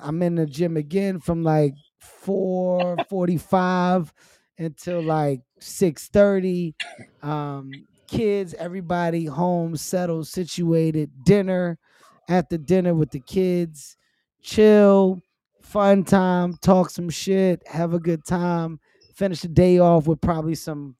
I'm 0.00 0.22
in 0.22 0.36
the 0.36 0.46
gym 0.46 0.76
again 0.76 1.20
from 1.20 1.42
like 1.42 1.74
4:45 1.98 4.12
until 4.58 5.02
like 5.02 5.40
6:30. 5.60 6.74
Um 7.22 7.72
kids, 8.06 8.54
everybody 8.54 9.24
home, 9.24 9.76
settled, 9.76 10.28
situated, 10.28 11.10
dinner, 11.24 11.78
after 12.28 12.58
dinner 12.58 12.94
with 12.94 13.10
the 13.10 13.18
kids, 13.20 13.96
chill, 14.42 15.20
fun 15.62 16.04
time, 16.04 16.54
talk 16.62 16.90
some 16.90 17.08
shit, 17.10 17.66
have 17.66 17.94
a 17.94 17.98
good 17.98 18.24
time, 18.26 18.78
finish 19.14 19.40
the 19.40 19.48
day 19.48 19.78
off 19.78 20.06
with 20.06 20.20
probably 20.20 20.54
some 20.54 20.94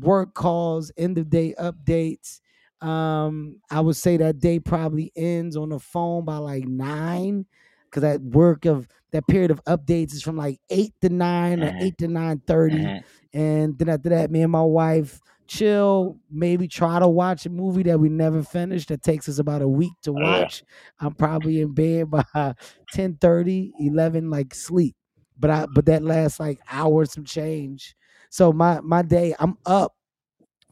work 0.00 0.34
calls, 0.34 0.92
end 0.98 1.16
of 1.18 1.30
day 1.30 1.54
updates. 1.58 2.40
Um, 2.82 3.60
I 3.70 3.80
would 3.80 3.96
say 3.96 4.16
that 4.18 4.38
day 4.40 4.58
probably 4.60 5.12
ends 5.16 5.56
on 5.56 5.70
the 5.70 5.78
phone 5.78 6.24
by 6.24 6.38
like 6.38 6.64
nine, 6.66 7.46
because 7.84 8.02
that 8.02 8.20
work 8.22 8.64
of 8.64 8.88
that 9.12 9.26
period 9.28 9.50
of 9.50 9.62
updates 9.64 10.12
is 10.14 10.22
from 10.22 10.36
like 10.36 10.58
eight 10.70 10.94
to 11.02 11.08
9 11.08 11.62
or 11.62 11.72
Mhm. 11.72 11.78
eight 11.80 11.98
to 11.98 12.08
nine 12.08 12.42
thirty, 12.46 12.94
Mhm. 12.94 13.04
and 13.32 13.78
then 13.78 13.88
after 13.88 14.08
that, 14.10 14.30
me 14.30 14.42
and 14.42 14.52
my 14.52 14.62
wife 14.62 15.20
chill, 15.48 16.18
maybe 16.30 16.66
try 16.66 16.98
to 16.98 17.08
watch 17.08 17.44
a 17.44 17.50
movie 17.50 17.82
that 17.82 18.00
we 18.00 18.08
never 18.08 18.42
finished 18.42 18.88
that 18.88 19.02
takes 19.02 19.28
us 19.28 19.38
about 19.38 19.60
a 19.60 19.68
week 19.68 19.92
to 20.02 20.12
yeah. 20.14 20.48
watch. 20.52 20.62
I'm 21.00 21.14
probably 21.14 21.60
in 21.60 21.74
bed 21.74 22.10
by 22.10 22.24
10 22.90 23.16
30, 23.16 23.72
11, 23.78 24.30
like 24.30 24.54
sleep. 24.54 24.96
But 25.38 25.50
I 25.50 25.66
but 25.66 25.86
that 25.86 26.02
lasts 26.02 26.40
like 26.40 26.60
hours 26.70 27.12
some 27.12 27.24
change. 27.24 27.94
So 28.30 28.52
my 28.52 28.80
my 28.80 29.02
day, 29.02 29.34
I'm 29.38 29.56
up 29.66 29.94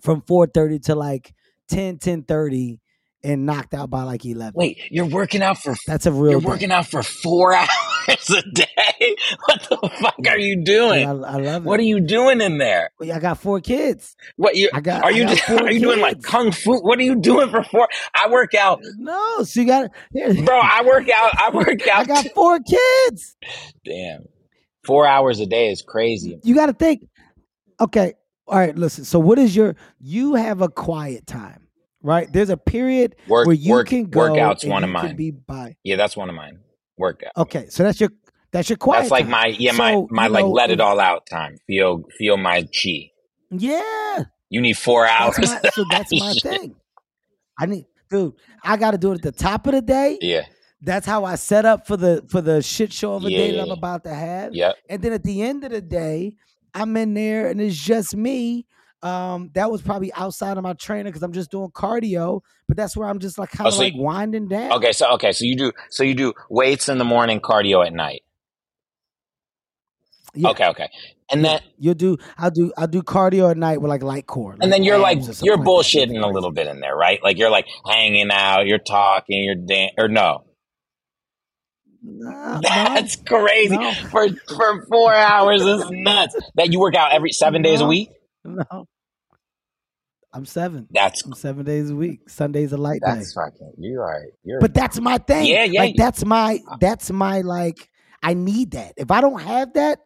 from 0.01 0.23
4:30 0.23 0.79
to 0.81 0.95
like 0.95 1.35
10, 1.71 1.99
10 1.99 2.23
30 2.25 2.81
and 3.23 3.45
knocked 3.45 3.75
out 3.75 3.91
by 3.91 4.03
like 4.05 4.25
11. 4.25 4.53
Wait, 4.55 4.79
you're 4.91 5.05
working 5.07 5.43
out 5.43 5.59
for 5.59 5.75
That's 5.87 6.07
a 6.07 6.13
real 6.13 6.33
you're 6.33 6.41
working 6.41 6.73
out 6.73 6.87
for 6.87 7.03
four 7.03 7.53
hours 7.55 8.31
a 8.31 8.43
day. 8.55 9.17
What 9.47 9.63
the 9.69 9.91
fuck 10.01 10.15
are 10.27 10.39
you 10.39 10.57
Dude, 10.57 10.65
doing? 10.65 11.07
I, 11.07 11.11
I 11.11 11.37
love 11.37 11.63
it. 11.63 11.69
What 11.69 11.79
are 11.81 11.85
you 11.85 12.01
doing 12.01 12.41
in 12.41 12.57
there? 12.57 12.91
I 13.01 13.19
got 13.19 13.39
four 13.39 13.61
kids. 13.61 14.17
What 14.37 14.57
you 14.57 14.71
I 14.73 14.81
got 14.81 15.05
are 15.05 15.13
you 15.13 15.25
got 15.27 15.37
just, 15.37 15.51
are 15.63 15.71
you 15.71 15.81
doing 15.81 16.01
like 16.01 16.23
kung 16.23 16.51
fu? 16.51 16.79
What 16.81 16.99
are 16.99 17.03
you 17.03 17.17
doing 17.17 17.51
for 17.51 17.63
four? 17.63 17.89
I 18.15 18.31
work 18.31 18.55
out, 18.55 18.79
uh, 18.79 18.89
No, 18.99 19.43
so 19.45 19.61
you 19.61 19.67
got 19.67 19.91
it. 20.13 20.45
bro. 20.47 20.59
I 20.59 20.83
work 20.87 21.09
out. 21.11 21.33
I 21.39 21.51
work 21.51 21.87
out. 21.89 22.01
I 22.01 22.05
got 22.07 22.27
four 22.35 22.59
kids. 22.61 23.37
Damn, 23.85 24.25
four 24.87 25.07
hours 25.07 25.41
a 25.41 25.47
day 25.47 25.71
is 25.71 25.83
crazy. 25.83 26.41
You 26.43 26.55
got 26.55 26.67
to 26.67 26.73
think. 26.73 27.03
Okay, 27.79 28.15
all 28.47 28.59
right. 28.59 28.75
Listen. 28.77 29.05
So, 29.05 29.19
what 29.19 29.39
is 29.39 29.55
your? 29.55 29.77
You 30.01 30.35
have 30.37 30.63
a 30.63 30.69
quiet 30.71 31.27
time, 31.27 31.60
right? 32.03 32.33
There's 32.33 32.51
a 32.51 32.57
period 32.57 33.17
Work, 33.29 33.47
where 33.47 33.55
you 33.57 33.71
work, 33.73 33.89
can 33.89 34.05
go. 34.05 34.21
workouts. 34.21 34.69
One 34.69 34.85
of 34.85 34.91
mine. 34.91 35.17
Be 35.17 35.31
by. 35.31 35.77
Yeah, 35.85 35.97
that's 35.97 36.17
one 36.17 36.29
of 36.29 36.35
mine. 36.35 36.61
Workout. 36.99 37.33
Okay, 37.37 37.67
so 37.69 37.83
that's 37.83 38.01
your 38.01 38.11
that's 38.53 38.69
your 38.69 38.77
quiet. 38.77 39.01
That's 39.03 39.11
like 39.11 39.23
time. 39.25 39.31
my 39.31 39.47
yeah 39.47 39.73
my 39.73 39.93
So, 39.93 40.09
my 40.11 40.27
you 40.27 40.33
like 40.33 40.45
know, 40.45 40.51
let 40.51 40.71
it 40.71 40.81
all 40.81 41.01
out 41.01 41.27
time. 41.27 41.57
Feel 41.67 42.05
feel 42.19 42.37
my 42.37 42.63
chi. 42.63 43.11
Yeah, 43.51 44.25
You 44.49 44.61
need 44.61 44.77
four 44.79 45.07
hours. 45.07 45.37
that's 45.37 45.51
my, 45.65 45.71
so 45.71 45.85
that's 45.91 46.13
my 46.21 46.33
thing. 46.43 46.77
I 47.59 47.67
need, 47.67 47.87
dude. 48.11 48.35
I 48.63 48.77
got 48.77 48.93
to 48.93 48.99
do 48.99 49.11
it 49.13 49.17
at 49.17 49.23
the 49.23 49.33
top 49.33 49.67
of 49.67 49.73
the 49.73 49.83
day. 49.83 50.19
Yeah. 50.21 50.45
That's 50.83 51.05
how 51.07 51.25
I 51.25 51.35
set 51.35 51.65
up 51.65 51.87
for 51.87 51.97
the 51.97 52.25
for 52.31 52.41
the 52.41 52.63
shit 52.63 52.93
show 52.93 53.15
of 53.15 53.25
a 53.25 53.29
day 53.29 53.53
that 53.53 53.61
I'm 53.63 53.67
Yeah. 53.69 53.73
about 53.75 54.05
to 54.05 54.15
have. 54.15 54.55
Yeah. 54.55 54.73
And 54.89 55.03
then 55.03 55.13
at 55.13 55.25
the 55.25 55.43
end 55.43 55.65
of 55.65 55.73
the 55.73 55.81
day, 55.81 56.37
I'm 56.75 56.97
in 56.97 57.13
there 57.15 57.49
and 57.49 57.61
it's 57.61 57.77
just 57.77 58.15
me. 58.17 58.67
Um, 59.03 59.51
that 59.55 59.71
was 59.71 59.81
probably 59.81 60.13
outside 60.13 60.59
of 60.59 60.63
my 60.63 60.75
trainer 60.75 61.09
because 61.09 61.23
I'm 61.23 61.33
just 61.33 61.51
doing 61.51 61.71
cardio, 61.71 62.43
but 62.69 62.77
that's 62.77 62.95
where 62.97 63.09
I'm 63.09 63.19
just 63.19 63.39
like 63.39 63.51
kind 63.51 63.67
Oh, 63.67 63.69
of 63.69 63.75
so 63.75 63.81
like 63.81 63.95
you- 63.95 64.03
winding 64.03 64.49
down. 64.49 64.73
Okay. 64.73 64.93
So 64.93 65.11
okay. 65.15 65.33
So 65.33 65.45
you 65.47 65.57
do 65.57 65.73
so 65.89 66.03
you 66.05 66.15
do 66.15 66.35
weights 66.51 66.89
in 66.89 66.99
the 66.99 67.05
morning, 67.05 67.41
cardio 67.41 67.87
at 67.87 67.93
night. 67.95 68.23
Yeah. 70.35 70.51
Okay. 70.51 70.67
Okay. 70.69 70.89
And 71.33 71.45
then 71.45 71.61
You'll 71.79 71.95
do 71.95 72.19
I'll 72.39 72.51
do 72.51 72.73
I'll 72.77 72.87
do 72.89 73.03
cardio 73.03 73.51
at 73.51 73.57
night 73.57 73.81
with 73.81 73.89
like 73.89 74.03
light 74.03 74.27
core. 74.27 74.57
and 74.61 74.71
then 74.73 74.83
you're 74.85 74.99
like 74.99 75.19
abs 75.19 75.29
or 75.29 75.33
something 75.33 75.47
you're 75.47 75.57
like 75.57 75.65
that. 75.65 75.71
bullshitting 75.71 76.23
a 76.23 76.27
little 76.29 76.51
bit 76.53 76.67
in 76.67 76.81
there, 76.81 76.95
right? 76.97 77.23
Like 77.23 77.39
you're 77.39 77.51
like 77.51 77.67
hanging 77.89 78.31
out, 78.31 78.67
you're 78.67 78.79
talking, 78.79 79.43
you're 79.45 79.55
dan- 79.55 79.91
or 79.97 80.09
no. 80.09 80.45
Nah, 82.03 82.61
That's 82.63 83.17
crazy. 83.17 83.77
No. 83.77 83.93
For 84.11 84.29
for 84.55 84.87
four 84.87 85.15
hours 85.15 85.63
is 85.63 85.85
nuts. 85.91 86.35
That 86.57 86.73
you 86.73 86.81
work 86.81 86.95
out 86.97 87.13
every 87.13 87.31
seven 87.33 87.63
days 87.63 87.81
a 87.81 87.87
week? 87.87 88.11
no. 88.73 88.87
I'm 90.33 90.45
seven. 90.45 90.87
That's 90.91 91.25
I'm 91.25 91.35
seven 91.35 91.65
days 91.65 91.91
a 91.91 91.97
week. 91.97 92.29
Sunday's 92.29 92.73
a 92.73 92.77
light 92.77 93.01
day. 93.05 93.15
that's 93.15 93.33
fucking 93.33 93.73
you 93.79 94.01
are 94.01 94.23
you're 94.45 94.61
But 94.61 94.75
that's 94.75 95.01
my 95.01 95.19
thing. 95.19 95.47
Yeah, 95.47 95.65
yeah. 95.65 95.81
Like 95.81 95.97
that's 95.97 96.25
my 96.25 96.61
uh 96.71 96.77
that's 96.81 97.11
my 97.11 97.41
like 97.41 97.91
I 98.23 98.35
need 98.35 98.73
that. 98.73 98.95
If 98.97 99.11
I 99.11 99.21
don't 99.21 99.41
have 99.41 99.73
that, 99.75 99.99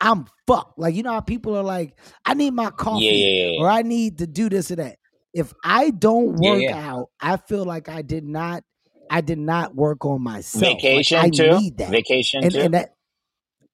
I'm 0.00 0.26
fucked. 0.46 0.78
Like 0.78 0.96
you 0.96 1.04
know 1.04 1.12
how 1.12 1.20
people 1.20 1.56
are 1.56 1.62
like, 1.62 1.96
I 2.24 2.34
need 2.34 2.54
my 2.54 2.70
coffee 2.70 3.04
yeah, 3.04 3.12
yeah, 3.12 3.50
yeah. 3.50 3.60
or 3.60 3.68
I 3.68 3.82
need 3.82 4.18
to 4.18 4.26
do 4.26 4.48
this 4.48 4.70
or 4.72 4.76
that. 4.76 4.98
If 5.32 5.52
I 5.62 5.90
don't 5.90 6.34
work 6.36 6.64
out, 6.72 7.10
I 7.20 7.36
feel 7.36 7.64
like 7.64 7.88
I 7.88 8.02
did 8.02 8.24
not 8.24 8.64
I 9.10 9.20
did 9.20 9.38
not 9.38 9.76
work 9.76 10.04
on 10.04 10.22
myself. 10.22 10.62
Like, 10.62 10.82
Vacation 10.82 11.18
I 11.18 11.30
too. 11.30 11.58
need 11.58 11.78
that. 11.78 11.90
Vacation 11.90 12.42
and, 12.42 12.52
too. 12.52 12.60
and 12.60 12.74
that 12.74 12.94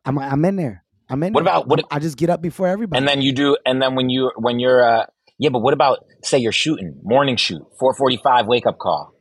I'm 0.04 0.18
I'm 0.18 0.44
in 0.44 0.56
there. 0.56 0.83
I'm 1.14 1.22
in 1.22 1.32
What 1.32 1.42
about- 1.42 1.68
what- 1.68 1.84
I 1.90 2.00
just 2.00 2.16
get 2.18 2.28
up 2.28 2.42
before 2.42 2.66
everybody. 2.66 2.98
and 2.98 3.06
then 3.08 3.22
you 3.22 3.32
do 3.32 3.56
and 3.64 3.80
then 3.80 3.94
when 3.94 4.10
you 4.10 4.32
when 4.36 4.58
you're 4.58 4.82
uh 4.86 5.06
yeah, 5.38 5.48
but 5.50 5.60
what 5.60 5.72
about 5.74 6.04
say 6.24 6.38
you're 6.38 6.52
shooting 6.52 6.98
morning 7.02 7.36
shoot 7.36 7.62
four 7.78 7.94
forty 7.94 8.16
five 8.16 8.46
wake 8.46 8.66
up 8.66 8.78
call 8.78 9.12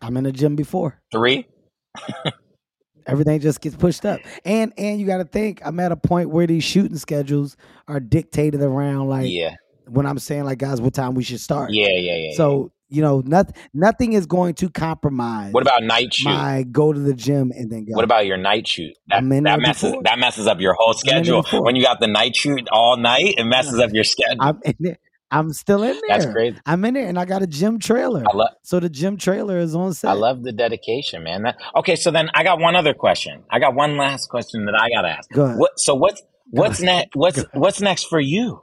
I'm 0.00 0.16
in 0.16 0.24
the 0.24 0.32
gym 0.32 0.54
before. 0.56 1.00
three 1.12 1.46
Everything 3.06 3.38
just 3.40 3.60
gets 3.60 3.76
pushed 3.76 4.06
up. 4.06 4.20
And 4.44 4.72
and 4.78 4.98
you 5.00 5.06
gotta 5.06 5.24
think, 5.24 5.60
I'm 5.64 5.78
at 5.80 5.92
a 5.92 5.96
point 5.96 6.30
where 6.30 6.46
these 6.46 6.64
shooting 6.64 6.96
schedules 6.96 7.56
are 7.86 8.00
dictated 8.00 8.62
around 8.62 9.08
like 9.08 9.26
yeah 9.30 9.54
when 9.86 10.06
I'm 10.06 10.18
saying 10.18 10.44
like 10.44 10.58
guys, 10.58 10.80
what 10.80 10.94
time 10.94 11.14
we 11.14 11.22
should 11.24 11.40
start. 11.40 11.70
yeah 11.72 11.88
yeah 11.90 12.16
yeah. 12.16 12.36
So, 12.36 12.72
you 12.88 13.02
know, 13.02 13.22
nothing 13.24 13.54
nothing 13.72 14.12
is 14.12 14.26
going 14.26 14.54
to 14.54 14.68
compromise 14.70 15.52
what 15.52 15.62
about 15.62 15.82
night 15.82 16.12
shoot? 16.12 16.28
my 16.28 16.64
go 16.70 16.92
to 16.92 17.00
the 17.00 17.14
gym 17.14 17.52
and 17.54 17.70
then 17.70 17.84
go. 17.84 17.94
What 17.94 18.04
about 18.04 18.26
your 18.26 18.36
night 18.36 18.68
shoot? 18.68 18.94
That, 19.08 19.22
that 19.28 19.60
messes 19.60 19.90
before. 19.90 20.02
that 20.04 20.18
messes 20.18 20.46
up 20.46 20.60
your 20.60 20.74
whole 20.74 20.92
schedule. 20.94 21.42
When 21.52 21.76
you 21.76 21.82
got 21.82 22.00
the 22.00 22.06
night 22.06 22.36
shoot 22.36 22.68
all 22.70 22.96
night, 22.96 23.34
it 23.38 23.44
messes 23.44 23.78
up 23.78 23.90
your 23.92 24.04
schedule. 24.04 24.40
I'm 24.40 24.60
in 24.64 24.76
there. 24.78 24.98
I'm 25.30 25.52
still 25.52 25.82
in 25.82 25.92
there. 25.92 26.00
That's 26.08 26.26
crazy. 26.26 26.58
I'm 26.64 26.84
in 26.84 26.94
there 26.94 27.08
and 27.08 27.18
I 27.18 27.24
got 27.24 27.42
a 27.42 27.46
gym 27.46 27.80
trailer. 27.80 28.22
I 28.24 28.36
love 28.36 28.50
so 28.62 28.78
the 28.78 28.88
gym 28.88 29.16
trailer 29.16 29.58
is 29.58 29.74
on 29.74 29.92
set. 29.94 30.10
I 30.10 30.14
love 30.14 30.42
the 30.42 30.52
dedication, 30.52 31.24
man. 31.24 31.42
That, 31.42 31.56
okay, 31.76 31.96
so 31.96 32.10
then 32.10 32.30
I 32.34 32.44
got 32.44 32.60
one 32.60 32.76
other 32.76 32.94
question. 32.94 33.42
I 33.50 33.58
got 33.58 33.74
one 33.74 33.96
last 33.96 34.28
question 34.28 34.66
that 34.66 34.80
I 34.80 34.90
gotta 34.90 35.08
ask. 35.08 35.30
Go 35.30 35.44
ahead. 35.46 35.58
What? 35.58 35.72
So 35.78 35.94
what's 35.94 36.22
what's 36.50 36.80
next? 36.80 37.16
What's 37.16 37.44
what's 37.52 37.80
next 37.80 38.04
for 38.04 38.20
you? 38.20 38.62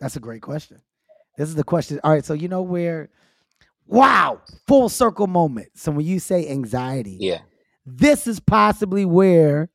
That's 0.00 0.16
a 0.16 0.20
great 0.20 0.42
question. 0.42 0.82
This 1.36 1.48
is 1.48 1.54
the 1.54 1.64
question. 1.64 2.00
All 2.04 2.12
right, 2.12 2.24
so 2.24 2.34
you 2.34 2.48
know 2.48 2.62
where 2.62 3.08
wow, 3.86 4.40
full 4.66 4.88
circle 4.88 5.26
moment. 5.26 5.68
So 5.74 5.92
when 5.92 6.06
you 6.06 6.18
say 6.18 6.48
anxiety, 6.48 7.18
Yeah. 7.20 7.38
this 7.84 8.26
is 8.26 8.40
possibly 8.40 9.04
where 9.04 9.68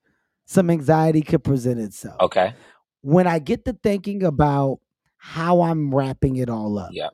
some 0.45 0.69
anxiety 0.69 1.21
could 1.21 1.43
present 1.45 1.79
itself. 1.79 2.19
Okay. 2.19 2.53
When 3.01 3.25
I 3.25 3.39
get 3.39 3.63
to 3.65 3.73
thinking 3.73 4.23
about 4.23 4.79
how 5.17 5.61
I'm 5.61 5.93
wrapping 5.93 6.35
it 6.37 6.49
all 6.49 6.77
up. 6.77 6.89
Yeah. 6.91 7.09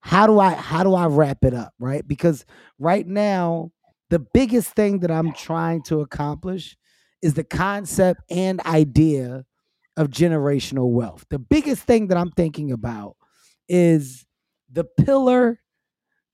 How 0.00 0.26
do 0.26 0.38
I 0.38 0.52
how 0.52 0.84
do 0.84 0.94
I 0.94 1.06
wrap 1.06 1.42
it 1.44 1.54
up, 1.54 1.72
right? 1.78 2.06
Because 2.06 2.44
right 2.78 3.06
now 3.06 3.72
the 4.10 4.18
biggest 4.18 4.72
thing 4.76 5.00
that 5.00 5.10
I'm 5.10 5.32
trying 5.32 5.82
to 5.84 6.00
accomplish 6.02 6.76
is 7.22 7.34
the 7.34 7.42
concept 7.42 8.20
and 8.30 8.60
idea 8.66 9.46
of 9.96 10.08
generational 10.08 10.90
wealth. 10.90 11.24
The 11.30 11.38
biggest 11.38 11.82
thing 11.84 12.08
that 12.08 12.18
I'm 12.18 12.30
thinking 12.30 12.70
about 12.70 13.16
is 13.68 14.26
the 14.70 14.84
pillar 14.84 15.60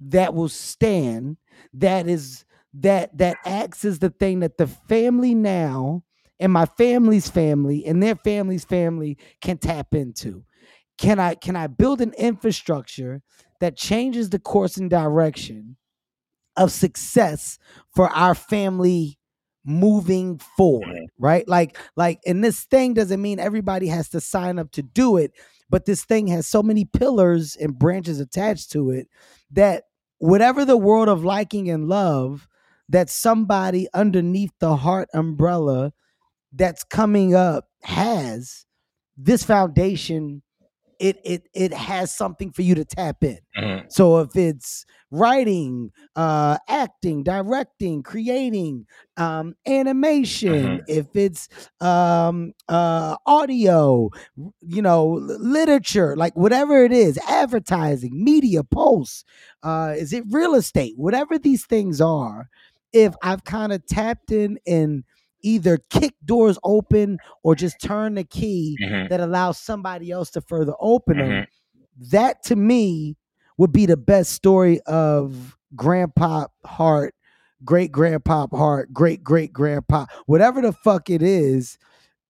that 0.01 0.35
will 0.35 0.49
stand 0.49 1.37
that 1.75 2.09
is 2.09 2.45
that 2.73 3.17
that 3.19 3.37
acts 3.45 3.85
as 3.85 3.99
the 3.99 4.11
thing 4.11 4.41
that 4.41 4.57
the 4.59 4.67
family 4.67 5.35
now 5.35 6.03
and 6.39 6.53
my 6.53 6.65
family's 6.67 7.29
family 7.29 7.85
and 7.85 8.03
their 8.03 8.15
family's 8.17 8.65
family 8.65 9.19
can 9.43 9.59
tap 9.59 9.95
into. 9.95 10.45
Can 10.99 11.19
i 11.19 11.35
can 11.35 11.57
i 11.57 11.67
build 11.67 12.01
an 12.01 12.13
infrastructure 12.19 13.23
that 13.61 13.77
changes 13.77 14.31
the 14.31 14.39
course 14.39 14.77
and 14.77 14.91
direction 14.91 15.77
of 16.57 16.73
success 16.73 17.59
for 17.95 18.09
our 18.11 18.35
family 18.35 19.19
moving 19.65 20.39
forward 20.57 20.89
Mhm. 20.89 21.07
right? 21.19 21.49
Like 21.49 21.79
like 21.97 22.21
and 22.27 22.43
this 22.43 22.65
thing 22.65 22.95
doesn't 22.95 23.21
mean 23.23 23.39
everybody 23.39 23.89
has 23.89 24.09
to 24.11 24.21
sign 24.21 24.59
up 24.59 24.71
to 24.73 24.83
do 24.83 25.17
it 25.19 25.33
but 25.71 25.87
this 25.87 26.05
thing 26.05 26.27
has 26.27 26.47
so 26.47 26.63
many 26.63 26.85
pillars 26.85 27.57
and 27.57 27.79
branches 27.79 28.21
attached 28.21 28.73
to 28.73 28.91
it 28.91 29.09
that 29.51 29.85
whatever 30.19 30.65
the 30.65 30.77
world 30.77 31.09
of 31.09 31.25
liking 31.25 31.71
and 31.71 31.89
love 31.89 32.49
that 32.89 33.09
somebody 33.09 33.89
underneath 33.95 34.53
the 34.59 34.77
Hart 34.77 35.09
umbrella 35.15 35.93
that's 36.53 36.85
coming 36.85 37.35
up 37.35 37.69
has 37.83 38.67
this 39.17 39.45
foundation 39.45 40.43
it 41.01 41.19
it 41.25 41.49
it 41.55 41.73
has 41.73 42.13
something 42.15 42.53
for 42.53 42.63
you 42.63 42.75
to 42.77 42.85
tap 42.85 43.25
in 43.25 43.39
Mhm. 43.59 43.85
so 43.89 44.21
if 44.21 44.37
it's 44.37 44.87
writing, 45.11 45.91
uh, 46.15 46.59
acting, 46.69 47.25
directing, 47.25 48.03
creating, 48.05 48.87
um, 49.17 49.57
animation, 49.67 50.81
if 50.87 51.07
it's 51.17 51.49
um, 51.81 52.53
uh, 52.69 53.17
audio, 53.27 54.09
you 54.61 54.83
know, 54.83 55.07
literature, 55.41 56.17
like 56.17 56.37
whatever 56.37 56.85
it 56.85 56.93
is, 56.93 57.19
advertising, 57.29 58.23
media, 58.23 58.63
posts, 58.63 59.25
uh, 59.65 59.95
is 59.97 60.13
it 60.13 60.25
real 60.31 60.55
estate? 60.55 60.95
Whatever 60.97 61.39
these 61.39 61.67
things 61.67 62.01
are, 62.01 62.49
if 62.93 63.15
I've 63.23 63.45
kind 63.45 63.73
of 63.73 63.85
tapped 63.87 64.31
in 64.33 64.59
and 64.67 65.05
either 65.43 65.79
kick 65.91 66.15
doors 66.25 66.59
open 66.65 67.19
or 67.43 67.55
just 67.55 67.81
turn 67.81 68.15
the 68.15 68.25
key 68.25 68.77
Mhm. 68.81 69.09
that 69.09 69.21
allows 69.21 69.59
somebody 69.59 70.11
else 70.11 70.31
to 70.31 70.41
further 70.41 70.75
open 70.81 71.19
them 71.19 71.29
Mhm. 71.31 71.47
that 72.11 72.43
to 72.45 72.57
me 72.57 73.17
would 73.59 73.73
be 73.73 73.87
the 73.87 73.97
best 73.97 74.33
story 74.33 74.81
of 74.87 75.57
grandpa 75.77 76.47
Hart 76.65 77.15
great 77.65 77.93
grandpa 77.93 78.47
Hart 78.53 78.93
great 78.93 79.23
great 79.23 79.53
grandpa 79.53 80.07
whatever 80.27 80.63
the 80.63 80.73
fuck 80.73 81.11
it 81.11 81.23
is 81.23 81.79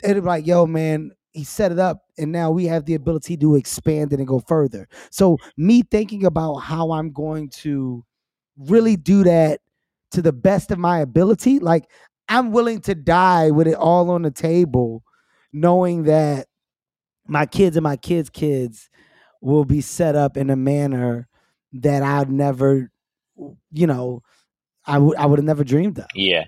it'd 0.03 0.23
be 0.23 0.29
like 0.29 0.47
yo 0.47 0.67
man 0.67 1.13
he 1.33 1.45
set 1.45 1.71
it 1.71 1.79
up 1.79 2.03
and 2.19 2.33
now 2.33 2.51
we 2.51 2.65
have 2.67 2.85
the 2.87 2.95
ability 2.95 3.37
to 3.37 3.55
expand 3.55 4.13
it 4.13 4.19
and 4.19 4.27
go 4.27 4.41
further 4.41 4.89
so 5.11 5.39
me 5.57 5.83
thinking 5.83 6.25
about 6.27 6.57
how 6.57 6.91
i'm 6.91 7.13
going 7.13 7.49
to 7.49 8.05
really 8.59 8.97
do 8.97 9.23
that 9.25 9.61
to 10.11 10.21
the 10.21 10.33
best 10.33 10.71
of 10.73 10.79
my 10.79 10.99
ability 10.99 11.61
like 11.61 11.85
i'm 12.31 12.51
willing 12.53 12.81
to 12.81 12.95
die 12.95 13.51
with 13.51 13.67
it 13.69 13.75
all 13.75 14.11
on 14.11 14.23
the 14.23 14.31
table 14.31 15.03
knowing 15.53 16.05
that 16.05 16.47
my 17.27 17.45
kids 17.45 17.77
and 17.77 17.85
my 17.85 17.97
kids 17.97 18.31
kids 18.31 18.89
will 19.43 19.65
be 19.65 19.81
set 19.81 20.17
up 20.17 20.37
in 20.37 20.51
a 20.51 20.57
manner 20.57 21.27
that 21.73 22.03
I'd 22.03 22.31
never, 22.31 22.91
you 23.73 23.87
know, 23.87 24.23
I 24.85 24.99
would 24.99 25.17
I 25.17 25.27
would 25.27 25.39
have 25.39 25.47
never 25.47 25.65
dreamed 25.65 25.99
of 25.99 26.07
Yeah. 26.15 26.45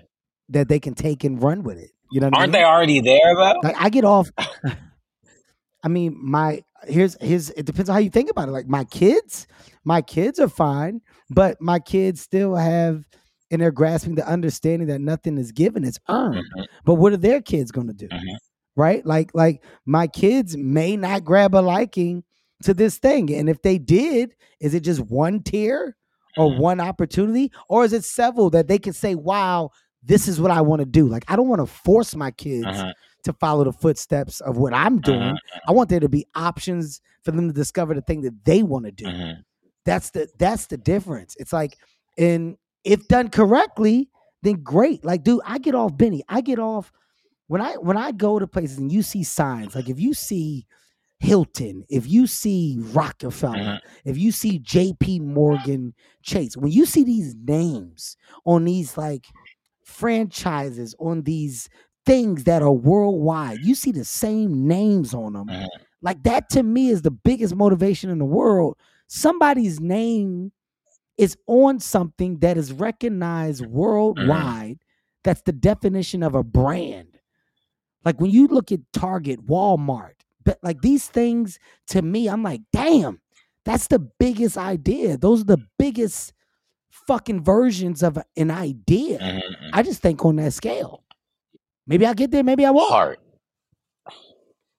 that 0.49 0.67
they 0.67 0.79
can 0.79 0.93
take 0.93 1.23
and 1.23 1.41
run 1.41 1.63
with 1.63 1.77
it. 1.77 1.91
You 2.11 2.19
know, 2.19 2.27
what 2.27 2.37
Aren't 2.37 2.55
I 2.55 2.59
they 2.59 2.63
already 2.65 2.99
there 2.99 3.35
though? 3.35 3.59
Like 3.63 3.75
I 3.79 3.89
get 3.89 4.03
off. 4.03 4.29
I 5.83 5.87
mean, 5.87 6.17
my 6.21 6.63
here's 6.87 7.17
here's 7.21 7.49
it 7.51 7.65
depends 7.65 7.89
on 7.89 7.93
how 7.95 7.99
you 7.99 8.09
think 8.09 8.29
about 8.29 8.47
it. 8.47 8.51
Like 8.51 8.67
my 8.67 8.83
kids, 8.83 9.47
my 9.83 10.01
kids 10.01 10.39
are 10.39 10.49
fine, 10.49 11.01
but 11.29 11.59
my 11.61 11.79
kids 11.79 12.21
still 12.21 12.55
have, 12.55 13.05
and 13.51 13.61
they're 13.61 13.71
grasping 13.71 14.15
the 14.15 14.27
understanding 14.27 14.87
that 14.87 15.01
nothing 15.01 15.37
is 15.37 15.51
given; 15.51 15.83
it's 15.83 15.99
earned. 16.09 16.43
Mhm. 16.57 16.65
But 16.85 16.95
what 16.95 17.13
are 17.13 17.17
their 17.17 17.41
kids 17.41 17.71
going 17.71 17.87
to 17.87 17.93
do? 17.93 18.07
Mhm. 18.07 18.37
Right? 18.75 19.05
Like 19.05 19.31
like 19.35 19.63
my 19.85 20.07
kids 20.07 20.57
may 20.57 20.97
not 20.97 21.23
grab 21.23 21.53
a 21.55 21.61
liking 21.61 22.23
to 22.63 22.73
this 22.73 22.97
thing, 22.97 23.31
and 23.33 23.49
if 23.49 23.61
they 23.61 23.77
did, 23.77 24.33
is 24.59 24.73
it 24.73 24.81
just 24.81 25.01
one 25.01 25.41
tier 25.43 25.95
or 26.37 26.49
Mhm. 26.49 26.59
one 26.59 26.79
opportunity, 26.79 27.51
or 27.69 27.83
is 27.85 27.93
it 27.93 28.03
several 28.03 28.49
that 28.51 28.67
they 28.67 28.79
can 28.79 28.93
say, 28.93 29.13
"Wow, 29.15 29.69
this 30.01 30.27
is 30.27 30.41
what 30.41 30.49
I 30.51 30.61
want 30.61 30.79
to 30.79 30.85
do"? 30.85 31.07
Like 31.07 31.25
I 31.27 31.35
don't 31.35 31.47
want 31.49 31.61
to 31.61 31.67
force 31.67 32.15
my 32.15 32.31
kids 32.31 32.65
Uh-huh. 32.65 32.93
to 33.25 33.33
follow 33.33 33.63
the 33.65 33.71
footsteps 33.73 34.41
of 34.41 34.57
what 34.57 34.73
I'm 34.73 34.99
doing. 34.99 35.21
Uh-huh. 35.21 35.59
I 35.67 35.71
want 35.71 35.89
there 35.89 35.99
to 35.99 36.09
be 36.09 36.25
options 36.35 36.99
for 37.23 37.31
them 37.31 37.47
to 37.47 37.53
discover 37.53 37.93
the 37.93 38.01
thing 38.01 38.21
that 38.21 38.43
they 38.45 38.63
want 38.63 38.85
to 38.85 38.91
do. 38.91 39.05
Mhm. 39.05 39.43
That's 39.85 40.09
the 40.11 40.27
that's 40.39 40.65
the 40.67 40.77
difference. 40.77 41.35
It's 41.39 41.53
like, 41.53 41.77
and 42.17 42.57
if 42.83 43.07
done 43.07 43.29
correctly, 43.29 44.09
then 44.41 44.61
great. 44.63 45.03
Like, 45.05 45.23
dude, 45.23 45.41
I 45.45 45.57
get 45.57 45.75
off 45.75 45.95
Benny. 45.97 46.23
I 46.27 46.41
get 46.41 46.59
off 46.59 46.91
when 47.47 47.61
I 47.61 47.73
when 47.75 47.97
I 47.97 48.11
go 48.11 48.39
to 48.39 48.47
places 48.47 48.77
and 48.77 48.91
you 48.91 49.01
see 49.03 49.23
signs. 49.23 49.75
Like 49.75 49.89
if 49.89 49.99
you 49.99 50.13
see 50.13 50.65
Hilton, 51.19 51.85
if 51.89 52.07
you 52.07 52.27
see 52.27 52.77
Rockefeller, 52.79 53.57
Mhm. 53.57 53.79
if 54.05 54.17
you 54.17 54.31
see 54.33 54.59
J.P. 54.59 55.19
Morgan 55.21 55.93
Chase, 56.21 56.57
when 56.57 56.71
you 56.71 56.85
see 56.85 57.03
these 57.03 57.33
names 57.35 58.17
on 58.45 58.65
these 58.65 58.97
like 58.97 59.25
franchises, 59.85 60.95
on 60.99 61.21
these 61.23 61.69
things 62.05 62.43
that 62.43 62.61
are 62.61 62.71
worldwide, 62.73 63.59
you 63.63 63.75
see 63.75 63.91
the 63.91 64.03
same 64.05 64.67
names 64.67 65.13
on 65.13 65.33
them. 65.33 65.47
Mhm. 65.47 65.67
Like 66.01 66.23
that 66.23 66.49
to 66.51 66.63
me 66.63 66.89
is 66.89 67.01
the 67.03 67.11
biggest 67.11 67.55
motivation 67.55 68.09
in 68.09 68.17
the 68.17 68.25
world. 68.25 68.75
Somebody's 69.07 69.79
name 69.79 70.51
is 71.17 71.37
on 71.47 71.79
something 71.79 72.39
that 72.39 72.57
is 72.57 72.71
recognized 72.73 73.65
worldwide. 73.65 74.79
That's 75.23 75.41
the 75.43 75.51
definition 75.53 76.23
of 76.23 76.35
a 76.35 76.43
brand. 76.43 77.19
Like 78.03 78.19
when 78.19 78.31
you 78.31 78.47
look 78.47 78.71
at 78.71 78.79
Target, 78.91 79.45
Walmart, 79.45 80.15
but 80.43 80.59
like 80.61 80.81
these 80.81 81.07
things 81.07 81.59
to 81.87 82.01
me, 82.01 82.27
I'm 82.27 82.43
like, 82.43 82.61
damn, 82.73 83.21
that's 83.63 83.87
the 83.87 83.99
biggest 83.99 84.57
idea. 84.57 85.17
Those 85.17 85.41
are 85.41 85.45
the 85.45 85.65
biggest 85.79 86.33
fucking 86.89 87.43
versions 87.43 88.03
of 88.03 88.17
an 88.35 88.51
idea. 88.51 89.19
Mhm. 89.19 89.41
Mhm. 89.41 89.69
I 89.73 89.83
just 89.83 90.01
think 90.01 90.23
on 90.25 90.35
that 90.37 90.53
scale. 90.53 91.03
Maybe 91.87 92.05
I'll 92.05 92.13
get 92.13 92.31
there, 92.31 92.43
maybe 92.43 92.65
I 92.65 92.71
won't. 92.71 92.91
Hart. 92.91 93.19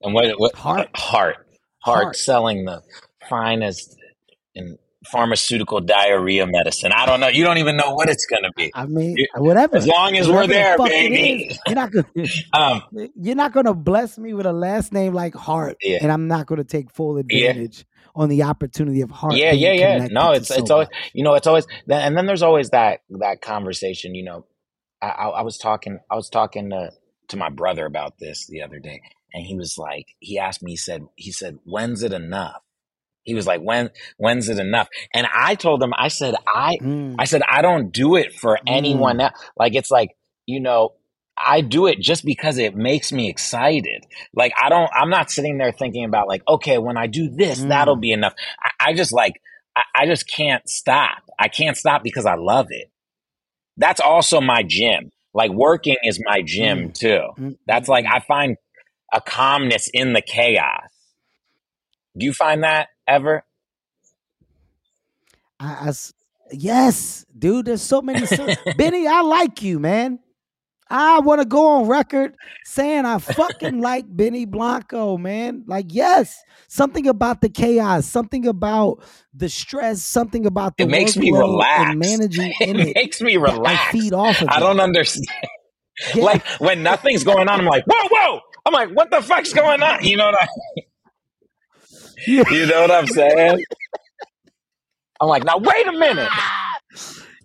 And 0.02 0.12
what 0.14 0.38
what 0.38 0.54
Hart. 0.54 0.90
Hart. 0.94 1.36
Hart 1.80 2.02
Hart. 2.04 2.16
selling 2.16 2.64
the 2.66 2.82
finest 3.28 3.96
in 4.54 4.78
pharmaceutical 5.10 5.80
diarrhea 5.80 6.46
medicine. 6.46 6.92
I 6.94 7.06
don't 7.06 7.20
know. 7.20 7.28
You 7.28 7.44
don't 7.44 7.58
even 7.58 7.76
know 7.76 7.92
what 7.94 8.08
it's 8.08 8.26
gonna 8.26 8.50
be. 8.56 8.70
I 8.74 8.86
mean, 8.86 9.16
You- 9.16 9.26
whatever. 9.36 9.76
As 9.76 9.86
long 9.86 10.16
as 10.16 10.28
we're 10.28 10.42
Whatever 10.42 10.82
the 10.84 10.88
there, 10.88 11.08
baby. 11.08 11.58
You're 11.66 11.74
not 11.74 11.90
gonna 11.92 12.06
Um 12.52 12.82
you're 13.16 13.34
not 13.36 13.52
gonna 13.52 13.74
bless 13.74 14.18
me 14.18 14.34
with 14.34 14.46
a 14.46 14.52
last 14.52 14.92
name 14.92 15.12
like 15.14 15.34
Hart, 15.34 15.76
Yeah. 15.82 15.98
and 16.02 16.10
I'm 16.12 16.28
not 16.28 16.46
gonna 16.46 16.64
take 16.64 16.90
full 16.90 17.16
Yeah. 17.16 17.50
advantage 17.50 17.84
on 18.16 18.28
the 18.28 18.44
opportunity 18.44 19.00
of 19.00 19.10
Hart. 19.10 19.34
yeah 19.34 19.50
yeah 19.50 19.72
yeah 19.72 20.06
no 20.10 20.30
to 20.32 20.36
it's 20.38 20.48
so 20.48 20.54
it's 20.56 20.70
always 20.70 20.86
much. 20.88 21.10
you 21.14 21.24
know 21.24 21.34
it's 21.34 21.48
always 21.48 21.66
and 21.88 22.16
then 22.16 22.26
there's 22.26 22.42
always 22.42 22.70
that 22.70 23.00
that 23.10 23.40
conversation 23.40 24.14
you 24.14 24.22
know 24.24 24.46
I, 25.02 25.08
I 25.08 25.28
i 25.30 25.42
was 25.42 25.58
talking 25.58 25.98
i 26.08 26.14
was 26.14 26.28
talking 26.30 26.70
to 26.70 26.92
to 27.30 27.36
my 27.36 27.48
brother 27.48 27.86
about 27.86 28.18
this 28.20 28.46
the 28.46 28.62
other 28.62 28.78
day 28.78 29.00
and 29.32 29.44
he 29.44 29.56
was 29.56 29.76
like 29.78 30.06
he 30.20 30.38
asked 30.38 30.62
me 30.62 30.70
he 30.72 30.76
said 30.76 31.02
he 31.16 31.32
said 31.32 31.58
when's 31.64 32.04
it 32.04 32.12
enough 32.12 32.62
he 33.24 33.34
was 33.34 33.46
like 33.46 33.60
when 33.60 33.90
when's 34.16 34.48
it 34.48 34.58
enough 34.58 34.88
and 35.12 35.26
i 35.34 35.54
told 35.54 35.82
him 35.82 35.92
i 35.96 36.08
said 36.08 36.34
i 36.54 36.76
Mm, 36.80 37.16
i 37.18 37.24
said 37.24 37.42
i 37.48 37.60
don't 37.62 37.90
do 37.92 38.16
it 38.16 38.32
for 38.34 38.58
anyone 38.66 39.20
else 39.20 39.32
like 39.56 39.74
it's 39.74 39.90
like 39.90 40.10
you 40.46 40.60
know 40.60 40.92
I 41.36 41.62
do 41.62 41.88
it 41.88 41.98
just 41.98 42.24
because 42.24 42.58
it 42.58 42.76
makes 42.76 43.10
me 43.10 43.28
excited. 43.28 44.06
Like 44.34 44.52
I 44.56 44.68
don't, 44.68 44.88
I'm 44.94 45.10
not 45.10 45.32
sitting 45.32 45.58
there 45.58 45.72
thinking 45.72 46.04
about 46.04 46.28
like, 46.28 46.42
okay, 46.46 46.78
when 46.78 46.96
I 46.96 47.08
do 47.08 47.28
this, 47.28 47.60
Mm. 47.60 47.70
that'll 47.70 47.96
be 47.96 48.12
enough. 48.12 48.34
I, 48.62 48.90
I 48.90 48.94
just 48.94 49.12
like, 49.12 49.42
I, 49.74 49.82
I 49.96 50.06
just 50.06 50.28
can't 50.30 50.62
stop. 50.68 51.24
I 51.36 51.48
can't 51.48 51.76
stop 51.76 52.04
because 52.04 52.24
I 52.24 52.36
love 52.36 52.68
it. 52.70 52.88
That's 53.76 54.00
also 54.00 54.40
my 54.40 54.62
gym. 54.62 55.10
Like 55.34 55.50
working 55.50 55.96
is 56.04 56.22
my 56.24 56.40
gym 56.42 56.90
Mm. 56.90 56.94
too. 56.94 57.20
mm, 57.36 57.58
That's 57.66 57.86
mm, 57.88 57.92
like, 57.92 58.04
mm. 58.04 58.14
I 58.14 58.20
find 58.20 58.56
a 59.12 59.20
calmness 59.20 59.90
in 59.92 60.12
the 60.12 60.22
chaos. 60.22 60.88
Do 62.16 62.26
you 62.26 62.32
find 62.32 62.62
that 62.62 62.90
ever? 63.06 63.44
I, 65.60 65.78
I 65.84 65.88
s- 65.88 66.12
yes, 66.52 67.24
dude. 67.38 67.66
There's 67.66 67.82
so 67.82 68.02
many. 68.02 68.26
So, 68.26 68.46
Benny, 68.76 69.06
I 69.06 69.20
like 69.22 69.62
you, 69.62 69.78
man. 69.78 70.18
I 70.90 71.20
want 71.20 71.40
to 71.40 71.46
go 71.46 71.66
on 71.66 71.88
record 71.88 72.36
saying 72.66 73.06
I 73.06 73.18
fucking 73.18 73.80
like 73.80 74.04
Benny 74.08 74.44
Blanco, 74.44 75.16
man. 75.16 75.64
Like, 75.66 75.86
yes, 75.88 76.36
something 76.68 77.06
about 77.08 77.40
the 77.40 77.48
chaos, 77.48 78.04
something 78.06 78.46
about 78.46 79.02
the 79.32 79.48
stress, 79.48 80.02
something 80.04 80.44
about 80.44 80.76
the 80.76 80.84
It 80.84 80.90
makes 80.90 81.16
me 81.16 81.30
relax. 81.32 81.90
and 81.90 81.98
managing 81.98 82.52
in 82.60 82.80
It 82.80 82.88
it. 82.88 82.94
makes 82.96 83.20
me 83.22 83.36
relax. 83.38 83.80
I 83.88 83.92
feed 83.92 84.12
off 84.12 84.42
of 84.42 84.48
I 84.48 84.60
don't 84.60 84.80
understand. 84.80 85.26
Yeah. 86.12 86.24
Like 86.24 86.44
when 86.58 86.82
nothing's 86.82 87.22
going 87.22 87.48
on, 87.48 87.60
I'm 87.60 87.66
like, 87.66 87.84
whoa, 87.86 88.08
whoa. 88.10 88.40
I'm 88.66 88.72
like, 88.72 88.90
what 88.90 89.12
the 89.12 89.22
fuck's 89.22 89.52
going 89.52 89.80
on? 89.80 90.04
You 90.04 90.16
know 90.16 90.26
what 90.26 90.42
I. 90.42 90.48
you 92.50 92.66
know 92.66 92.82
what 92.82 92.90
I'm 92.90 93.06
saying? 93.06 93.62
I'm 95.20 95.28
like, 95.28 95.44
now 95.44 95.58
wait 95.58 95.86
a 95.86 95.92
minute. 95.92 96.28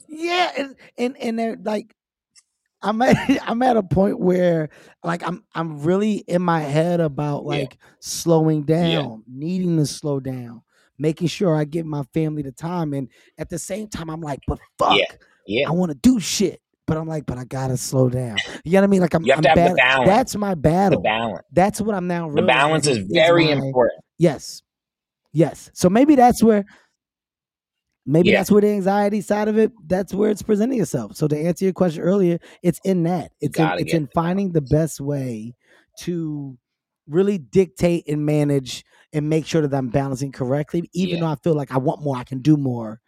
Yeah, 0.07 0.51
and 0.57 0.75
and 0.97 1.17
and 1.17 1.39
they're 1.39 1.57
like 1.63 1.93
I'm 2.81 3.01
at 3.01 3.15
I'm 3.47 3.61
at 3.61 3.77
a 3.77 3.83
point 3.83 4.19
where 4.19 4.69
like 5.03 5.25
I'm 5.27 5.43
I'm 5.53 5.81
really 5.83 6.17
in 6.27 6.41
my 6.41 6.61
head 6.61 6.99
about 6.99 7.43
Yeah. 7.43 7.47
like 7.49 7.77
slowing 7.99 8.65
Yeah. 8.67 8.81
down, 9.01 9.23
needing 9.27 9.77
to 9.77 9.85
slow 9.85 10.19
down, 10.19 10.61
making 10.97 11.27
sure 11.27 11.55
I 11.55 11.63
give 11.65 11.85
my 11.85 12.03
family 12.13 12.41
the 12.41 12.51
time. 12.51 12.93
And 12.93 13.09
at 13.37 13.49
the 13.49 13.59
same 13.59 13.87
time, 13.87 14.09
I'm 14.09 14.21
like, 14.21 14.39
but 14.47 14.59
fuck, 14.77 14.97
Yeah. 14.97 15.05
Yeah. 15.45 15.67
I 15.69 15.71
want 15.71 15.91
to 15.91 15.97
do 15.97 16.19
shit. 16.19 16.61
But 16.87 16.97
I'm 16.97 17.07
like, 17.07 17.27
but 17.27 17.37
I 17.37 17.43
gotta 17.43 17.77
slow 17.77 18.09
down. 18.09 18.37
You 18.65 18.71
know 18.73 18.79
what 18.79 18.83
I 18.85 18.87
mean? 18.87 19.01
Like 19.01 19.13
I'm, 19.13 19.23
You 19.23 19.33
have 19.33 19.37
I'm 19.39 19.43
to 19.43 19.49
have 19.61 19.69
the 19.71 19.75
balance. 19.75 20.07
That's 20.09 20.35
my 20.35 20.49
The 20.51 20.55
battle. 20.55 21.01
balance. 21.01 21.45
That's 21.51 21.79
what 21.81 21.93
I'm 21.95 22.07
now 22.07 22.31
The 22.31 22.41
balance 22.41 22.87
is 22.87 22.97
very 23.07 23.45
my- 23.45 23.51
important. 23.51 24.03
Yes. 24.17 24.63
Yes. 25.33 25.69
So 25.73 25.89
maybe 25.89 26.15
that's 26.15 26.41
where 26.43 26.65
maybe 28.05 28.29
Yeah. 28.29 28.39
that's 28.39 28.51
where 28.51 28.61
the 28.61 28.69
anxiety 28.69 29.21
side 29.21 29.47
of 29.47 29.57
it, 29.57 29.71
that's 29.87 30.13
where 30.13 30.29
it's 30.31 30.41
presenting 30.41 30.81
itself. 30.81 31.15
So 31.15 31.27
to 31.27 31.37
answer 31.37 31.65
your 31.65 31.73
question 31.73 32.01
earlier, 32.01 32.39
it's 32.63 32.79
in 32.83 33.03
that. 33.03 33.31
It's 33.39 33.59
in, 33.59 33.69
it's 33.79 33.93
in 33.93 34.07
finding 34.13 34.51
the 34.51 34.61
best 34.61 34.99
way 34.99 35.55
to 35.99 36.57
really 37.07 37.37
dictate 37.37 38.07
and 38.07 38.25
manage 38.25 38.83
and 39.13 39.29
make 39.29 39.45
sure 39.45 39.61
that 39.65 39.75
I'm 39.75 39.89
balancing 39.89 40.31
correctly. 40.31 40.89
Even 40.93 41.15
Yeah. 41.15 41.21
though 41.21 41.31
I 41.31 41.35
feel 41.35 41.53
like 41.55 41.71
I 41.71 41.77
want 41.77 42.01
more, 42.01 42.15
I 42.17 42.23
can 42.23 42.39
do 42.41 42.57
more. 42.57 42.99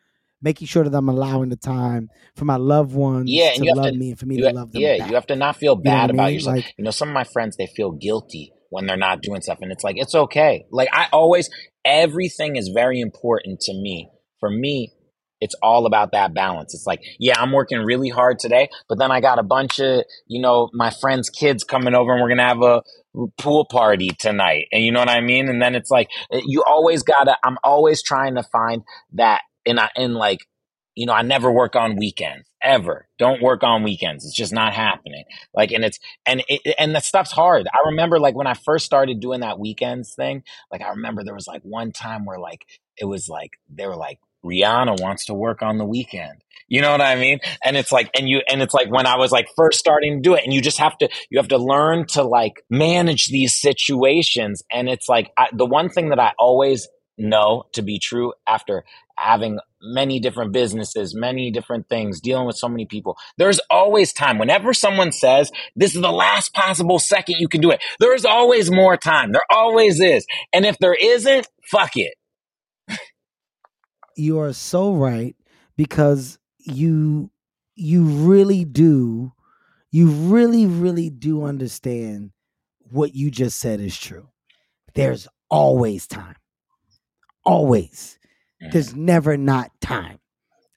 Making 0.44 0.66
sure 0.68 0.84
that 0.84 0.96
I'm 0.96 1.08
allowing 1.08 1.50
the 1.50 1.56
time 1.56 2.10
for 2.36 2.46
my 2.46 2.56
loved 2.56 2.96
ones 2.96 3.30
Yeah, 3.30 3.52
and 3.54 3.62
to 3.64 3.68
have 3.70 3.78
love 3.78 3.86
to- 3.94 3.98
me 3.98 4.10
and 4.10 4.20
for 4.20 4.26
me 4.26 4.38
to 4.38 4.48
ha- 4.48 4.54
love 4.54 4.72
them. 4.72 4.82
yeah, 4.82 4.98
back. 4.98 5.10
you 5.10 5.14
have 5.16 5.28
to 5.28 5.36
not 5.36 5.56
feel 5.56 5.74
You 5.74 5.78
know 5.78 5.84
bad 5.84 6.10
I 6.10 6.14
about 6.16 6.26
mean? 6.26 6.34
yourself. 6.34 6.56
Like- 6.56 6.74
you 6.80 6.84
know, 6.84 6.90
some 6.92 7.10
of 7.10 7.14
my 7.14 7.24
friends 7.24 7.58
they 7.58 7.68
feel 7.68 7.92
guilty 7.92 8.52
when 8.72 8.88
they're 8.88 8.98
not 8.98 9.22
doing 9.22 9.42
stuff, 9.42 9.60
and 9.62 9.72
it's 9.72 9.84
like 9.84 9.98
it's 9.98 10.16
okay. 10.16 10.66
Like 10.72 10.90
I 10.92 11.08
always, 11.14 11.50
everything 11.86 12.56
is 12.56 12.72
very 12.74 13.00
important 13.00 13.60
to 13.62 13.74
me. 13.74 14.10
For 14.40 14.50
me, 14.50 14.94
it's 15.42 15.56
all 15.62 15.86
about 15.86 16.14
that 16.14 16.34
balance. 16.34 16.74
It's 16.74 16.88
like, 16.88 17.02
yeah, 17.20 17.40
I'm 17.40 17.52
working 17.52 17.80
really 17.80 18.10
hard 18.10 18.40
today, 18.40 18.70
but 18.88 18.98
then 18.98 19.12
I 19.12 19.22
got 19.22 19.40
a 19.40 19.44
bunch 19.44 19.80
of, 19.80 20.04
you 20.28 20.42
know, 20.42 20.70
my 20.74 20.90
friends' 20.90 21.30
kids 21.30 21.64
coming 21.64 21.94
over, 21.94 22.14
and 22.14 22.22
we're 22.22 22.30
gonna 22.30 22.48
have 22.48 22.62
a 22.62 22.82
pool 23.38 23.66
party 23.70 24.10
tonight, 24.18 24.66
and 24.72 24.84
you 24.84 24.92
know 24.92 25.00
what 25.00 25.10
I 25.10 25.20
mean. 25.22 25.50
And 25.50 25.62
then 25.62 25.76
it's 25.76 25.92
like 25.92 26.10
eh, 26.32 26.42
you 26.46 26.64
always 26.66 27.04
gotta. 27.04 27.38
I'm 27.44 27.58
always 27.64 28.02
trying 28.02 28.36
to 28.36 28.44
find 28.44 28.84
that, 29.14 29.42
and 29.66 29.80
I 29.80 29.90
and 29.96 30.16
like 30.16 30.40
you 30.96 31.06
know, 31.06 31.14
I 31.14 31.22
never 31.22 31.52
work 31.52 31.76
on 31.76 31.96
weekends 31.96 32.48
ever. 32.62 33.08
Don't 33.18 33.42
work 33.42 33.64
on 33.64 33.84
weekends. 33.84 34.26
It's 34.26 34.36
just 34.36 34.54
not 34.54 34.74
happening. 34.74 35.24
Like, 35.54 35.72
and 35.72 35.84
it's, 35.84 36.00
and 36.26 36.44
it, 36.48 36.76
and 36.78 36.94
that 36.96 37.06
stuff's 37.06 37.32
hard. 37.32 37.68
I 37.68 37.90
remember 37.90 38.20
like 38.20 38.36
when 38.36 38.48
I 38.48 38.54
first 38.54 38.86
started 38.86 39.20
doing 39.20 39.40
that 39.40 39.60
weekends 39.60 40.14
thing, 40.14 40.44
like 40.72 40.82
I 40.82 40.90
remember 40.90 41.24
there 41.24 41.34
was 41.34 41.48
like 41.48 41.62
one 41.64 41.92
time 41.92 42.26
where 42.26 42.40
like, 42.40 42.66
it 42.98 43.06
was 43.06 43.28
like, 43.30 43.52
they 43.74 43.88
were 43.88 43.96
like, 43.96 44.20
Rihanna 44.46 45.00
wants 45.00 45.26
to 45.26 45.34
work 45.34 45.62
on 45.62 45.78
the 45.78 45.86
weekend. 45.86 46.44
You 46.68 46.82
know 46.82 46.92
what 46.92 47.02
I 47.02 47.16
mean? 47.16 47.40
And 47.64 47.78
it's 47.78 47.92
like, 47.92 48.10
and 48.18 48.28
you, 48.28 48.42
and 48.50 48.62
it's 48.62 48.74
like 48.74 48.90
when 48.90 49.06
I 49.06 49.18
was 49.18 49.32
like 49.32 49.48
first 49.56 49.80
starting 49.80 50.18
to 50.18 50.22
do 50.22 50.36
it 50.36 50.44
and 50.44 50.54
you 50.54 50.62
just 50.62 50.80
have 50.80 50.98
to, 51.00 51.10
you 51.30 51.38
have 51.38 51.50
to 51.50 51.58
learn 51.58 52.06
to 52.08 52.24
like 52.24 52.64
manage 52.70 53.28
these 53.28 53.60
situations. 53.60 54.64
And 54.72 54.90
it's 54.90 55.08
like, 55.08 55.32
I, 55.38 55.48
the 55.54 55.66
one 55.66 55.90
thing 55.90 56.10
that 56.10 56.20
I 56.20 56.34
always 56.40 56.88
know 57.22 57.66
to 57.74 57.82
be 57.82 58.00
true 58.00 58.34
after 58.48 58.84
having 59.18 59.60
many 59.82 60.20
different 60.20 60.52
businesses, 60.54 61.16
many 61.16 61.52
different 61.52 61.90
things, 61.90 62.22
dealing 62.22 62.48
with 62.48 62.58
so 62.58 62.70
many 62.70 62.86
people. 62.86 63.18
There's 63.38 63.60
always 63.70 64.14
time. 64.14 64.40
Whenever 64.40 64.74
someone 64.74 65.12
says 65.12 65.52
this 65.76 65.96
is 65.96 66.02
the 66.02 66.12
last 66.12 66.54
possible 66.54 67.00
second 67.00 67.38
you 67.40 67.48
can 67.48 67.62
do 67.62 67.72
it, 67.72 67.82
there 68.00 68.16
is 68.16 68.26
always 68.26 68.72
more 68.72 68.98
time. 68.98 69.32
There 69.32 69.42
always 69.52 70.00
is. 70.02 70.26
And 70.54 70.66
if 70.66 70.78
there 70.80 70.96
isn't, 70.96 71.48
fuck 71.72 71.98
it. 71.98 72.16
you 74.16 74.40
are 74.40 74.54
so 74.54 74.94
right 74.94 75.36
because 75.78 76.40
you 76.60 77.32
you 77.76 78.04
really 78.04 78.66
do 78.66 79.32
you 79.92 80.10
really 80.10 80.66
really 80.66 81.10
do 81.10 81.44
understand 81.44 82.32
what 82.92 83.16
you 83.16 83.32
just 83.32 83.60
said 83.60 83.80
is 83.80 83.98
true 83.98 84.28
there's 84.96 85.28
always 85.50 86.08
time 86.08 86.36
always. 87.46 88.18
There's 88.72 88.96
never 88.96 89.38
not 89.38 89.72
time. 89.82 90.20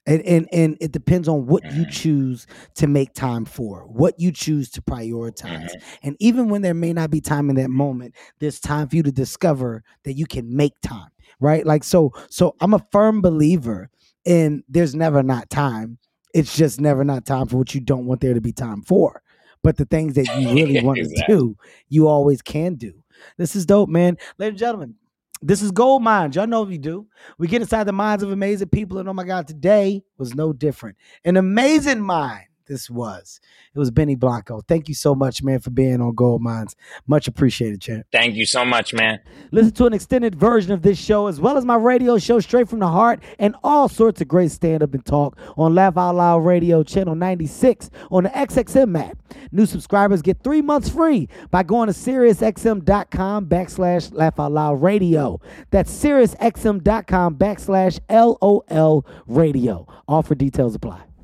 And 0.07 0.21
and, 0.23 0.47
and 0.51 0.77
it 0.81 0.91
depends 0.91 1.27
on 1.27 1.47
what 1.47 1.63
you 1.73 1.83
Mhm. 1.85 1.91
choose 1.91 2.47
to 2.75 2.85
make 2.87 3.13
time 3.13 3.43
for 3.45 3.81
what 3.87 4.19
you 4.19 4.31
choose 4.31 4.69
to 4.71 4.81
prioritize. 4.81 5.69
Mhm. 5.71 5.81
and 6.03 6.15
even 6.19 6.49
when 6.49 6.61
there 6.61 6.73
may 6.75 6.93
not 6.93 7.09
be 7.09 7.21
time 7.21 7.49
in 7.49 7.55
that 7.55 7.69
moment 7.71 8.13
there's 8.39 8.59
time 8.59 8.87
for 8.87 8.95
you 8.95 9.03
to 9.03 9.11
discover 9.11 9.83
that 10.03 10.13
you 10.13 10.25
can 10.27 10.55
make 10.55 10.73
time 10.81 11.09
right? 11.39 11.65
Like 11.65 11.83
so 11.83 12.11
so 12.29 12.55
i'm 12.61 12.73
a 12.75 12.85
firm 12.91 13.19
believer 13.21 13.89
in 14.25 14.63
there's 14.69 14.93
never 14.95 15.21
not 15.23 15.49
time. 15.49 15.97
It's 16.33 16.55
just 16.55 16.79
never 16.81 17.03
not 17.03 17.25
time 17.25 17.47
for 17.47 17.57
what 17.57 17.73
you 17.73 17.81
don't 17.81 18.05
want 18.05 18.21
there 18.21 18.33
to 18.33 18.41
be 18.41 18.51
time 18.51 18.81
for. 18.83 19.21
But 19.63 19.77
the 19.77 19.85
things 19.85 20.13
that 20.15 20.27
you 20.39 20.53
really 20.53 20.81
want 20.83 20.99
to 20.99 21.23
do 21.27 21.55
you 21.89 22.07
always 22.07 22.41
can 22.41 22.75
do. 22.75 23.03
This 23.37 23.55
is 23.55 23.65
dope 23.65 23.89
man. 23.89 24.17
Ladies 24.37 24.51
and 24.51 24.57
gentlemen 24.59 24.95
this 25.41 25.61
is 25.61 25.71
gold 25.71 26.03
minds 26.03 26.35
y'all 26.35 26.47
know 26.47 26.63
we 26.63 26.77
do. 26.77 27.07
We 27.37 27.47
get 27.47 27.61
inside 27.61 27.85
the 27.85 27.93
minds 27.93 28.23
of 28.23 28.31
amazing 28.31 28.69
people 28.69 28.97
and 28.97 29.09
oh 29.09 29.13
my 29.13 29.23
god 29.23 29.47
today 29.47 30.03
was 30.17 30.35
no 30.35 30.53
different. 30.53 30.97
An 31.23 31.37
amazing 31.37 32.01
mind 32.01 32.45
this 32.67 32.89
was 32.89 33.39
it 33.73 33.79
was 33.79 33.91
benny 33.91 34.15
blanco 34.15 34.61
thank 34.67 34.87
you 34.87 34.95
so 34.95 35.13
much 35.15 35.43
man 35.43 35.59
for 35.59 35.69
being 35.69 36.01
on 36.01 36.13
Gold 36.15 36.41
Minds. 36.41 36.75
much 37.07 37.27
appreciated 37.27 37.81
champ 37.81 38.05
Thank 38.11 38.35
you 38.35 38.45
so 38.45 38.63
much, 38.63 38.93
man. 38.93 39.19
Listen 39.51 39.73
to 39.73 39.85
an 39.85 39.93
extended 39.93 40.35
version 40.35 40.71
of 40.71 40.81
this 40.81 40.97
show 40.97 41.27
as 41.27 41.39
well 41.41 41.57
as 41.57 41.65
my 41.65 41.75
radio 41.75 42.17
show 42.17 42.39
Straight 42.39 42.69
from 42.69 42.79
the 42.79 42.87
Hart 42.87 43.21
and 43.39 43.55
all 43.63 43.89
sorts 43.89 44.21
of 44.21 44.27
great 44.27 44.51
stand 44.51 44.83
up 44.83 44.93
and 44.93 45.05
talk 45.05 45.37
on 45.57 45.75
Laugh 45.75 45.97
Out 45.97 46.15
Loud 46.15 46.39
Radio 46.39 46.83
channel 46.83 47.15
96 47.15 47.89
on 48.11 48.23
the 48.23 48.29
SXM 48.29 48.97
app. 48.99 49.17
New 49.51 49.65
subscribers 49.65 50.21
get 50.21 50.43
three 50.43 50.61
months 50.61 50.89
free 50.89 51.27
by 51.51 51.63
going 51.63 51.87
to 51.87 51.93
SiriusXM.com 51.93 53.47
backslash 53.47 54.13
Laugh 54.13 54.39
Out 54.39 54.51
Loud 54.51 54.81
Radio. 54.81 55.39
That's 55.71 55.91
SiriusXM.com 55.91 57.35
backslash 57.35 57.99
LOL 58.09 59.05
Radio. 59.27 59.87
All 60.07 60.21
for 60.21 60.35
details 60.35 60.75
apply. 60.75 61.14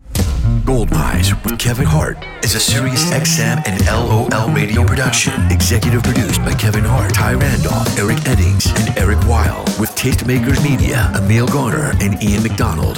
Gold 0.60 0.92
Minds 0.92 1.34
with 1.44 1.58
Kevin 1.58 1.86
Hart 1.86 2.18
is 2.44 2.56
a 2.56 2.60
Sirius 2.60 3.12
XM 3.12 3.62
and 3.66 3.86
LOL 3.86 4.50
radio 4.54 4.84
production. 4.84 5.34
Executive 5.50 6.04
produced 6.04 6.42
by 6.42 6.54
Kevin 6.54 6.84
Hart, 6.84 7.14
Ty 7.14 7.34
Randolph, 7.36 7.98
Eric 7.98 8.18
Eddings, 8.20 8.68
and 8.80 8.98
Eric 8.98 9.20
Weil. 9.28 9.64
With 9.80 9.90
Tastemakers 9.92 10.62
Media, 10.64 11.12
Emil 11.16 11.48
Garner, 11.48 11.94
and 12.02 12.22
Ian 12.22 12.44
McDonald. 12.44 12.98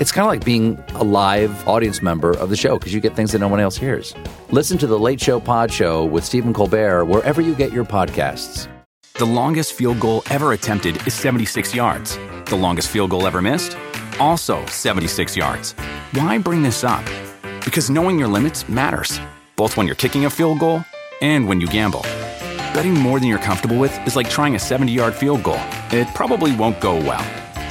It's 0.00 0.10
kind 0.10 0.24
of 0.26 0.28
like 0.28 0.44
being 0.44 0.82
a 0.96 1.04
live 1.04 1.68
audience 1.68 2.02
member 2.02 2.36
of 2.36 2.50
the 2.50 2.56
show 2.56 2.78
because 2.78 2.92
you 2.92 3.00
get 3.00 3.14
things 3.14 3.30
that 3.30 3.38
no 3.38 3.46
one 3.46 3.60
else 3.60 3.76
hears. 3.76 4.12
Listen 4.50 4.76
to 4.78 4.88
The 4.88 4.98
Late 4.98 5.20
Show 5.20 5.38
Pod 5.38 5.72
Show 5.72 6.04
with 6.04 6.24
Stephen 6.24 6.52
Colbert 6.52 7.04
wherever 7.04 7.40
you 7.40 7.54
get 7.54 7.72
your 7.72 7.84
podcasts. 7.84 8.66
The 9.18 9.24
longest 9.24 9.74
field 9.74 10.00
goal 10.00 10.24
ever 10.30 10.52
attempted 10.52 10.96
is 11.06 11.14
76 11.14 11.72
yards. 11.76 12.18
The 12.46 12.56
longest 12.56 12.88
field 12.88 13.10
goal 13.10 13.24
ever 13.24 13.40
missed? 13.40 13.76
Also 14.18 14.66
76 14.66 15.36
yards. 15.36 15.72
Why 16.12 16.38
bring 16.38 16.62
this 16.64 16.82
up? 16.82 17.04
Because 17.64 17.88
knowing 17.88 18.18
your 18.18 18.28
limits 18.28 18.68
matters, 18.68 19.20
both 19.54 19.76
when 19.76 19.86
you're 19.86 19.94
kicking 19.94 20.24
a 20.24 20.30
field 20.30 20.58
goal 20.58 20.84
and 21.22 21.46
when 21.46 21.60
you 21.60 21.68
gamble. 21.68 22.02
Betting 22.74 22.94
more 22.94 23.20
than 23.20 23.28
you're 23.28 23.38
comfortable 23.38 23.78
with 23.78 23.96
is 24.08 24.16
like 24.16 24.28
trying 24.28 24.56
a 24.56 24.58
70 24.58 24.90
yard 24.90 25.14
field 25.14 25.44
goal, 25.44 25.60
it 25.92 26.08
probably 26.14 26.54
won't 26.56 26.80
go 26.80 26.96
well. 26.96 27.43